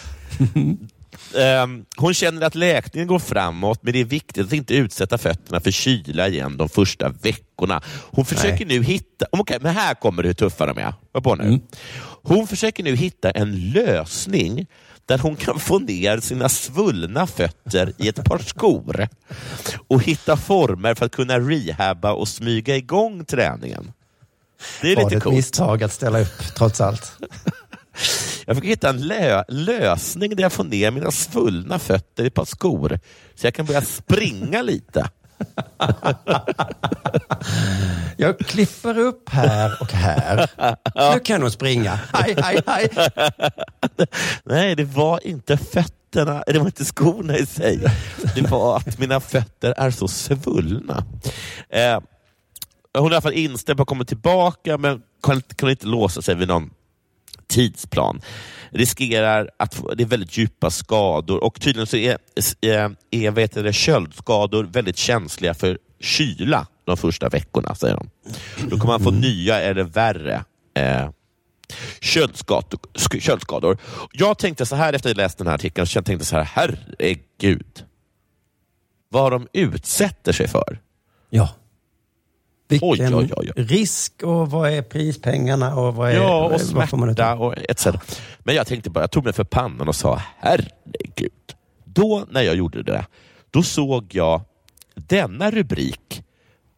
Ehm, 1.37 1.85
hon 1.97 2.15
känner 2.15 2.47
att 2.47 2.55
läkningen 2.55 3.09
går 3.09 3.19
framåt, 3.19 3.79
men 3.83 3.93
det 3.93 4.01
är 4.01 4.05
viktigt 4.05 4.47
att 4.47 4.53
inte 4.53 4.75
utsätta 4.75 5.19
fötterna 5.19 5.61
för 5.61 5.71
kyla 5.71 6.29
igen 6.29 6.57
de 6.57 6.69
första 6.69 7.09
veckorna. 7.09 7.83
Hon 8.11 8.25
försöker 8.25 8.67
nu 8.67 8.83
hitta... 8.83 9.27
Okej, 9.33 9.59
men 9.61 9.75
här 9.75 9.95
kommer 9.95 10.23
det 10.23 10.29
hur 10.29 10.35
tuffa 10.35 10.67
de 10.67 10.79
är. 10.79 10.95
Hör 11.15 11.21
på 11.21 11.35
nu. 11.35 11.61
Hon 12.23 12.47
försöker 12.47 12.83
nu 12.85 12.97
hitta 12.97 13.31
en 13.31 13.71
lösning 13.71 14.67
där 15.07 15.19
hon 15.19 15.37
kan 15.37 15.61
få 15.61 15.79
ner 15.79 16.21
sina 16.21 16.49
svullna 16.49 17.27
fötter 17.27 17.93
i 17.99 18.09
ett 18.09 18.25
par 18.25 18.39
skor 18.39 19.09
och 19.89 20.03
hitta 20.03 20.37
former 20.37 20.95
för 20.95 21.07
att 21.07 21.13
kunna 21.13 21.39
rehabba 21.39 22.13
och 22.13 22.29
smyga 22.29 22.77
igång 22.77 23.25
träningen. 23.25 23.93
Det 24.83 24.93
är 24.93 24.97
Var 24.97 25.03
lite 25.05 25.15
det 25.15 25.17
ett 25.17 25.23
coolt. 25.23 25.37
misstag 25.37 25.83
att 25.83 25.93
ställa 25.93 26.21
upp, 26.21 26.55
trots 26.57 26.81
allt? 26.81 27.13
Jag 28.47 28.57
fick 28.57 28.65
hitta 28.65 28.89
en 28.89 29.07
lö 29.07 29.45
lösning 29.49 30.37
där 30.37 30.43
jag 30.43 30.53
får 30.53 30.65
ner 30.65 30.91
mina 30.91 31.11
svullna 31.11 31.79
fötter 31.79 32.25
i 32.25 32.27
ett 32.27 32.35
par 32.35 32.45
skor 32.45 33.01
så 33.35 33.47
jag 33.47 33.55
kan 33.55 33.67
börja 33.67 33.83
springa 33.83 34.63
lite. 34.63 35.11
Jag 38.17 38.39
klipper 38.39 38.99
upp 38.99 39.29
här 39.29 39.77
och 39.81 39.93
här. 39.93 40.51
Nu 41.15 41.21
kan 41.21 41.43
hon 41.43 41.51
springa. 41.51 41.99
Hej, 42.13 42.37
hej, 42.43 42.61
hej. 42.67 42.89
Nej, 44.45 44.75
det 44.75 44.85
var 44.85 45.27
inte 45.27 45.57
fötterna, 45.57 46.45
det 46.47 46.59
var 46.59 46.67
inte 46.67 46.85
skorna 46.85 47.37
i 47.37 47.47
sig. 47.47 47.81
Det 48.35 48.51
var 48.51 48.77
att 48.77 48.99
mina 48.99 49.21
fötter 49.21 49.75
är 49.77 49.91
så 49.91 50.09
svullna. 50.09 51.05
Eh, 51.69 52.01
hon 52.99 53.07
är 53.07 53.11
i 53.11 53.15
alla 53.15 53.21
fall 53.21 53.33
inställd 53.33 53.77
på 53.77 53.83
att 53.83 53.89
komma 53.89 54.05
tillbaka, 54.05 54.79
men 54.79 55.03
kan, 55.23 55.43
kan 55.57 55.71
inte 55.71 55.87
låsa 55.87 56.23
sig 56.23 56.35
vid 56.35 56.49
någon 56.49 56.71
tidsplan. 57.49 58.21
Riskerar 58.71 59.51
att 59.57 59.75
få, 59.75 59.95
det 59.95 60.03
är 60.03 60.07
väldigt 60.07 60.39
djupa 60.39 60.71
skador 60.71 61.45
och 61.45 61.61
tydligen 61.61 61.87
så 61.87 61.97
är, 61.97 62.19
är, 62.61 62.97
är 63.11 63.31
vet 63.31 63.53
det, 63.53 63.73
köldskador 63.73 64.65
väldigt 64.65 64.97
känsliga 64.97 65.55
för 65.55 65.79
kyla 66.01 66.67
de 66.85 66.97
första 66.97 67.29
veckorna, 67.29 67.75
säger 67.75 67.97
de. 67.97 68.11
Då 68.69 68.79
kommer 68.79 68.93
man 68.93 69.01
få 69.01 69.11
nya 69.11 69.61
eller 69.61 69.83
värre 69.83 70.45
eh, 70.75 71.11
köldskador, 72.01 72.81
sk- 72.95 73.21
köldskador. 73.21 73.79
Jag 74.13 74.39
tänkte 74.39 74.67
så 74.67 74.77
här 74.77 74.93
efter 74.93 75.11
att 75.11 75.17
jag 75.17 75.23
läst 75.23 75.39
den 75.39 75.47
här 75.47 75.55
artikeln, 75.55 75.87
jag 75.95 76.05
tänkte 76.05 76.27
så 76.27 76.37
här, 76.37 76.45
herregud. 76.45 77.85
Vad 79.09 79.33
de 79.33 79.49
utsätter 79.53 80.33
sig 80.33 80.49
för. 80.49 80.81
Ja. 81.31 81.49
Vilken 82.69 83.15
Oj, 83.15 83.15
oj, 83.15 83.33
oj, 83.37 83.53
risk 83.57 84.23
och 84.23 84.51
vad 84.51 84.71
är 84.71 84.83
prispengarna 84.83 85.77
och 85.77 85.95
vad 85.95 86.11
är... 86.11 86.15
Ja, 86.15 86.45
och 86.45 86.61
smärta 86.61 87.35
och 87.35 87.55
etc. 87.69 87.87
Men 88.39 88.55
jag 88.55 88.67
tänkte 88.67 88.91
bara, 88.91 89.01
jag 89.01 89.11
tog 89.11 89.25
mig 89.25 89.33
för 89.33 89.45
pannan 89.45 89.89
och 89.89 89.97
sa 89.97 90.23
herregud. 90.39 91.33
Då 91.85 92.25
när 92.31 92.43
jag 92.43 92.57
gjorde 92.57 92.83
det, 92.83 93.07
då 93.51 93.63
såg 93.63 94.15
jag 94.15 94.43
denna 94.95 95.51
rubrik 95.51 96.23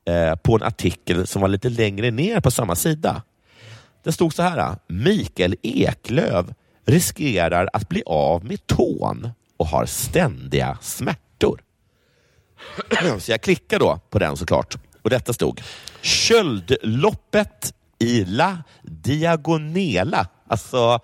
eh, 0.08 0.34
på 0.34 0.54
en 0.54 0.62
artikel 0.62 1.26
som 1.26 1.42
var 1.42 1.48
lite 1.48 1.68
längre 1.68 2.10
ner 2.10 2.40
på 2.40 2.50
samma 2.50 2.76
sida. 2.76 3.22
Det 4.04 4.12
stod 4.12 4.34
så 4.34 4.42
här, 4.42 4.76
Mikael 4.86 5.56
Eklöv 5.62 6.54
riskerar 6.86 7.68
att 7.72 7.88
bli 7.88 8.02
av 8.06 8.44
med 8.44 8.66
tån 8.66 9.30
och 9.56 9.66
har 9.66 9.86
ständiga 9.86 10.78
smärtor. 10.80 11.62
Så 13.18 13.30
jag 13.30 13.40
klickade 13.40 13.84
då 13.84 14.00
på 14.10 14.18
den 14.18 14.36
såklart. 14.36 14.76
Och 15.02 15.10
detta 15.10 15.32
stod 15.32 15.60
Köldloppet 16.02 17.74
i 17.98 18.24
La 18.24 18.58
Diagonela. 18.82 20.26
Alltså 20.48 21.00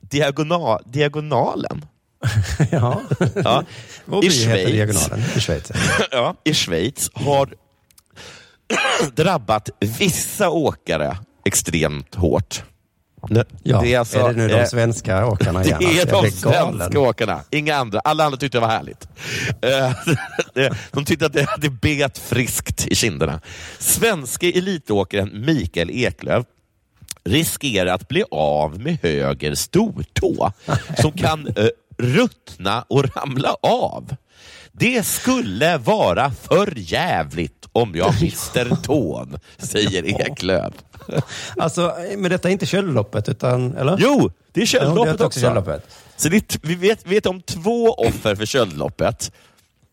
diagonal, 0.00 0.82
diagonalen. 0.86 1.84
ja. 2.70 3.02
ja. 3.34 3.64
By 4.06 4.28
heter 4.28 4.72
Diagonalen 4.72 5.20
i 5.36 5.40
Schweiz. 5.40 5.72
ja, 6.10 6.34
I 6.44 6.54
Schweiz 6.54 7.10
har 7.14 7.54
drabbat 9.14 9.70
vissa 9.80 10.50
åkare 10.50 11.16
extremt 11.44 12.14
hårt. 12.14 12.64
Nu- 13.28 13.44
Ja, 13.62 13.80
det 13.80 13.94
är 13.94 14.28
det 14.28 14.32
nu 14.36 14.48
de 14.48 14.54
eh, 14.54 14.66
svenska 14.66 15.26
åkarna 15.26 15.64
igen? 15.64 15.78
Det 15.80 16.00
är 16.00 16.14
Alltså, 16.14 16.48
de 16.48 16.54
galen. 16.54 16.78
svenska 16.78 17.00
åkarna, 17.00 17.40
inga 17.50 17.76
andra. 17.76 18.00
Alla 18.04 18.24
andra 18.24 18.38
tyckte 18.38 18.56
det 18.58 18.62
var 18.62 18.68
härligt. 18.68 19.08
Eh, 19.62 19.92
det- 20.54 20.74
De 20.92 21.04
tyckte 21.04 21.26
att 21.26 21.32
det, 21.32 21.46
det 21.58 21.70
bet 21.70 22.18
friskt 22.18 22.86
i 22.86 22.94
kinderna. 22.94 23.40
Svenske 23.78 24.50
elitåkaren 24.58 25.44
Mikael 25.46 25.90
Eklöf 25.90 26.46
riskerar 27.24 27.94
att 27.94 28.08
bli 28.08 28.24
av 28.30 28.80
med 28.80 28.98
höger 29.02 29.54
stortå 29.54 30.52
som 31.00 31.12
kan 31.12 31.46
eh, 31.46 31.66
ruttna 31.98 32.84
och 32.88 33.16
ramla 33.16 33.54
av. 33.62 34.16
Det 34.72 35.06
skulle 35.06 35.78
vara 35.78 36.30
för 36.30 36.72
jävligt 36.76 37.59
om 37.72 37.94
jag 37.94 38.14
mister 38.20 38.76
tån, 38.82 39.38
säger 39.58 40.20
Eklöf. 40.20 40.74
Alltså, 41.56 41.94
men 42.16 42.30
detta 42.30 42.48
är 42.48 42.52
inte 42.52 42.66
köldloppet, 42.66 43.28
utan... 43.28 43.76
Eller? 43.76 43.96
Jo, 43.98 44.30
det 44.52 44.62
är 44.62 44.66
köldloppet 44.66 45.20
också. 45.20 45.40
köldloppet. 45.40 45.86
Så 46.16 46.28
det, 46.28 46.56
vi 46.62 46.74
vet, 46.74 47.06
vet 47.06 47.26
om 47.26 47.42
två 47.42 47.86
offer 47.92 48.34
för 48.34 48.46
köldloppet. 48.46 49.32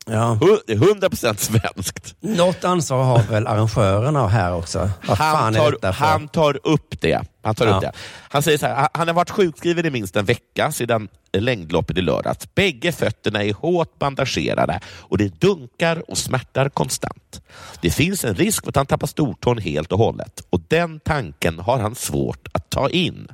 Ja. 0.10 0.38
Hu- 0.42 0.60
Det 0.68 0.74
är 0.74 0.78
100% 0.78 1.36
svenskt. 1.38 2.16
Något 2.20 2.64
ansvar 2.64 3.04
har 3.04 3.24
väl 3.24 3.48
arrangörerna 3.48 4.28
här 4.28 4.54
också? 4.54 4.90
Vad 5.08 5.18
Han 5.18 5.54
tar, 5.54 5.92
han 5.92 6.28
tar 6.28 6.60
upp 6.68 7.02
det. 7.02 7.24
Han, 7.44 7.56
tar 7.56 7.66
Ja. 7.68 7.76
upp 7.76 7.82
det. 7.82 7.92
han 8.30 8.44
säger 8.44 8.58
så 8.58 8.66
här, 8.68 8.88
han 8.94 9.08
har 9.08 9.16
varit 9.16 9.30
sjukskriven 9.30 9.86
i 9.86 9.90
minst 9.90 10.16
en 10.16 10.26
vecka 10.26 10.72
sedan 10.72 11.08
längdloppet 11.38 11.98
i 11.98 12.02
lördags. 12.02 12.56
Bägge 12.56 12.92
fötterna 12.92 13.44
är 13.44 13.54
hårt 13.54 14.00
bandagerade 14.00 14.80
och 15.00 15.18
det 15.18 15.42
dunkar 15.42 16.12
och 16.12 16.18
smärtar 16.18 16.70
konstant. 16.70 17.42
Det 17.82 17.90
finns 17.90 18.26
en 18.26 18.36
risk 18.36 18.64
för 18.64 18.70
att 18.70 18.76
han 18.76 18.86
tappar 18.86 19.08
stortån 19.08 19.58
helt 19.58 19.92
och 19.92 19.98
hållet 20.00 20.42
och 20.50 20.62
den 20.68 21.00
tanken 21.00 21.60
har 21.60 21.80
han 21.80 21.96
svårt 21.96 22.48
att 22.54 22.70
ta 22.70 22.90
in. 22.90 23.28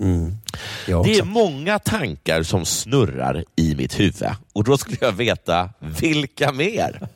Mm. 0.00 0.36
Det 0.86 1.18
är 1.18 1.24
många 1.24 1.78
tankar 1.78 2.42
som 2.42 2.64
snurrar 2.64 3.44
i 3.56 3.74
mitt 3.74 4.00
huvud 4.00 4.30
och 4.52 4.64
då 4.64 4.78
skulle 4.78 4.98
jag 5.00 5.12
veta 5.12 5.70
vilka 5.78 6.52
mer? 6.52 7.08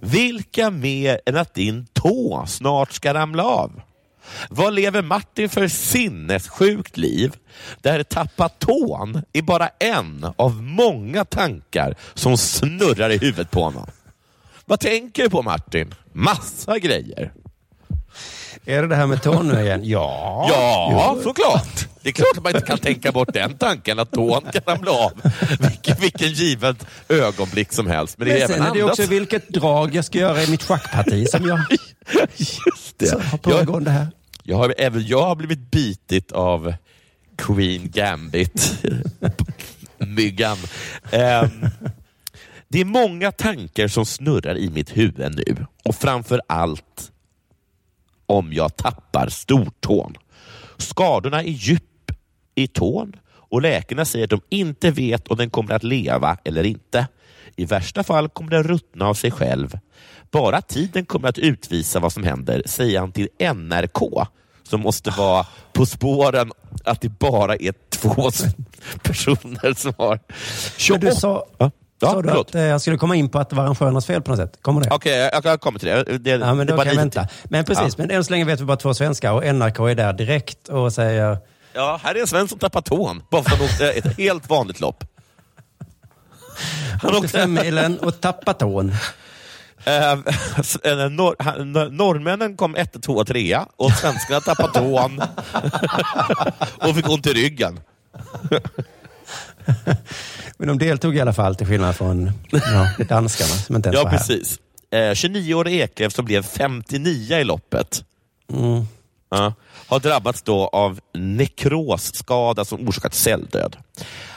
Vilka 0.00 0.70
mer 0.70 1.20
än 1.26 1.36
att 1.36 1.54
din 1.54 1.86
tå 1.92 2.44
snart 2.46 2.92
ska 2.92 3.14
ramla 3.14 3.44
av? 3.44 3.82
Vad 4.50 4.74
lever 4.74 5.02
Martin 5.02 5.48
för 5.48 5.68
sinnessjukt 5.68 6.96
liv 6.96 7.36
där 7.82 8.02
tappa 8.02 8.48
tån 8.48 9.22
är 9.32 9.42
bara 9.42 9.68
en 9.68 10.26
av 10.36 10.62
många 10.62 11.24
tankar 11.24 11.96
som 12.14 12.36
snurrar 12.36 13.10
i 13.10 13.18
huvudet 13.18 13.50
på 13.50 13.62
honom? 13.62 13.86
Vad 14.64 14.80
tänker 14.80 15.22
du 15.22 15.30
på 15.30 15.42
Martin? 15.42 15.94
Massa 16.12 16.78
grejer. 16.78 17.32
Är 18.68 18.82
det 18.82 18.88
det 18.88 18.96
här 18.96 19.06
med 19.06 19.22
tån 19.22 19.48
nu 19.48 19.60
igen? 19.60 19.80
Ja. 19.84 20.46
Ja, 20.50 21.18
såklart. 21.22 21.88
Det 22.02 22.08
är 22.08 22.12
klart 22.12 22.36
att 22.36 22.42
man 22.42 22.54
inte 22.54 22.66
kan 22.66 22.78
tänka 22.78 23.12
bort 23.12 23.32
den 23.32 23.58
tanken 23.58 23.98
att 23.98 24.10
tån 24.10 24.42
kan 24.52 24.62
ramla 24.66 24.90
av 24.90 25.12
vilken, 25.60 25.96
vilken 26.00 26.28
givet 26.28 26.86
ögonblick 27.08 27.72
som 27.72 27.86
helst. 27.86 28.18
Men 28.18 28.28
det 28.28 28.32
är 28.42 28.48
Men 28.48 28.56
även 28.56 28.64
sen 28.64 28.66
är 28.66 28.74
det 28.74 28.82
också 28.90 29.06
vilket 29.06 29.48
drag 29.48 29.94
jag 29.94 30.04
ska 30.04 30.18
göra 30.18 30.42
i 30.42 30.50
mitt 30.50 30.62
schackparti 30.62 31.28
som 31.28 31.46
jag 31.46 31.60
Just 32.36 32.98
det. 32.98 33.22
har 33.22 33.38
pågående 33.38 33.90
här. 33.90 34.06
Jag 34.42 34.56
har, 34.56 34.74
även 34.78 35.06
jag 35.06 35.22
har 35.22 35.36
blivit 35.36 35.70
bitit 35.70 36.32
av 36.32 36.74
Queen 37.38 37.90
Gambit. 37.90 38.82
Myggan. 39.98 40.56
Ehm, 41.10 41.50
det 42.68 42.80
är 42.80 42.84
många 42.84 43.32
tankar 43.32 43.88
som 43.88 44.06
snurrar 44.06 44.56
i 44.58 44.70
mitt 44.70 44.96
huvud 44.96 45.34
nu 45.36 45.66
och 45.84 45.94
framför 45.94 46.40
allt 46.46 47.12
om 48.26 48.52
jag 48.52 48.76
tappar 48.76 49.28
stortån. 49.28 50.14
Skadorna 50.76 51.42
är 51.42 51.48
djup 51.48 51.82
i 52.54 52.66
tån 52.66 53.16
och 53.28 53.62
läkarna 53.62 54.04
säger 54.04 54.24
att 54.24 54.30
de 54.30 54.40
inte 54.48 54.90
vet 54.90 55.28
om 55.28 55.36
den 55.36 55.50
kommer 55.50 55.74
att 55.74 55.82
leva 55.82 56.38
eller 56.44 56.64
inte. 56.64 57.06
I 57.56 57.64
värsta 57.64 58.04
fall 58.04 58.28
kommer 58.28 58.50
den 58.50 58.62
ruttna 58.62 59.06
av 59.06 59.14
sig 59.14 59.30
själv. 59.30 59.78
Bara 60.30 60.60
tiden 60.60 61.06
kommer 61.06 61.28
att 61.28 61.38
utvisa 61.38 62.00
vad 62.00 62.12
som 62.12 62.24
händer, 62.24 62.62
säger 62.66 63.00
han 63.00 63.12
till 63.12 63.28
NRK 63.54 64.28
som 64.62 64.80
måste 64.80 65.10
vara 65.10 65.46
på 65.72 65.86
spåren 65.86 66.52
att 66.84 67.00
det 67.00 67.08
bara 67.08 67.56
är 67.56 67.74
två 67.88 68.30
personer 69.02 69.74
som 69.74 69.92
har... 69.98 70.20
Men 70.90 71.00
du 71.00 71.10
sa, 71.10 71.46
Ja, 71.98 72.08
sa 72.10 72.22
du 72.22 72.28
förlåt. 72.28 72.48
att 72.48 72.54
eh, 72.54 72.62
jag 72.62 72.80
skulle 72.80 72.96
komma 72.98 73.16
in 73.16 73.28
på 73.28 73.38
att 73.38 73.50
det 73.50 73.56
var 73.56 73.62
arrangörernas 73.64 74.06
fel 74.06 74.22
på 74.22 74.30
något 74.30 74.38
sätt? 74.40 74.58
Kommer 74.62 74.80
det? 74.80 74.88
Okej, 74.90 75.30
jag, 75.32 75.44
jag 75.44 75.60
kommer 75.60 75.78
till 75.78 75.88
det. 75.88 76.18
det, 76.18 76.30
Ja, 76.30 76.54
men 76.54 76.66
det 76.66 76.72
då 76.72 76.78
kan 76.78 76.86
jag 76.88 76.96
vänta. 76.96 77.28
Men 77.44 77.64
precis, 77.64 77.84
Ja. 77.98 78.04
men 78.06 78.10
än 78.10 78.24
så 78.24 78.30
länge 78.30 78.44
vet 78.44 78.60
vi 78.60 78.64
bara 78.64 78.76
två 78.76 78.94
svenskar 78.94 79.32
och 79.32 79.44
NRK 79.54 79.78
är 79.78 79.94
där 79.94 80.12
direkt 80.12 80.68
och 80.68 80.92
säger 80.92 81.38
Ja, 81.74 82.00
här 82.02 82.14
är 82.14 82.20
en 82.20 82.26
svensk 82.26 82.50
som 82.50 82.58
tappar 82.58 82.80
tån 82.80 83.22
bara 83.30 83.42
för 83.42 83.50
att 83.52 83.58
han 83.58 83.66
åkte 83.66 83.90
ett 84.08 84.18
helt 84.18 84.48
vanligt 84.48 84.80
lopp. 84.80 85.04
Han 87.02 87.10
åkte... 87.10 87.18
85 87.26 87.52
milen 87.54 87.98
och 87.98 88.20
tappar 88.20 88.52
tån. 88.52 88.90
Eh, 89.84 90.14
norr, 91.10 91.90
norrmännen 91.90 92.56
kom 92.56 92.74
ett, 92.74 93.02
två, 93.02 93.24
trea 93.24 93.66
och 93.76 93.92
svenskarna 93.92 94.40
tappade 94.40 94.72
tån 94.72 95.22
och 96.88 96.96
fick 96.96 97.08
ont 97.08 97.26
i 97.26 97.32
ryggen. 97.32 97.80
Men 100.58 100.68
de 100.68 100.78
deltog 100.78 101.16
i 101.16 101.20
alla 101.20 101.32
fall 101.32 101.56
till 101.56 101.66
skillnad 101.66 101.96
från 101.96 102.30
ja, 102.50 103.04
danskarna 103.08 103.50
som 103.50 103.76
inte 103.76 103.88
ens 103.88 103.96
Ja, 103.98 104.04
var 104.04 104.10
här. 104.10 104.18
precis. 104.18 104.58
Eh, 104.90 104.96
29-årige 104.98 105.76
Eklöf 105.84 106.12
som 106.12 106.24
blev 106.24 106.42
59 106.42 107.36
i 107.38 107.44
loppet 107.44 108.04
Mm. 108.52 108.84
ja, 109.30 109.54
har 109.88 110.00
drabbats 110.00 110.42
då 110.42 110.66
av 110.68 111.00
nekrosskada 111.14 112.64
som 112.64 112.88
orsakat 112.88 113.14
celldöd. 113.14 113.76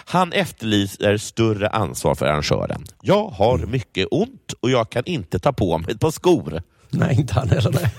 Han 0.06 0.34
efterlyser 0.34 1.18
större 1.18 1.70
ansvar 1.70 2.16
för 2.16 2.26
arrangören. 2.26 2.86
Jag 3.02 3.28
har 3.30 3.56
Mm. 3.58 3.72
mycket 3.72 4.08
ont 4.12 4.54
och 4.60 4.70
jag 4.70 4.90
kan 4.90 5.04
inte 5.06 5.40
ta 5.40 5.54
på 5.54 5.78
mig 5.78 5.92
ett 5.92 6.00
par 6.00 6.12
skor. 6.12 6.62
Nej, 6.90 7.16
inte 7.16 7.34
han 7.34 7.50
heller. 7.50 7.90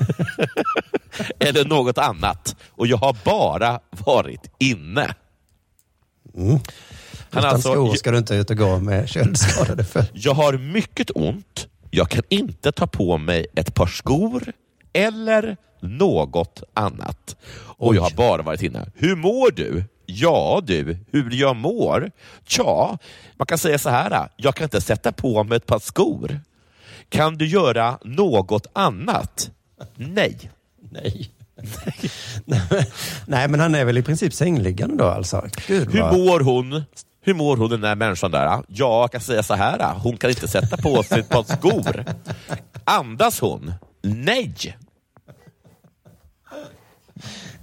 eller 1.38 1.64
något 1.64 1.98
annat. 1.98 2.56
Och 2.70 2.86
jag 2.86 2.96
har 2.96 3.16
bara 3.24 3.80
varit 3.90 4.50
inne. 4.58 5.14
Mm. 6.36 6.58
Han 7.30 7.42
Utan 7.42 7.54
alltså, 7.54 7.72
skor 7.72 7.94
ska 7.94 8.10
du 8.10 8.18
inte 8.18 8.34
ut 8.34 8.50
och 8.50 8.56
gå 8.56 8.78
med 8.78 9.08
köldskadade 9.08 9.84
fötter. 9.84 10.10
jag 10.18 10.34
har 10.34 10.52
mycket 10.52 11.10
ont 11.14 11.68
Jag 11.90 12.08
kan 12.08 12.22
inte 12.28 12.72
ta 12.72 12.86
på 12.86 13.18
mig 13.18 13.46
ett 13.54 13.74
par 13.74 13.86
skor 13.86 14.52
eller 14.92 15.56
något 15.80 16.62
annat. 16.74 17.36
Och 17.56 17.94
jag 17.96 18.02
har 18.02 18.10
bara 18.10 18.42
varit 18.42 18.62
inne. 18.62 18.86
Hur 18.94 19.16
mår 19.16 19.50
du? 19.50 19.84
Ja 20.06 20.62
du, 20.64 20.98
hur 21.10 21.30
jag 21.34 21.56
mår? 21.56 22.10
Tja, 22.46 22.98
man 23.36 23.46
kan 23.46 23.58
säga 23.58 23.78
så 23.78 23.90
här. 23.90 24.28
Jag 24.36 24.54
kan 24.54 24.64
inte 24.64 24.80
sätta 24.80 25.12
på 25.12 25.44
mig 25.44 25.56
ett 25.56 25.66
par 25.66 25.78
skor. 25.78 26.40
Kan 27.08 27.38
du 27.38 27.46
göra 27.46 27.98
något 28.04 28.66
annat? 28.72 29.50
Nej. 29.96 30.50
Nej. 30.90 31.30
Nej, 33.26 33.48
men 33.48 33.60
han 33.60 33.74
är 33.74 33.84
väl 33.84 33.98
i 33.98 34.02
princip 34.02 34.34
sängliggande 34.34 34.96
då 34.96 35.04
alltså? 35.04 35.48
Gud, 35.66 35.92
Hur 35.92 36.00
vad- 36.00 36.18
mår 36.18 36.40
hon? 36.40 36.82
Hur 37.22 37.34
mår 37.34 37.56
hon 37.56 37.70
den 37.70 37.80
där 37.80 37.94
människan 37.96 38.30
där? 38.30 38.44
Ja, 38.46 38.62
jag 38.68 39.12
kan 39.12 39.20
säga 39.20 39.42
så 39.42 39.54
här. 39.54 39.94
Hon 39.94 40.16
kan 40.16 40.30
inte 40.30 40.48
sätta 40.48 40.76
på 40.76 41.02
sig 41.02 41.20
ett 41.20 41.28
par 41.28 41.42
skor. 41.56 42.04
Andas 42.84 43.40
hon? 43.40 43.72
Nej. 44.02 44.76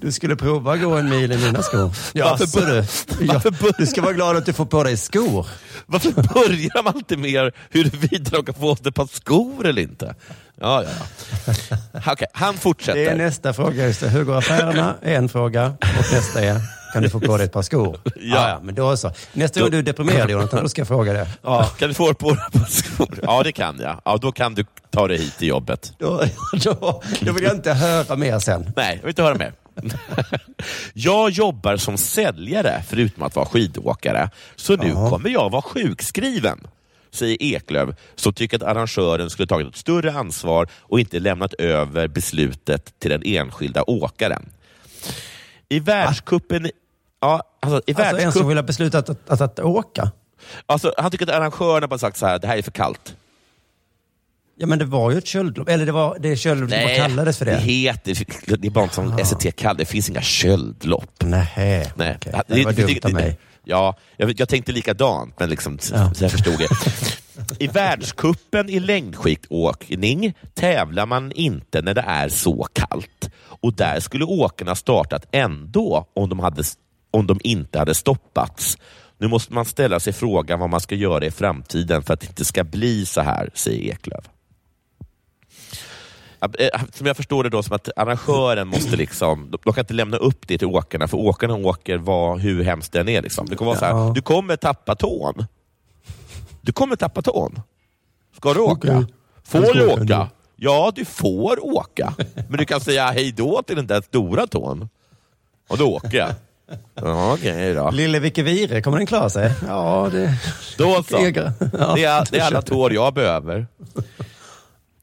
Du 0.02 0.12
skulle 0.12 0.36
prova 0.36 0.78
gå 0.78 0.96
en 0.96 1.10
mil 1.10 1.32
i 1.32 1.38
mina 1.38 1.62
skor. 1.62 1.78
Varför 1.80 2.20
Jaså, 2.20 2.60
bör- 2.60 2.86
du. 3.20 3.26
Ja, 3.26 3.72
du 3.78 3.86
ska 3.86 4.02
vara 4.02 4.14
glad 4.14 4.38
att 4.38 4.46
du 4.46 4.54
får 4.54 4.66
på 4.66 4.84
dig 4.84 4.98
skor. 4.98 5.48
Varför 5.86 6.12
börjar 6.12 6.84
man 6.84 6.96
inte 6.98 7.18
med 7.18 7.52
huruvida 7.72 8.30
de 8.32 8.46
kan 8.46 8.56
få 8.56 8.72
ett 8.74 8.96
par 8.96 9.08
skor 9.08 9.66
eller 9.66 9.82
inte? 9.82 10.16
Ja, 10.62 10.84
ja, 10.84 10.90
ja. 11.00 11.78
Okej, 12.12 12.28
han 12.34 12.54
fortsätter. 12.58 13.00
Det 13.00 13.10
är 13.10 13.16
nästa 13.16 13.54
fråga. 13.54 13.88
Just 13.88 14.00
det. 14.00 14.10
Hur 14.10 14.24
går 14.24 14.38
affärerna? 14.38 14.96
är 15.02 15.16
en 15.16 15.30
fråga. 15.30 15.68
Och 15.82 16.14
nästa 16.14 16.44
är, 16.44 16.62
kan 16.98 17.04
du 17.04 17.10
få 17.10 17.20
på 17.20 17.38
dig 17.38 17.46
ett 17.46 17.52
par 17.52 17.62
skor? 17.62 18.00
Ja, 18.16 18.50
ja 18.50 18.60
men 18.64 18.76
då 18.76 18.98
så. 18.98 19.12
Nästa 19.34 19.60
gång 19.60 19.72
du 19.72 19.78
är 19.78 19.84
deprimerad 19.84 20.30
Jonathan, 20.30 20.64
då 20.64 20.70
ska 20.70 20.82
jag 20.82 20.88
fråga 20.88 21.14
det. 21.14 21.28
Ja, 21.42 21.64
kan 21.64 21.88
du 21.88 21.94
få 21.94 22.14
på 22.14 22.30
dig 22.30 22.40
ett 22.48 22.54
par 22.54 22.66
skor? 22.66 23.20
Ja, 23.24 23.44
det 23.44 23.52
kan 23.52 23.80
jag. 23.80 24.02
Ja, 24.06 24.18
då 24.18 24.32
kan 24.32 24.54
du 24.54 24.66
ta 24.90 25.08
dig 25.08 25.18
hit 25.18 25.38
till 25.38 25.48
jobbet. 25.48 25.94
Då, 25.98 26.24
då, 26.64 27.02
då 27.22 27.32
vill 27.32 27.44
jag 27.44 27.56
inte 27.56 27.74
höra 27.74 28.16
mer 28.16 28.40
sen. 28.40 28.72
Nej, 28.76 28.96
jag 28.96 29.02
vill 29.02 29.10
inte 29.10 29.24
höra 29.24 29.36
mer. 29.36 29.54
Jag 30.94 31.30
jobbar 31.30 31.78
som 31.78 31.98
säljare 31.98 32.84
förutom 32.88 33.24
att 33.24 33.36
vara 33.36 33.46
skidåkare, 33.46 34.30
så 34.56 34.76
nu 34.76 34.92
kommer 34.92 35.30
jag 35.30 35.50
vara 35.50 35.62
sjukskriven, 35.62 36.68
säger 37.12 37.44
Eklöf 37.44 37.90
som 38.16 38.34
tycker 38.34 38.58
att 38.58 38.64
arrangören 38.64 39.30
skulle 39.30 39.48
tagit 39.48 39.68
ett 39.68 39.76
större 39.76 40.12
ansvar 40.12 40.68
och 40.80 41.00
inte 41.00 41.20
lämnat 41.20 41.54
över 41.54 42.08
beslutet 42.08 43.00
till 43.00 43.12
den 43.12 43.22
enskilda 43.26 43.84
åkaren. 43.84 44.50
I 45.70 45.80
världscupen... 45.80 46.70
Ja, 47.22 47.44
alltså, 47.60 47.82
i 47.88 47.94
Alltså 47.94 48.18
en 48.18 48.32
som 48.32 48.48
vill 48.48 48.58
ha 48.58 48.64
beslutat 48.64 49.10
att, 49.10 49.30
att, 49.30 49.42
att 49.42 49.60
åka. 49.60 50.12
alltså, 50.66 50.94
han 50.98 51.12
tycker 51.12 51.28
att 51.30 51.36
arrangörerna 51.36 51.88
bara 51.88 52.00
sagt 52.00 52.18
så 52.18 52.26
här, 52.26 52.40
det 52.40 52.48
här 52.48 52.58
är 52.58 52.62
för 52.62 52.72
kallt. 52.72 53.16
Ja 54.60 54.68
men 54.68 54.80
det 54.80 54.86
var 54.86 55.12
ju 55.12 55.18
ett 55.18 55.28
köldlopp, 55.28 55.70
eller 55.70 55.86
det 55.86 55.92
var 55.92 56.18
det 56.20 56.36
köldlopp 56.36 56.72
som 56.72 56.96
kallades 56.96 57.38
för 57.38 57.46
det. 57.46 57.52
det 57.52 57.58
heter, 57.58 58.58
det 58.58 58.68
är 58.68 58.72
bara 58.72 58.90
som 58.90 59.18
SET 59.26 59.56
kallar 59.56 59.74
det. 59.74 59.86
finns 59.86 60.10
inga 60.10 60.22
köldlopp. 60.22 61.12
Nej, 61.24 61.92
Nej. 61.96 62.16
okej. 62.18 62.42
Det 62.48 62.66
var 62.66 62.74
dumt 62.74 63.00
av 63.04 63.12
mig. 63.14 63.38
Ja, 63.64 63.96
jag, 64.18 64.40
jag 64.40 64.50
tänkte 64.50 64.72
likadant, 64.72 65.40
men 65.40 65.50
liksom, 65.50 65.80
Ja. 65.94 66.14
så 66.14 66.24
jag 66.24 66.32
förstod 66.32 66.58
det. 66.60 66.68
I 67.64 67.68
världskuppen 67.68 68.70
i 68.70 68.80
längdskidåkning 68.80 70.34
tävlar 70.54 71.06
man 71.06 71.32
inte 71.32 71.82
när 71.82 71.94
det 71.94 72.04
är 72.08 72.30
så 72.30 72.68
kallt. 72.74 73.30
Och 73.40 73.74
där 73.74 74.00
skulle 74.00 74.26
åkarna 74.26 74.76
startat 74.76 75.26
ändå 75.32 76.08
om 76.14 76.30
de, 76.30 76.40
hade, 76.40 76.64
om 77.12 77.28
de 77.28 77.40
inte 77.44 77.80
hade 77.80 77.96
stoppats. 77.96 78.78
Nu 79.18 79.28
måste 79.28 79.54
man 79.54 79.66
ställa 79.66 80.00
sig 80.00 80.14
frågan 80.14 80.60
vad 80.60 80.70
man 80.70 80.80
ska 80.82 80.96
göra 80.96 81.26
i 81.26 81.32
framtiden 81.32 82.04
för 82.04 82.14
att 82.14 82.20
det 82.20 82.28
inte 82.28 82.46
ska 82.46 82.64
bli 82.64 83.06
så 83.06 83.22
här, 83.22 83.50
säger 83.54 83.92
Eklöf. 83.94 84.26
Eh, 86.60 86.82
Som 86.94 87.08
jag 87.08 87.18
förstår 87.18 87.44
det 87.44 87.50
då 87.50 87.64
som 87.64 87.76
att 87.76 87.90
arrangören 87.96 88.68
måste 88.68 88.96
liksom, 88.96 89.52
de- 89.64 89.74
kan 89.74 89.80
inte 89.82 89.94
lämna 89.94 90.18
upp 90.18 90.48
det 90.48 90.58
till 90.58 90.68
åkarna, 90.68 91.08
för 91.08 91.18
åkarna 91.18 91.56
åker 91.56 91.98
vad, 91.98 92.40
hur 92.40 92.64
hemskt 92.64 92.92
den 92.92 93.08
är. 93.10 93.22
Liksom. 93.22 93.46
Det 93.50 93.56
kommer 93.56 93.72
vara 93.72 93.80
så 93.80 93.86
här, 93.86 94.14
du 94.14 94.22
kommer 94.22 94.56
tappa 94.56 94.96
tån. 94.96 95.46
Du 96.62 96.72
kommer 96.72 96.96
tappa 96.96 97.22
tån. 97.22 97.60
Ska 98.36 98.54
du 98.54 98.60
åka? 98.60 99.06
Får 99.44 99.60
du 99.74 99.88
åka. 100.04 100.30
Ja, 100.56 100.92
du 100.96 101.06
får 101.06 101.66
åka. 101.66 102.14
Men 102.50 102.58
du 102.58 102.66
kan 102.66 102.80
säga 102.82 103.06
hej 103.12 103.32
då 103.32 103.62
till 103.64 103.76
den 103.76 103.88
där 103.88 104.02
stora 104.02 104.48
tån. 104.48 104.90
Och 105.70 105.78
då 105.78 105.94
åker 105.96 106.18
jag. 106.18 106.30
Ja, 106.96 107.34
Okej 107.34 107.74
då. 107.74 107.92
Lille 107.92 108.20
Vicke 108.20 108.44
Vire, 108.44 108.82
kommer 108.82 108.98
den 108.98 109.08
klara 109.08 109.30
sig? 109.30 109.52
Ja, 109.68 110.10
det... 110.12 110.38
Då 110.78 111.04
så. 111.04 111.18
Ja, 111.18 111.32
det, 111.96 112.04
är, 112.04 112.32
det 112.32 112.38
är 112.40 112.42
alla 112.42 112.62
tår 112.62 112.94
jag 112.94 113.14
behöver. 113.14 113.68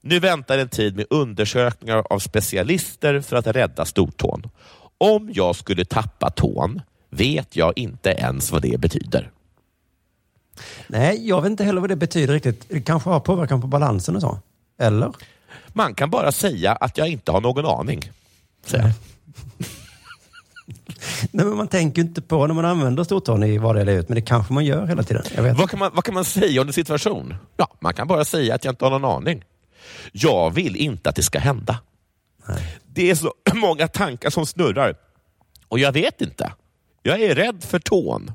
Nu 0.01 0.21
väntar 0.21 0.59
en 0.59 0.69
tid 0.69 0.97
med 0.97 1.07
undersökningar 1.11 2.05
av 2.11 2.19
specialister 2.19 3.21
för 3.21 3.37
att 3.37 3.47
rädda 3.47 3.85
stortån. 3.85 4.51
Om 4.99 5.31
jag 5.35 5.57
skulle 5.57 5.85
tappa 5.85 6.31
tån 6.31 6.83
vet 7.11 7.57
jag 7.57 7.73
inte 7.79 8.11
ens 8.11 8.53
vad 8.53 8.63
det 8.63 8.81
betyder. 8.81 9.31
Nej, 10.87 11.29
jag 11.29 11.43
vet 11.43 11.51
inte 11.51 11.65
heller 11.65 11.81
vad 11.81 11.91
det 11.91 11.97
betyder 11.97 12.35
riktigt. 12.35 12.65
Det 12.69 12.81
kanske 12.81 13.11
har 13.11 13.21
påverkan 13.21 13.61
på 13.61 13.67
balansen 13.67 14.17
och 14.17 14.23
så. 14.23 14.39
Eller? 14.79 15.13
Man 15.69 15.95
kan 15.95 16.11
bara 16.11 16.33
säga 16.33 16.73
att 16.73 16.99
jag 16.99 17.09
inte 17.09 17.33
har 17.33 17.41
någon 17.41 17.67
aning. 17.67 18.11
säger. 18.67 18.93
Nej, 21.31 21.47
men 21.47 21.57
man 21.57 21.69
tänker 21.69 22.03
inte 22.03 22.23
på 22.23 22.47
när 22.47 22.55
man 22.55 22.65
använder 22.65 23.05
stortån 23.05 23.43
i 23.43 23.59
vad 23.59 23.77
det 23.77 23.81
är 23.81 23.87
ut, 23.87 24.09
men 24.09 24.15
det 24.15 24.23
kanske 24.23 24.53
man 24.53 24.65
gör 24.65 24.87
hela 24.87 25.03
tiden. 25.03 25.55
Vad 25.57 25.71
kan, 25.71 25.79
man, 25.79 25.91
vad 25.95 26.05
kan 26.05 26.15
man 26.15 26.25
säga 26.25 26.61
om 26.61 26.67
en 26.67 26.73
situation? 26.73 27.35
Ja, 27.57 27.69
man 27.81 27.95
kan 27.95 28.09
bara 28.09 28.25
säga 28.25 28.55
att 28.55 28.65
jag 28.65 28.73
inte 28.73 28.85
har 28.85 28.91
någon 28.91 29.05
aning. 29.05 29.45
Jag 30.13 30.51
vill 30.51 30.77
inte 30.77 31.09
att 31.09 31.17
det 31.17 31.23
ska 31.23 31.39
hända. 31.39 31.79
Det 32.87 33.11
är 33.11 33.15
så 33.15 33.35
många 33.55 33.89
tankar 33.89 34.31
som 34.31 34.47
snurrar 34.47 34.95
och 35.69 35.79
jag 35.79 35.93
vet 35.93 36.21
inte. 36.21 36.53
Jag 37.03 37.21
är 37.21 37.35
rädd 37.35 37.65
för 37.65 37.79
tån 37.79 38.33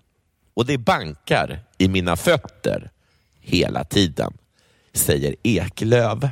och 0.53 0.65
det 0.65 0.77
bankar 0.77 1.59
i 1.77 1.87
mina 1.87 2.15
fötter 2.15 2.91
hela 3.41 3.83
tiden, 3.83 4.33
säger 4.93 5.35
Eklöv. 5.43 6.29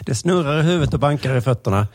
Det 0.00 0.14
snurrar 0.14 0.60
i 0.60 0.62
huvudet 0.62 0.94
och 0.94 1.00
bankar 1.00 1.36
i 1.36 1.40
fötterna. 1.40 1.86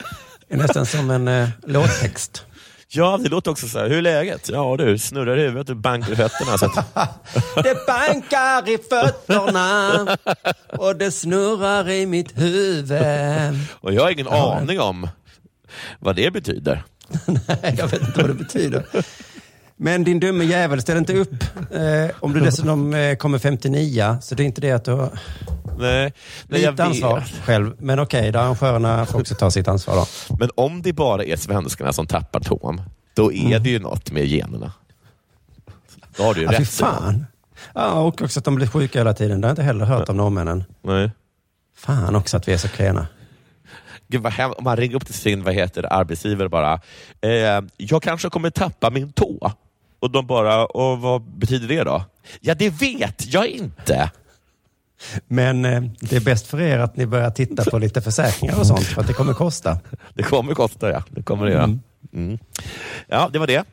Det 0.47 0.53
är 0.53 0.57
nästan 0.57 0.86
som 0.86 1.09
en 1.09 1.27
eh, 1.27 1.49
låttext. 1.63 2.45
Ja, 2.88 3.19
det 3.23 3.29
låter 3.29 3.51
också 3.51 3.67
så 3.67 3.79
här. 3.79 3.89
Hur 3.89 3.97
är 3.97 4.01
läget? 4.01 4.49
Ja 4.49 4.75
du, 4.77 4.97
snurrar 4.97 5.38
i 5.38 5.41
huvudet 5.41 5.69
och 5.69 5.75
bankar 5.77 6.13
i 6.13 6.15
fötterna. 6.15 6.57
Så 6.57 6.65
Det 7.63 7.88
bankar 7.88 8.69
i 8.69 8.77
fötterna 8.77 10.17
och 10.69 10.95
det 10.95 11.11
snurrar 11.11 11.89
i 11.89 12.05
mitt 12.05 12.38
huvud. 12.38 12.91
och 13.71 13.93
jag 13.93 14.01
har 14.03 14.09
ingen 14.11 14.27
aning 14.27 14.79
om 14.79 15.09
vad 15.99 16.15
det 16.15 16.31
betyder. 16.33 16.83
Nej, 17.25 17.75
jag 17.77 17.88
vet 17.88 18.01
inte 18.01 18.21
vad 18.21 18.29
det 18.29 18.33
betyder. 18.33 18.86
Men 19.78 20.03
din 20.03 20.19
dumme 20.19 20.43
jävel, 20.45 20.82
ställ 20.82 20.97
inte 20.97 21.13
upp 21.13 21.34
eh, 21.71 22.15
om 22.19 22.34
du 22.34 22.39
dessutom 22.39 22.93
eh, 22.93 23.15
kommer 23.15 23.39
59, 23.39 24.17
så 24.21 24.36
det 24.36 24.43
är 24.43 24.45
inte 24.45 24.61
det 24.61 24.71
att 24.71 24.86
du 24.86 24.91
har 24.91 25.09
Nej, 25.80 26.13
nej, 26.47 26.61
jag 26.61 26.82
ansvar 26.82 27.19
vet. 27.19 27.30
själv. 27.30 27.73
Men 27.80 27.99
okej, 27.99 28.32
då 28.32 28.39
arrangörerna 28.39 29.05
får 29.05 29.19
också 29.19 29.36
ta 29.36 29.51
sitt 29.51 29.67
ansvar 29.67 29.95
då. 29.95 30.36
Men 30.39 30.49
om 30.55 30.82
det 30.82 30.93
bara 30.93 31.23
är 31.23 31.36
svenskarna 31.36 31.93
som 31.93 32.07
tappar 32.07 32.39
tån, 32.39 32.82
då 33.13 33.34
är 33.34 33.59
det 33.59 33.69
ju 33.69 33.80
något 33.80 34.11
med 34.11 34.26
generna. 34.26 34.71
Då 36.17 36.23
har 36.23 36.34
du 36.34 36.39
ju 36.41 36.45
Ja, 36.51 36.59
rätt. 36.59 36.69
fan. 36.69 37.26
Ja, 37.73 37.91
och 37.91 38.21
också 38.21 38.39
att 38.39 38.45
de 38.45 38.55
blir 38.55 38.67
sjuka 38.67 38.99
hela 38.99 39.13
tiden. 39.13 39.41
Det 39.41 39.47
har 39.47 39.49
jag 39.49 39.53
inte 39.53 39.63
heller 39.63 39.86
hört 39.86 40.09
om 40.09 40.17
norrmännen. 40.17 40.63
Nej. 40.82 41.11
Fan 41.78 42.15
också 42.15 42.38
att 42.38 42.47
vi 42.47 42.53
är 42.53 42.57
så 42.57 42.67
klena. 42.67 43.07
Gud, 44.07 44.21
vad 44.21 44.34
hem- 44.34 44.51
om 44.57 44.63
man 44.63 44.78
ringer 44.78 44.95
upp 44.95 45.05
till 45.05 45.13
sin 45.13 45.43
vad 45.43 45.53
heter 45.53 45.93
arbetsgivare 45.93 46.49
bara, 46.49 46.73
eh, 47.21 47.61
jag 47.78 48.03
kanske 48.03 48.30
kommer 48.30 48.49
tappa 48.49 48.89
min 48.89 49.11
tå. 49.11 49.51
Och 50.00 50.12
de 50.12 50.28
bara, 50.28 50.66
och 50.66 51.00
vad 51.00 51.22
betyder 51.22 51.68
det 51.68 51.84
då? 51.84 52.04
Ja, 52.41 52.56
det 52.56 52.70
vet 52.70 53.34
jag 53.34 53.48
inte. 53.48 54.12
Men 55.28 55.66
eh, 55.66 55.84
det 56.00 56.16
är 56.16 56.20
bäst 56.22 56.48
för 56.48 56.62
er 56.62 56.80
att 56.80 56.98
ni 56.98 57.06
börjar 57.06 57.32
titta 57.32 57.64
på 57.64 57.80
lite 57.80 58.02
försäkringar 58.02 58.60
och 58.60 58.68
sånt, 58.68 58.84
för 58.84 59.02
att 59.02 59.08
det 59.08 59.14
kommer 59.14 59.34
kosta. 59.34 59.80
Det 60.14 60.24
kommer 60.24 60.54
kosta, 60.54 60.91
ja. 60.91 61.04
Det 61.10 61.24
kommer 61.24 61.46
det 61.46 61.52
göra. 61.52 61.64
Mm. 61.64 61.80
Mm. 62.14 62.38
Ja, 63.08 63.30
det 63.34 63.39
var 63.39 63.48
det. 63.48 63.64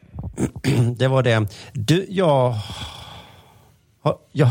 Det 0.97 1.09
var 1.09 1.23
det. 1.23 1.47
Du, 1.73 2.07
jag 2.09 2.57
har, 4.03 4.19
jag 4.33 4.51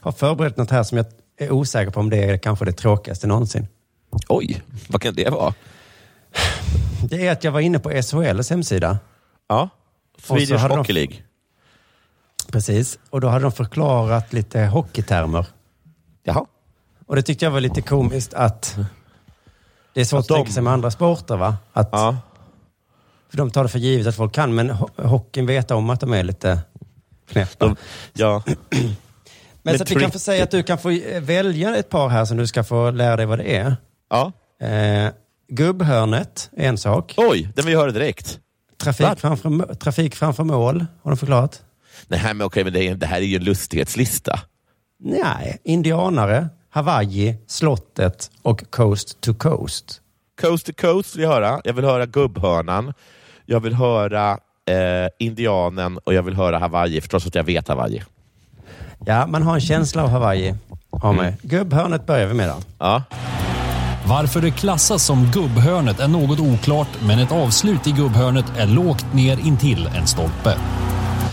har 0.00 0.12
förberett 0.12 0.56
något 0.56 0.70
här 0.70 0.82
som 0.82 0.98
jag 0.98 1.06
är 1.38 1.50
osäker 1.50 1.90
på 1.90 2.00
om 2.00 2.10
det 2.10 2.24
är 2.24 2.38
kanske 2.38 2.64
det 2.64 2.72
tråkigaste 2.72 3.26
någonsin. 3.26 3.66
Oj, 4.28 4.62
vad 4.88 5.02
kan 5.02 5.14
det 5.14 5.30
vara? 5.30 5.54
Det 7.08 7.26
är 7.26 7.32
att 7.32 7.44
jag 7.44 7.52
var 7.52 7.60
inne 7.60 7.78
på 7.78 7.90
SHLs 8.02 8.50
hemsida. 8.50 8.98
Ja, 9.48 9.68
Swedish 10.22 10.60
Hockey 10.68 10.92
League. 10.92 11.16
Precis, 12.52 12.98
och 13.10 13.20
då 13.20 13.28
hade 13.28 13.42
de 13.42 13.52
förklarat 13.52 14.32
lite 14.32 14.60
hockeytermer. 14.60 15.46
Jaha. 16.24 16.46
Och 17.06 17.16
det 17.16 17.22
tyckte 17.22 17.44
jag 17.44 17.52
var 17.52 17.60
lite 17.60 17.82
komiskt 17.82 18.34
att 18.34 18.76
det 19.94 20.00
är 20.00 20.04
svårt 20.04 20.18
Att 20.18 20.24
att 20.24 20.28
de- 20.28 20.34
tänka 20.34 20.52
sig 20.52 20.62
med 20.62 20.72
andra 20.72 20.90
sporter 20.90 21.36
va? 21.36 21.56
Att, 21.72 21.88
Ja. 21.92 22.16
För 23.30 23.36
de 23.36 23.50
tar 23.50 23.62
det 23.62 23.68
för 23.68 23.78
givet 23.78 24.06
att 24.06 24.14
folk 24.16 24.32
kan, 24.34 24.54
men 24.54 24.70
ho- 24.70 25.06
hockeyn 25.06 25.46
vet 25.46 25.70
om 25.70 25.90
att 25.90 26.00
de 26.00 26.12
är 26.12 26.22
lite 26.22 26.60
knäppa. 27.28 27.76
Ja. 28.12 28.42
Men 29.62 29.76
så 29.78 29.82
att 29.82 29.90
vi 29.90 29.94
kan 29.94 30.10
få 30.10 30.18
säga 30.18 30.44
att 30.44 30.50
du 30.50 30.62
kan 30.62 30.78
få 30.78 30.90
eh, 30.90 31.20
välja 31.20 31.76
ett 31.76 31.88
par 31.88 32.08
här 32.08 32.24
som 32.24 32.36
du 32.36 32.46
ska 32.46 32.64
få 32.64 32.90
lära 32.90 33.16
dig 33.16 33.26
vad 33.26 33.38
det 33.38 33.56
är. 33.56 33.76
Ja. 34.10 34.32
Eh, 34.66 35.12
gubbhörnet 35.48 36.50
är 36.56 36.68
en 36.68 36.78
sak. 36.78 37.14
Oj, 37.16 37.48
den 37.54 37.68
jag 37.68 37.78
höra 37.80 37.90
direkt. 37.90 38.38
Trafik 38.82 39.20
framför, 39.20 39.74
trafik 39.74 40.14
framför 40.14 40.44
mål, 40.44 40.86
har 41.02 41.10
de 41.10 41.16
förklarat. 41.16 41.62
Nej, 42.06 42.20
men 42.34 42.42
okej, 42.42 42.64
men 42.64 42.72
det, 42.72 42.88
är, 42.88 42.94
det 42.94 43.06
här 43.06 43.16
är 43.16 43.24
ju 43.24 43.36
en 43.36 43.44
lustighetslista. 43.44 44.40
Nej, 44.98 45.58
indianare, 45.64 46.48
Hawaii, 46.70 47.36
slottet 47.46 48.30
och 48.42 48.70
coast 48.70 49.20
to 49.20 49.34
coast. 49.34 50.00
Coast 50.40 50.66
to 50.66 50.72
coast 50.72 51.16
vill 51.16 51.22
jag 51.22 51.30
höra. 51.30 51.60
Jag 51.64 51.72
vill 51.72 51.84
höra 51.84 52.06
gubbhörnan. 52.06 52.94
Jag 53.46 53.60
vill 53.60 53.74
höra 53.74 54.30
eh, 54.66 55.08
indianen 55.18 55.98
och 55.98 56.14
jag 56.14 56.22
vill 56.22 56.34
höra 56.34 56.58
Hawaii, 56.58 57.00
förstås 57.00 57.26
att 57.26 57.34
jag 57.34 57.44
vet 57.44 57.68
Hawaii. 57.68 58.02
Ja, 59.06 59.26
man 59.26 59.42
har 59.42 59.54
en 59.54 59.60
känsla 59.60 60.02
av 60.02 60.08
Hawaii. 60.08 60.54
Har 60.90 61.12
man. 61.12 61.32
Gubbhörnet 61.42 62.06
börjar 62.06 62.26
vi 62.26 62.34
med 62.34 62.48
då. 62.48 62.56
Ja. 62.78 63.02
Varför 64.06 64.40
det 64.40 64.50
klassas 64.50 65.04
som 65.04 65.30
gubbhörnet 65.34 66.00
är 66.00 66.08
något 66.08 66.40
oklart, 66.40 66.88
men 67.02 67.18
ett 67.18 67.32
avslut 67.32 67.86
i 67.86 67.92
gubbhörnet 67.92 68.44
är 68.58 68.66
lågt 68.66 69.06
ner 69.14 69.38
intill 69.46 69.86
en 69.96 70.06
stolpe. 70.06 70.56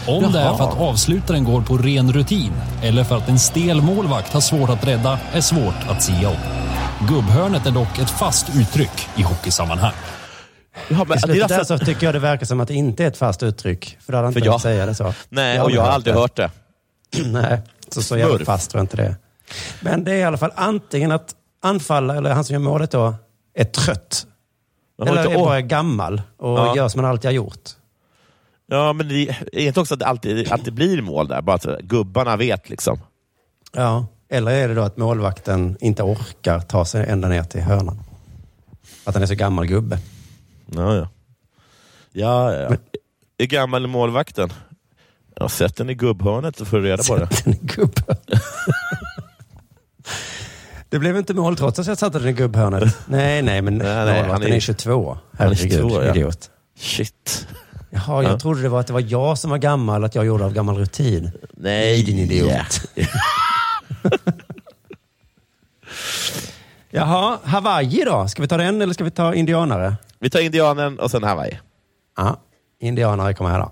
Om 0.07 0.31
det 0.31 0.39
är 0.39 0.43
Jaha. 0.45 0.57
för 0.57 0.63
att 0.63 0.77
avslutaren 0.77 1.43
går 1.43 1.61
på 1.61 1.77
ren 1.77 2.13
rutin 2.13 2.51
eller 2.83 3.03
för 3.03 3.17
att 3.17 3.29
en 3.29 3.39
stel 3.39 3.81
målvakt 3.81 4.33
har 4.33 4.41
svårt 4.41 4.69
att 4.69 4.87
rädda 4.87 5.19
är 5.33 5.41
svårt 5.41 5.75
att 5.89 6.03
sia 6.03 6.29
om. 6.29 6.35
Gubbhörnet 7.07 7.65
är 7.65 7.71
dock 7.71 7.99
ett 7.99 8.09
fast 8.09 8.49
uttryck 8.55 9.07
i 9.15 9.21
hockeysammanhang. 9.21 9.93
Ja, 10.87 11.05
men 11.07 11.17
I 11.17 11.21
slutet 11.21 11.47
det 11.49 11.55
är 11.55 11.57
där 11.57 11.63
så 11.63 11.77
tycker 11.79 12.05
jag 12.07 12.15
det 12.15 12.19
verkar 12.19 12.45
som 12.45 12.59
att 12.59 12.67
det 12.67 12.73
inte 12.73 13.03
är 13.03 13.07
ett 13.07 13.17
fast 13.17 13.43
uttryck. 13.43 13.97
För 14.05 14.11
då 14.11 14.17
hade 14.17 14.27
han 14.27 14.33
inte 14.37 14.45
jag- 14.45 14.61
säga 14.61 14.85
det 14.85 14.95
så. 14.95 15.13
Nej, 15.29 15.61
och 15.61 15.71
jag 15.71 15.81
har 15.81 15.89
aldrig 15.89 16.15
hört 16.15 16.35
det. 16.35 16.51
Nej, 17.25 17.61
så 17.89 18.01
så 18.01 18.17
jävla 18.17 18.45
fast 18.45 18.73
jag 18.73 18.83
inte 18.83 18.97
det. 18.97 19.15
Men 19.81 20.03
det 20.03 20.11
är 20.11 20.17
i 20.17 20.23
alla 20.23 20.37
fall 20.37 20.51
antingen 20.55 21.11
att 21.11 21.33
anfalla, 21.61 22.15
eller 22.15 22.33
han 22.33 22.43
som 22.43 22.53
gör 22.53 22.59
målet 22.59 22.91
då, 22.91 23.15
är 23.53 23.63
trött. 23.63 24.27
Men 24.97 25.07
Eller 25.07 25.23
inte- 25.23 25.33
är 25.33 25.37
bara 25.45 25.61
gammal 25.61 26.21
och 26.37 26.59
Ja. 26.59 26.75
gör 26.75 26.87
som 26.89 27.01
han 27.03 27.09
alltid 27.11 27.25
har 27.27 27.33
gjort. 27.33 27.69
Ja, 28.67 28.93
men 28.93 29.07
det 29.07 29.29
är 29.53 29.59
inte 29.67 29.79
också 29.79 29.93
att 29.93 29.99
det 29.99 30.05
alltid 30.05 30.51
att 30.51 30.65
det 30.65 30.71
blir 30.71 31.01
mål 31.01 31.27
där? 31.27 31.41
Bara 31.41 31.55
att 31.55 31.81
gubbarna 31.81 32.37
vet 32.37 32.69
liksom. 32.69 32.99
Ja. 33.73 34.05
Eller 34.29 34.51
är 34.51 34.67
det 34.67 34.73
då 34.73 34.81
att 34.81 34.97
målvakten 34.97 35.77
inte 35.81 36.03
orkar 36.03 36.59
ta 36.59 36.85
sig 36.85 37.09
ända 37.09 37.27
ner 37.27 37.43
till 37.43 37.61
hörnan? 37.61 37.99
Att 39.05 39.13
han 39.13 39.23
är 39.23 39.27
så 39.27 39.35
gammal 39.35 39.65
gubbe. 39.65 39.99
Ja, 40.65 40.95
ja. 40.95 41.07
Ja, 42.11 42.53
ja, 42.53 42.59
ja. 42.69 42.75
Är 43.37 43.45
gammal 43.45 43.87
målvakten? 43.87 44.53
Jag 45.35 45.43
har 45.43 45.49
sett 45.49 45.75
den 45.75 45.89
i 45.89 45.93
gubbhörnet 45.95 46.57
så 46.57 46.65
får 46.65 46.77
du 46.77 46.83
reda 46.83 47.03
på 47.03 47.15
det. 47.17 47.29
Den 47.43 47.53
är 47.53 47.57
gubbe. 47.75 48.17
Det 50.89 50.99
blev 50.99 51.17
inte 51.17 51.33
mål 51.33 51.57
trots 51.57 51.79
att 51.79 51.87
jag 51.87 51.97
satte 51.97 52.19
den 52.19 52.27
i 52.27 52.33
gubbhörnet. 52.33 52.97
Nej, 53.07 53.41
nej, 53.41 53.61
men 53.61 53.77
Nej, 53.77 54.05
nej, 54.05 54.23
han 54.23 54.43
är, 54.43 54.47
är- 54.47 54.59
22. 54.59 55.17
han 55.37 55.47
är 55.47 55.55
Herregud, 55.55 55.71
22, 55.79 56.03
ja. 56.03 56.09
idiot. 56.09 56.49
Shit. 56.79 57.47
Jaha, 57.89 58.23
jag 58.23 58.31
Ja. 58.31 58.39
trodde 58.39 58.61
det 58.61 58.69
var 58.69 58.79
att 58.79 58.87
det 58.87 58.93
var 58.93 59.03
jag 59.07 59.37
som 59.37 59.49
var 59.49 59.57
gammal, 59.57 60.03
att 60.03 60.15
jag 60.15 60.25
gjorde 60.25 60.45
av 60.45 60.53
gammal 60.53 60.77
rutin. 60.77 61.31
Nej, 61.53 62.03
din 62.03 62.17
idiot. 62.19 62.81
Jaha, 66.91 67.37
Hawaii 67.43 68.03
då? 68.05 68.27
Ska 68.27 68.41
vi 68.41 68.47
ta 68.47 68.57
den 68.57 68.81
eller 68.81 68.93
ska 68.93 69.03
vi 69.03 69.11
ta 69.11 69.33
indianare? 69.33 69.95
Vi 70.19 70.29
tar 70.29 70.39
indianen 70.39 70.99
och 70.99 71.11
sen 71.11 71.23
Hawaii. 71.23 71.59
Ja, 72.17 72.39
indianare 72.79 73.33
kommer 73.33 73.49
här 73.49 73.59
då. 73.59 73.71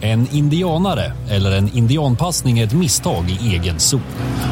En 0.00 0.28
indianare 0.32 1.12
eller 1.30 1.52
en 1.52 1.68
indianpassning 1.76 2.58
är 2.58 2.64
ett 2.64 2.72
misstag 2.72 3.30
i 3.30 3.54
egen 3.54 3.80
zon. 3.80 4.00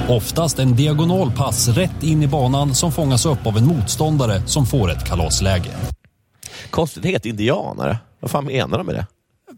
Oftast 0.09 0.59
en 0.59 0.77
diagonal 0.77 1.31
pass 1.33 1.68
rätt 1.68 2.03
in 2.03 2.22
i 2.22 2.27
banan 2.27 2.74
som 2.74 2.93
fångas 2.93 3.27
upp 3.27 3.47
av 3.47 3.57
en 3.57 3.66
motståndare 3.66 4.43
som 4.47 4.66
får 4.66 4.91
ett 4.91 5.05
kalasläge. 5.05 5.70
Konstigt, 6.70 7.03
det 7.03 7.09
heter 7.09 7.31
indianare. 7.31 7.99
Vad 8.20 8.31
fan 8.31 8.45
menar 8.45 8.79
de 8.79 8.87
med 8.87 8.95
det? 8.95 9.07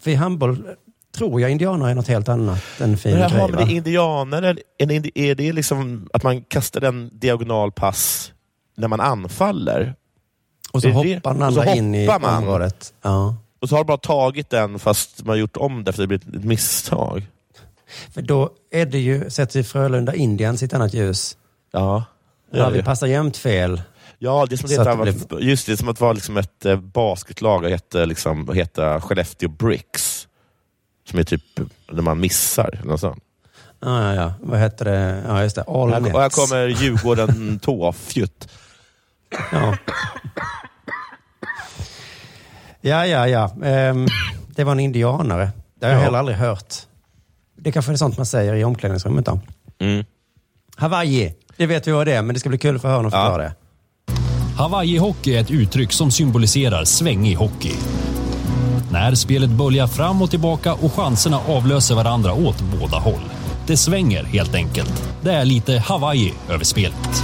För 0.01 0.11
i 0.11 0.15
handboll 0.15 0.65
tror 1.17 1.41
jag 1.41 1.51
indianare 1.51 1.91
är 1.91 1.95
något 1.95 2.09
helt 2.09 2.29
annat 2.29 2.59
än 2.81 2.97
fin 2.97 3.13
Men, 3.19 3.31
grej. 3.31 3.41
men 3.41 3.51
det 3.51 3.57
va? 3.57 3.71
är 5.15 5.35
det 5.35 5.53
liksom 5.53 6.09
att 6.13 6.23
man 6.23 6.43
kastar 6.43 6.81
en 6.85 7.11
diagonal 7.13 7.73
pass 7.73 8.33
när 8.77 8.89
man 8.89 9.01
anfaller? 9.01 9.95
Och 10.73 10.83
så 10.83 10.89
hoppar 10.89 11.35
den 11.35 11.43
andra 11.43 11.75
in 11.75 11.95
i 11.95 12.07
man. 12.07 12.25
området. 12.25 12.95
Ja. 13.03 13.37
Och 13.61 13.69
så 13.69 13.75
har 13.75 13.85
de 13.85 13.87
bara 13.87 13.99
tagit 13.99 14.51
den 14.51 14.79
fast 14.79 15.19
man 15.25 15.29
har 15.29 15.37
gjort 15.37 15.57
om 15.57 15.85
det 15.85 15.93
för 15.93 16.03
det 16.03 16.07
blivit 16.07 16.35
ett 16.35 16.45
misstag. 16.45 17.27
För 18.15 18.23
då 18.23 18.51
är 18.71 18.87
det 18.87 18.99
ju, 18.99 19.31
sätter 19.31 19.59
ju 19.59 19.65
Frölunda 19.65 20.15
Indians 20.15 20.63
i 20.63 20.65
ett 20.65 20.75
annat 20.75 20.95
ljus. 20.95 21.37
Ja. 21.73 22.05
Ja, 22.51 22.69
vi 22.69 22.83
passar 22.83 23.07
jämt 23.07 23.37
fel. 23.37 23.83
Ja, 24.19 24.47
det 24.49 24.55
är 24.55 24.57
som 24.57 24.99
att, 25.01 25.07
heta, 25.09 25.37
det 25.37 25.45
just 25.45 25.67
det, 25.67 25.77
som 25.77 25.89
att 25.89 26.01
vara 26.01 26.13
liksom 26.13 26.37
ett 26.37 26.65
eh, 26.67 26.77
basketlag 26.77 27.65
och 27.65 27.71
heta, 27.71 28.05
liksom, 28.05 28.55
heta 28.55 29.01
Skellefteå 29.01 29.49
Bricks. 29.49 30.29
Som 31.11 31.19
är 31.19 31.25
typ 31.25 31.61
när 31.93 32.03
man 32.03 32.21
missar. 32.21 32.81
Något 32.85 33.01
sånt. 33.01 33.23
Ja, 33.81 34.03
ja, 34.05 34.15
ja. 34.15 34.33
Vad 34.41 34.61
heter 34.61 34.85
det? 34.85 35.23
Ja, 35.27 35.43
just 35.43 35.57
det. 35.57 35.63
All 35.63 35.93
Här, 35.93 36.01
Nets. 36.01 36.15
och 36.15 36.21
här 36.21 36.31
kommer 36.31 36.67
Djurgården 36.67 37.59
Tåfjutt. 37.63 38.49
Ja. 39.53 39.77
Ja, 42.81 43.07
ja, 43.07 43.29
ja. 43.29 43.51
Ehm, 43.65 44.07
det 44.49 44.65
var 44.65 44.73
en 44.73 44.81
indianare. 44.81 45.51
Det 45.81 45.87
har 45.87 45.93
jag 45.93 46.01
Ja. 46.01 46.05
heller 46.05 46.19
aldrig 46.19 46.37
hört. 46.39 46.75
Det 47.59 47.73
kanske 47.73 47.93
är 47.93 47.97
sånt 47.97 48.17
man 48.17 48.27
säger 48.27 48.55
i 48.55 48.65
omklädningsrummet 48.65 49.27
då. 49.27 49.41
Mm. 49.81 50.05
Hawaii, 50.77 51.35
det 51.57 51.67
vet 51.67 51.89
vi 51.89 51.93
vad 51.93 52.07
det 52.07 52.13
är, 52.15 52.23
men 52.23 52.35
det 52.35 52.41
ska 52.41 52.49
bli 52.49 52.59
kul 52.59 52.77
att 52.77 52.83
få 52.83 52.89
höra 52.89 52.97
honom 52.97 53.11
förklara 53.11 53.43
det. 53.43 53.53
Hawaii-hockey 54.59 55.37
är 55.37 55.41
ett 55.41 55.51
uttryck 55.51 55.93
som 55.93 56.11
symboliserar 56.11 56.85
svängig 56.85 57.35
hockey. 57.35 57.73
När 58.93 59.15
spelet 59.15 59.51
böljar 59.51 59.87
fram 59.87 60.23
och 60.23 60.31
tillbaka 60.31 60.75
och 60.75 60.93
chanserna 60.93 61.39
avlöser 61.49 61.95
varandra 61.95 62.33
åt 62.33 62.61
båda 62.61 62.97
håll. 62.99 63.21
Det 63.67 63.77
svänger 63.77 64.25
helt 64.25 64.55
enkelt. 64.55 65.11
Det 65.23 65.33
är 65.33 65.45
lite 65.45 65.79
Hawaii 65.79 66.33
över 66.51 66.65
spelet. 66.65 67.23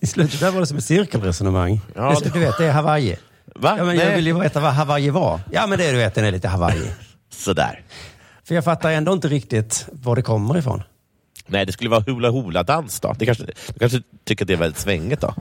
I 0.00 0.06
slutet 0.06 0.40
där 0.40 0.50
var 0.50 0.60
det 0.60 0.66
som 0.66 0.78
ett 0.78 0.84
cirkelresonemang. 0.84 1.80
Ja, 1.94 2.16
det, 2.24 2.30
du 2.32 2.38
vet, 2.40 2.58
det 2.58 2.66
är 2.66 2.72
Hawaii. 2.72 3.16
Va? 3.62 3.74
Ja, 3.78 3.84
men 3.84 3.96
jag 3.96 4.16
vill 4.16 4.26
ju 4.26 4.40
veta 4.40 4.60
vad 4.60 4.72
Hawaii 4.72 5.10
var. 5.10 5.40
Ja, 5.50 5.66
men 5.66 5.78
det 5.78 5.90
du 5.90 5.96
vet, 5.96 6.14
den 6.14 6.24
är 6.24 6.30
lite 6.32 6.48
Hawaii. 6.48 6.90
Sådär. 7.30 7.82
För 8.44 8.54
jag 8.54 8.64
fattar 8.64 8.90
ändå 8.92 9.12
inte 9.12 9.28
riktigt 9.28 9.86
var 9.92 10.16
det 10.16 10.22
kommer 10.22 10.58
ifrån. 10.58 10.82
Nej, 11.46 11.66
det 11.66 11.72
skulle 11.72 11.90
vara 11.90 12.00
hula 12.00 12.30
hula 12.30 12.62
dans 12.62 13.00
då. 13.00 13.14
Det 13.18 13.26
kanske, 13.26 13.44
du 13.44 13.78
kanske 13.78 14.02
tycker 14.24 14.44
att 14.44 14.46
det 14.48 14.52
är 14.52 14.58
väldigt 14.58 14.78
svängigt 14.80 15.20
då? 15.20 15.34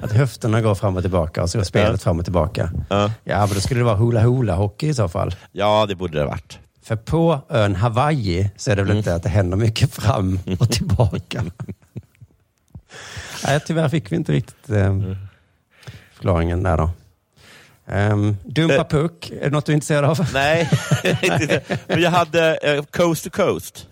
Att 0.00 0.12
höfterna 0.12 0.60
går 0.60 0.74
fram 0.74 0.96
och 0.96 1.02
tillbaka 1.02 1.42
och 1.42 1.50
så 1.50 1.58
går 1.58 1.64
spelet 1.64 1.90
Ja. 1.92 1.96
fram 1.98 2.18
och 2.18 2.24
tillbaka. 2.24 2.70
Ja. 2.90 3.10
Ja, 3.24 3.38
men 3.46 3.54
då 3.54 3.60
skulle 3.60 3.80
det 3.80 3.84
vara 3.84 3.96
hula 3.96 4.20
hula 4.20 4.54
hockey 4.54 4.88
i 4.88 4.94
så 4.94 5.08
fall. 5.08 5.34
Ja, 5.52 5.86
det 5.88 5.94
borde 5.94 6.12
det 6.18 6.20
ha 6.24 6.30
varit. 6.30 6.58
För 6.82 6.96
på 6.96 7.40
ön 7.48 7.74
Hawaii 7.74 8.50
så 8.56 8.70
är 8.70 8.76
det 8.76 8.82
väl 8.82 8.96
inte 8.96 9.14
att 9.14 9.22
det 9.22 9.28
händer 9.28 9.56
mycket 9.56 9.94
fram 9.94 10.38
och 10.58 10.70
tillbaka. 10.70 11.44
Nej, 13.46 13.60
tyvärr 13.66 13.88
fick 13.88 14.12
vi 14.12 14.16
inte 14.16 14.32
riktigt 14.32 14.70
eh, 14.70 14.98
förklaringen 16.14 16.62
där 16.62 16.76
då. 16.76 16.90
Um, 17.86 18.36
dumpa 18.44 18.84
puck, 18.84 19.30
är 19.30 19.44
det 19.44 19.50
något 19.50 19.66
du 19.66 19.72
är 19.72 19.74
intresserad 19.74 20.04
av? 20.04 20.26
Nej, 20.34 20.70
det. 21.22 21.88
men 21.88 22.02
jag 22.02 22.10
hade 22.10 22.56
eh, 22.56 22.84
Coast 22.84 23.24
to 23.24 23.30
Coast. 23.30 23.88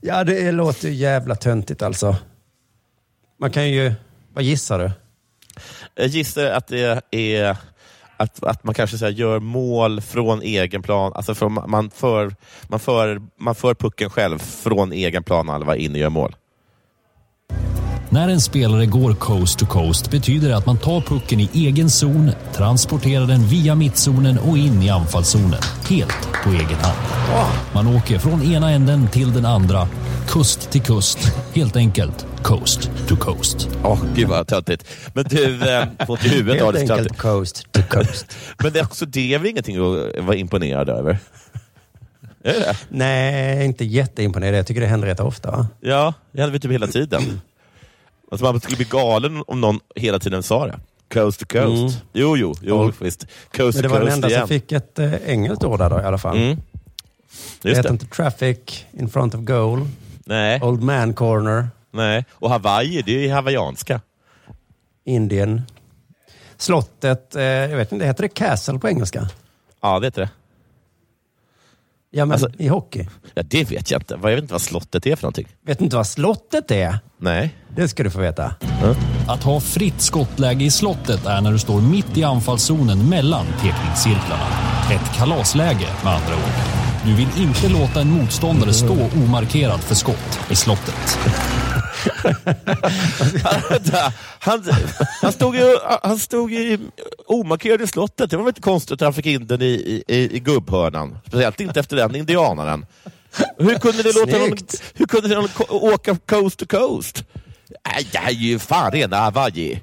Ja, 0.00 0.24
det 0.24 0.52
låter 0.52 0.88
jävla 0.88 1.34
töntigt 1.34 1.82
alltså. 1.82 2.16
Man 3.38 3.50
kan 3.50 3.68
ju, 3.70 3.94
vad 4.34 4.44
gissar 4.44 4.78
du? 4.78 4.90
Jag 5.94 6.06
gissar 6.06 6.44
att 6.44 6.66
det 6.66 7.02
är 7.10 7.56
att, 8.20 8.44
att 8.44 8.64
man 8.64 8.74
kanske 8.74 8.98
så 8.98 9.04
här, 9.04 9.12
gör 9.12 9.40
mål 9.40 10.00
från 10.00 10.42
egen 10.42 10.82
plan. 10.82 11.12
Alltså 11.14 11.34
från, 11.34 11.52
man, 11.52 11.90
för, 11.90 12.34
man, 12.68 12.80
för, 12.80 13.22
man 13.36 13.54
för 13.54 13.74
pucken 13.74 14.10
själv 14.10 14.38
från 14.38 14.92
egen 14.92 15.22
plan 15.22 15.48
och 15.48 15.76
in 15.76 15.92
och 15.92 15.98
gör 15.98 16.10
mål. 16.10 16.36
När 18.12 18.28
en 18.28 18.40
spelare 18.40 18.86
går 18.86 19.14
coast 19.14 19.58
to 19.58 19.66
coast 19.66 20.10
betyder 20.10 20.48
det 20.48 20.56
att 20.56 20.66
man 20.66 20.78
tar 20.78 21.00
pucken 21.00 21.40
i 21.40 21.50
egen 21.54 21.90
zon, 21.90 22.30
transporterar 22.52 23.26
den 23.26 23.42
via 23.46 23.74
mittzonen 23.74 24.38
och 24.38 24.58
in 24.58 24.82
i 24.82 24.90
anfallszonen, 24.90 25.60
helt 25.88 26.28
på 26.44 26.50
egen 26.50 26.78
hand. 26.80 26.98
Man 27.74 27.86
åker 27.96 28.18
från 28.18 28.42
ena 28.42 28.70
änden 28.70 29.08
till 29.08 29.32
den 29.32 29.46
andra, 29.46 29.88
kust 30.28 30.70
till 30.70 30.82
kust, 30.82 31.18
helt 31.54 31.76
enkelt 31.76 32.26
coast 32.42 32.90
to 33.08 33.16
coast. 33.16 33.68
Åh, 33.84 33.98
gud 34.14 34.28
vad 34.28 34.46
töntigt. 34.46 34.84
Men 35.14 35.24
du, 35.24 35.44
eh, 35.44 35.82
inte 36.08 36.26
i 36.26 36.30
huvudet 36.30 36.62
Helt 36.62 36.86
det. 36.86 36.92
enkelt 36.94 37.18
coast 37.18 37.72
to 37.72 37.82
coast. 37.88 38.36
Men 38.62 38.72
det 38.72 38.78
är 38.78 38.84
också 38.84 39.06
det 39.06 39.34
är 39.34 39.38
väl 39.38 39.48
ingenting 39.48 39.76
att 39.76 40.24
vara 40.24 40.36
imponerad 40.36 40.88
över? 40.88 41.18
Är 42.44 42.52
det? 42.52 42.76
Nej, 42.88 43.64
inte 43.64 43.84
jätteimponerad. 43.84 44.58
Jag 44.58 44.66
tycker 44.66 44.80
det 44.80 44.86
händer 44.86 45.08
rätt 45.08 45.20
ofta. 45.20 45.66
Ja, 45.80 46.14
det 46.32 46.40
hade 46.40 46.52
vi 46.52 46.60
typ 46.60 46.72
hela 46.72 46.86
tiden. 46.86 47.40
Alltså 48.30 48.44
man 48.44 48.60
skulle 48.60 48.76
bli 48.76 48.84
galen 48.90 49.42
om 49.46 49.60
någon 49.60 49.80
hela 49.96 50.18
tiden 50.18 50.42
sa 50.42 50.66
det. 50.66 50.80
Coast 51.14 51.40
to 51.40 51.46
coast. 51.46 51.94
Mm. 51.96 52.06
Jo, 52.12 52.36
jo, 52.36 52.54
jo 52.62 52.84
Ja. 52.86 52.92
visst. 53.00 53.26
Coast 53.56 53.74
Men 53.76 53.82
det 53.82 53.88
to 53.88 53.94
var 53.94 54.00
den 54.04 54.12
enda 54.12 54.28
igen. 54.28 54.40
som 54.40 54.48
fick 54.48 54.72
ett 54.72 54.98
eh, 54.98 55.14
engelskt 55.14 55.64
ord 55.64 55.78
där 55.78 55.90
då 55.90 56.00
i 56.00 56.04
alla 56.04 56.18
fall. 56.18 56.36
Mm. 56.36 56.58
Det 57.62 57.76
heter 57.76 57.90
inte 57.90 58.06
traffic 58.06 58.84
in 58.92 59.08
front 59.08 59.34
of 59.34 59.40
goal. 59.40 59.88
Nej. 60.24 60.60
Old 60.62 60.82
Man 60.82 61.14
Corner. 61.14 61.68
Nej. 61.90 62.24
Och 62.32 62.50
Hawaii, 62.50 63.02
det 63.02 63.16
är 63.16 63.20
ju 63.20 63.30
hawaiianska. 63.30 64.00
Indien. 65.04 65.62
Slottet, 66.56 67.36
eh, 67.36 67.42
jag 67.42 67.76
vet 67.76 67.92
inte, 67.92 68.04
heter 68.06 68.22
det 68.22 68.28
Castle 68.28 68.78
på 68.78 68.88
engelska? 68.88 69.28
Ja, 69.80 70.00
det 70.00 70.06
heter 70.06 70.22
det. 70.22 70.28
Ja, 72.12 72.24
men 72.24 72.32
Alltså- 72.32 72.50
i 72.58 72.68
hockey. 72.68 73.06
Ja, 73.34 73.42
det 73.42 73.70
vet 73.70 73.90
jag 73.90 74.00
inte. 74.00 74.14
Jag 74.22 74.30
vet 74.30 74.38
inte 74.42 74.52
vad 74.54 74.62
slottet 74.62 75.06
är 75.06 75.16
för 75.16 75.22
någonting. 75.22 75.46
Vet 75.66 75.78
du 75.78 75.84
inte 75.84 75.96
vad 75.96 76.06
slottet 76.06 76.70
är? 76.70 76.98
Nej. 77.20 77.54
Det 77.76 77.88
ska 77.88 78.02
du 78.02 78.10
få 78.10 78.20
veta. 78.20 78.54
Att 79.28 79.42
ha 79.42 79.60
fritt 79.60 80.00
skottläge 80.00 80.64
i 80.64 80.70
slottet 80.70 81.26
är 81.26 81.40
när 81.40 81.52
du 81.52 81.58
står 81.58 81.80
mitt 81.80 82.16
i 82.16 82.24
anfallszonen 82.24 83.08
mellan 83.08 83.46
tekningscirklarna. 83.46 84.46
Ett 84.92 85.16
kalasläge 85.16 85.86
med 86.04 86.12
andra 86.12 86.34
ord. 86.34 86.52
Du 87.04 87.14
vill 87.14 87.28
inte 87.38 87.68
låta 87.68 88.00
en 88.00 88.10
motståndare 88.10 88.72
stå 88.72 88.96
omarkerad 89.24 89.80
för 89.80 89.94
skott 89.94 90.40
i 90.50 90.56
slottet. 90.56 91.18
Han, 94.38 94.64
han, 95.22 95.32
stod 95.32 95.56
ju, 95.56 95.76
han 96.02 96.18
stod 96.18 96.50
ju 96.52 96.78
omarkerad 97.26 97.80
i 97.82 97.86
slottet. 97.86 98.30
Det 98.30 98.36
var 98.36 98.44
väl 98.44 98.50
inte 98.50 98.60
konstigt 98.60 98.92
att 98.92 99.00
han 99.00 99.14
fick 99.14 99.26
in 99.26 99.46
den 99.46 99.62
i, 99.62 100.02
i, 100.08 100.36
i 100.36 100.40
gubbhörnan. 100.40 101.18
Speciellt 101.26 101.60
inte 101.60 101.80
efter 101.80 101.96
den 101.96 102.14
indianaren. 102.16 102.86
Hur 103.58 103.74
kunde 103.78 104.02
ni 104.02 104.12
låta 104.12 104.46
Snyggt. 104.46 104.82
hur 104.94 105.06
kunde 105.06 105.28
ni 105.42 105.48
ko- 105.48 105.64
åka 105.94 106.16
coast 106.26 106.58
to 106.58 106.66
coast? 106.66 107.24
Nej, 107.86 108.06
det 108.12 108.18
är 108.18 108.30
ju 108.30 108.58
fan 108.58 108.90
rena 108.90 109.16
Hawaii. 109.16 109.80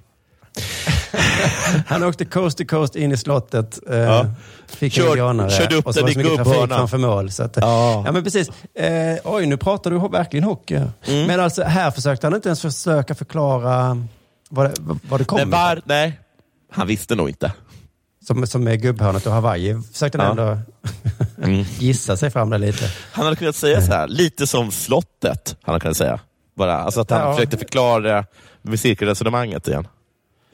Han 1.88 2.04
åkte 2.04 2.26
coast 2.26 2.58
to 2.58 2.66
coast 2.66 2.96
in 2.96 3.12
i 3.12 3.18
slottet. 3.18 3.80
Eh, 3.90 3.98
Ja. 3.98 4.26
Fick 4.68 4.94
Kör- 4.94 5.50
körde 5.50 5.76
upp 5.76 5.86
och 5.88 5.94
så 5.96 6.02
den 6.02 6.10
i 6.10 6.14
gubbhörnan. 6.14 6.68
framför 6.68 6.98
mål. 6.98 7.32
Så 7.32 7.44
att, 7.44 7.58
Ja. 7.62 8.04
ja. 8.06 8.12
men 8.12 8.24
precis. 8.24 8.50
Eh, 8.76 9.18
oj, 9.24 9.46
nu 9.46 9.58
pratar 9.58 9.92
du 9.92 10.00
verkligen 10.10 10.44
hockey. 10.44 10.76
Mm. 10.76 11.28
Men 11.28 11.40
alltså 11.40 11.64
här 11.64 11.92
försökte 11.92 12.28
han 12.28 12.36
inte 12.36 12.50
ens 12.50 12.62
försöka 12.62 13.16
förklara 13.16 14.06
vad 14.50 14.66
det, 14.66 14.74
vad 15.10 15.20
det 15.20 15.26
kom 15.26 15.38
Men 15.40 15.50
var, 15.50 15.82
nej, 15.86 16.20
han 16.72 16.88
visste 16.88 17.16
nog 17.16 17.30
inte. 17.30 17.52
som, 18.28 18.48
som 18.48 18.68
är 18.68 18.76
gubbhörnet 18.76 19.26
och 19.28 19.34
Hawaii. 19.34 19.82
Försökte 19.94 20.18
han 20.22 20.38
Ja. 20.38 20.58
ändå 21.42 21.64
gissa 21.80 22.18
sig 22.18 22.30
fram 22.32 22.50
där 22.50 22.58
lite. 22.60 22.92
Han 23.12 23.26
hade 23.26 23.36
kunnat 23.38 23.56
säga 23.56 23.82
så 23.82 23.92
här, 23.92 24.08
lite 24.08 24.48
som 24.48 24.72
slottet. 24.72 25.56
Han 25.62 25.74
hade 25.74 25.82
kunnat 25.82 25.98
säga. 25.98 26.20
Bara, 26.56 26.78
alltså 26.78 27.02
att 27.02 27.10
han 27.10 27.20
Ja. 27.22 27.34
försökte 27.36 27.58
förklara 27.58 28.26
med 28.62 28.80
cirkelresonemanget 28.80 29.68
igen. 29.68 29.88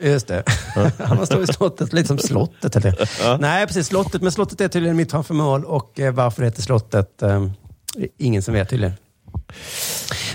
Just 0.04 0.28
det. 0.28 0.44
Han 1.00 1.26
står 1.26 1.44
i 1.44 1.48
slottet, 1.48 1.94
lite 1.94 2.08
som 2.08 2.18
slottet. 2.18 2.76
Eller? 2.76 3.38
Nej, 3.38 3.68
precis. 3.68 3.88
Slottet. 3.88 4.22
Men 4.22 4.32
slottet 4.32 4.62
är 4.62 4.68
tydligen 4.68 4.98
mitt 4.98 5.12
framför 5.12 5.34
mål 5.34 5.66
och 5.66 6.00
eh, 6.00 6.14
varför 6.14 6.42
det 6.42 6.48
heter 6.48 6.62
slottet, 6.62 7.22
eh, 7.22 7.48
ingen 8.18 8.42
som 8.42 8.54
vet 8.54 8.70
tydligen. 8.70 8.94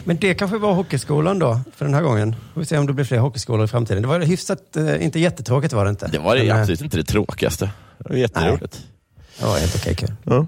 Men 0.04 0.16
det 0.16 0.34
kanske 0.34 0.58
var 0.58 0.72
hockeyskolan 0.72 1.38
då, 1.38 1.60
för 1.76 1.84
den 1.84 1.94
här 1.94 2.02
gången. 2.02 2.36
Får 2.54 2.60
vi 2.60 2.66
se 2.66 2.78
om 2.78 2.86
det 2.86 2.92
blir 2.92 3.04
fler 3.04 3.18
hockeyskolor 3.18 3.64
i 3.64 3.68
framtiden. 3.68 4.02
Det 4.02 4.08
var 4.08 4.20
hyfsat, 4.20 4.76
eh, 4.76 5.04
inte 5.04 5.20
jättetråkigt 5.20 5.72
var 5.72 5.84
det 5.84 5.90
inte. 5.90 6.06
Det 6.06 6.18
var 6.18 6.36
det 6.36 6.42
Men, 6.42 6.50
eh, 6.50 6.60
absolut 6.60 6.80
inte 6.80 6.96
det 6.96 7.04
tråkigaste. 7.04 7.70
Det 7.98 8.08
var 8.08 8.16
jätteroligt. 8.16 8.84
Det 9.38 9.46
var 9.46 9.58
helt 9.58 9.76
okej 9.76 9.94
kul. 9.94 10.12
Ja. 10.24 10.46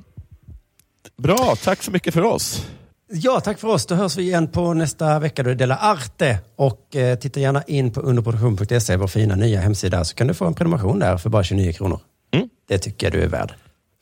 Bra, 1.16 1.56
tack 1.62 1.82
så 1.82 1.90
mycket 1.90 2.14
för 2.14 2.22
oss. 2.22 2.66
Ja, 3.12 3.40
tack 3.40 3.58
för 3.58 3.68
oss. 3.68 3.86
Då 3.86 3.94
hörs 3.94 4.16
vi 4.16 4.22
igen 4.22 4.48
på 4.48 4.74
nästa 4.74 5.18
vecka. 5.18 5.42
Då 5.42 5.50
är 5.50 5.54
Della 5.54 5.76
Arte. 5.76 6.38
Och 6.56 6.96
eh, 6.96 7.18
titta 7.18 7.40
gärna 7.40 7.62
in 7.62 7.92
på 7.92 8.00
underproduktion.se, 8.00 8.96
vår 8.96 9.06
fina 9.06 9.36
nya 9.36 9.60
hemsida, 9.60 10.04
så 10.04 10.14
kan 10.14 10.26
du 10.26 10.34
få 10.34 10.46
en 10.46 10.54
prenumeration 10.54 10.98
där 10.98 11.16
för 11.16 11.30
bara 11.30 11.42
29 11.42 11.72
kronor. 11.72 12.00
Mm. 12.34 12.48
Det 12.68 12.78
tycker 12.78 13.06
jag 13.06 13.12
du 13.12 13.22
är 13.22 13.28
värd. 13.28 13.54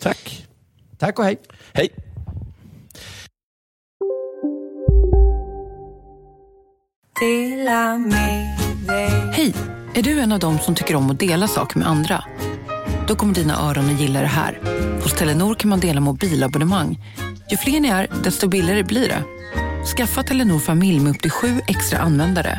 Tack. 0.02 0.46
Tack 0.98 1.18
och 1.18 1.24
hej. 1.24 1.36
Hej. 1.72 1.88
Hej! 9.32 9.54
Är 9.94 10.02
du 10.02 10.20
en 10.20 10.32
av 10.32 10.38
dem 10.38 10.58
som 10.58 10.74
tycker 10.74 10.96
om 10.96 11.10
att 11.10 11.20
dela 11.20 11.48
saker 11.48 11.78
med 11.78 11.88
andra? 11.88 12.24
Då 13.08 13.14
kommer 13.14 13.34
dina 13.34 13.68
öron 13.70 13.94
att 13.94 14.00
gilla 14.00 14.20
det 14.20 14.26
här. 14.26 14.60
Hos 15.02 15.12
Telenor 15.12 15.54
kan 15.54 15.70
man 15.70 15.80
dela 15.80 16.00
mobilabonnemang. 16.00 16.98
Ju 17.50 17.56
fler 17.56 17.80
ni 17.80 17.88
är, 17.88 18.08
desto 18.24 18.48
billigare 18.48 18.82
blir 18.82 19.08
det. 19.08 19.22
Skaffa 19.96 20.22
Telenor 20.22 20.58
familj 20.58 21.00
med 21.00 21.10
upp 21.10 21.22
till 21.22 21.30
sju 21.30 21.60
extra 21.68 21.98
användare. 21.98 22.58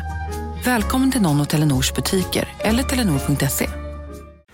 Välkommen 0.64 1.12
till 1.12 1.22
någon 1.22 1.40
av 1.40 1.44
Telenors 1.44 1.92
butiker 1.94 2.48
eller 2.58 2.82
telenor.se. 2.82 3.68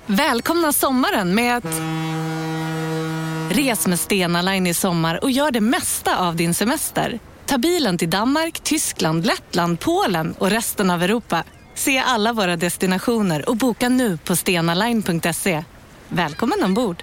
Välkomna 0.07 0.73
sommaren 0.73 1.35
med 1.35 1.57
att... 1.57 1.65
Res 3.57 3.87
med 3.87 4.01
Stena 4.01 4.43
Line 4.43 4.67
i 4.67 4.75
sommar 4.75 5.25
och 5.25 5.31
gör 5.31 5.51
det 5.51 5.61
mesta 5.61 6.19
av 6.19 6.37
din 6.37 6.55
semester. 6.55 7.19
Ta 7.47 7.59
bilen 7.59 7.99
till 7.99 8.11
Danmark, 8.11 8.61
Tyskland, 8.61 9.27
Lettland, 9.27 9.81
Polen 9.81 10.35
och 10.39 10.51
resten 10.51 10.91
av 10.91 11.03
Europa. 11.03 11.45
Se 11.75 11.99
alla 11.99 12.33
våra 12.33 12.57
destinationer 12.57 13.49
och 13.49 13.57
boka 13.57 13.89
nu 13.89 14.17
på 14.17 14.37
stenaline.se. 14.37 15.65
Välkommen 16.09 16.63
ombord! 16.65 17.03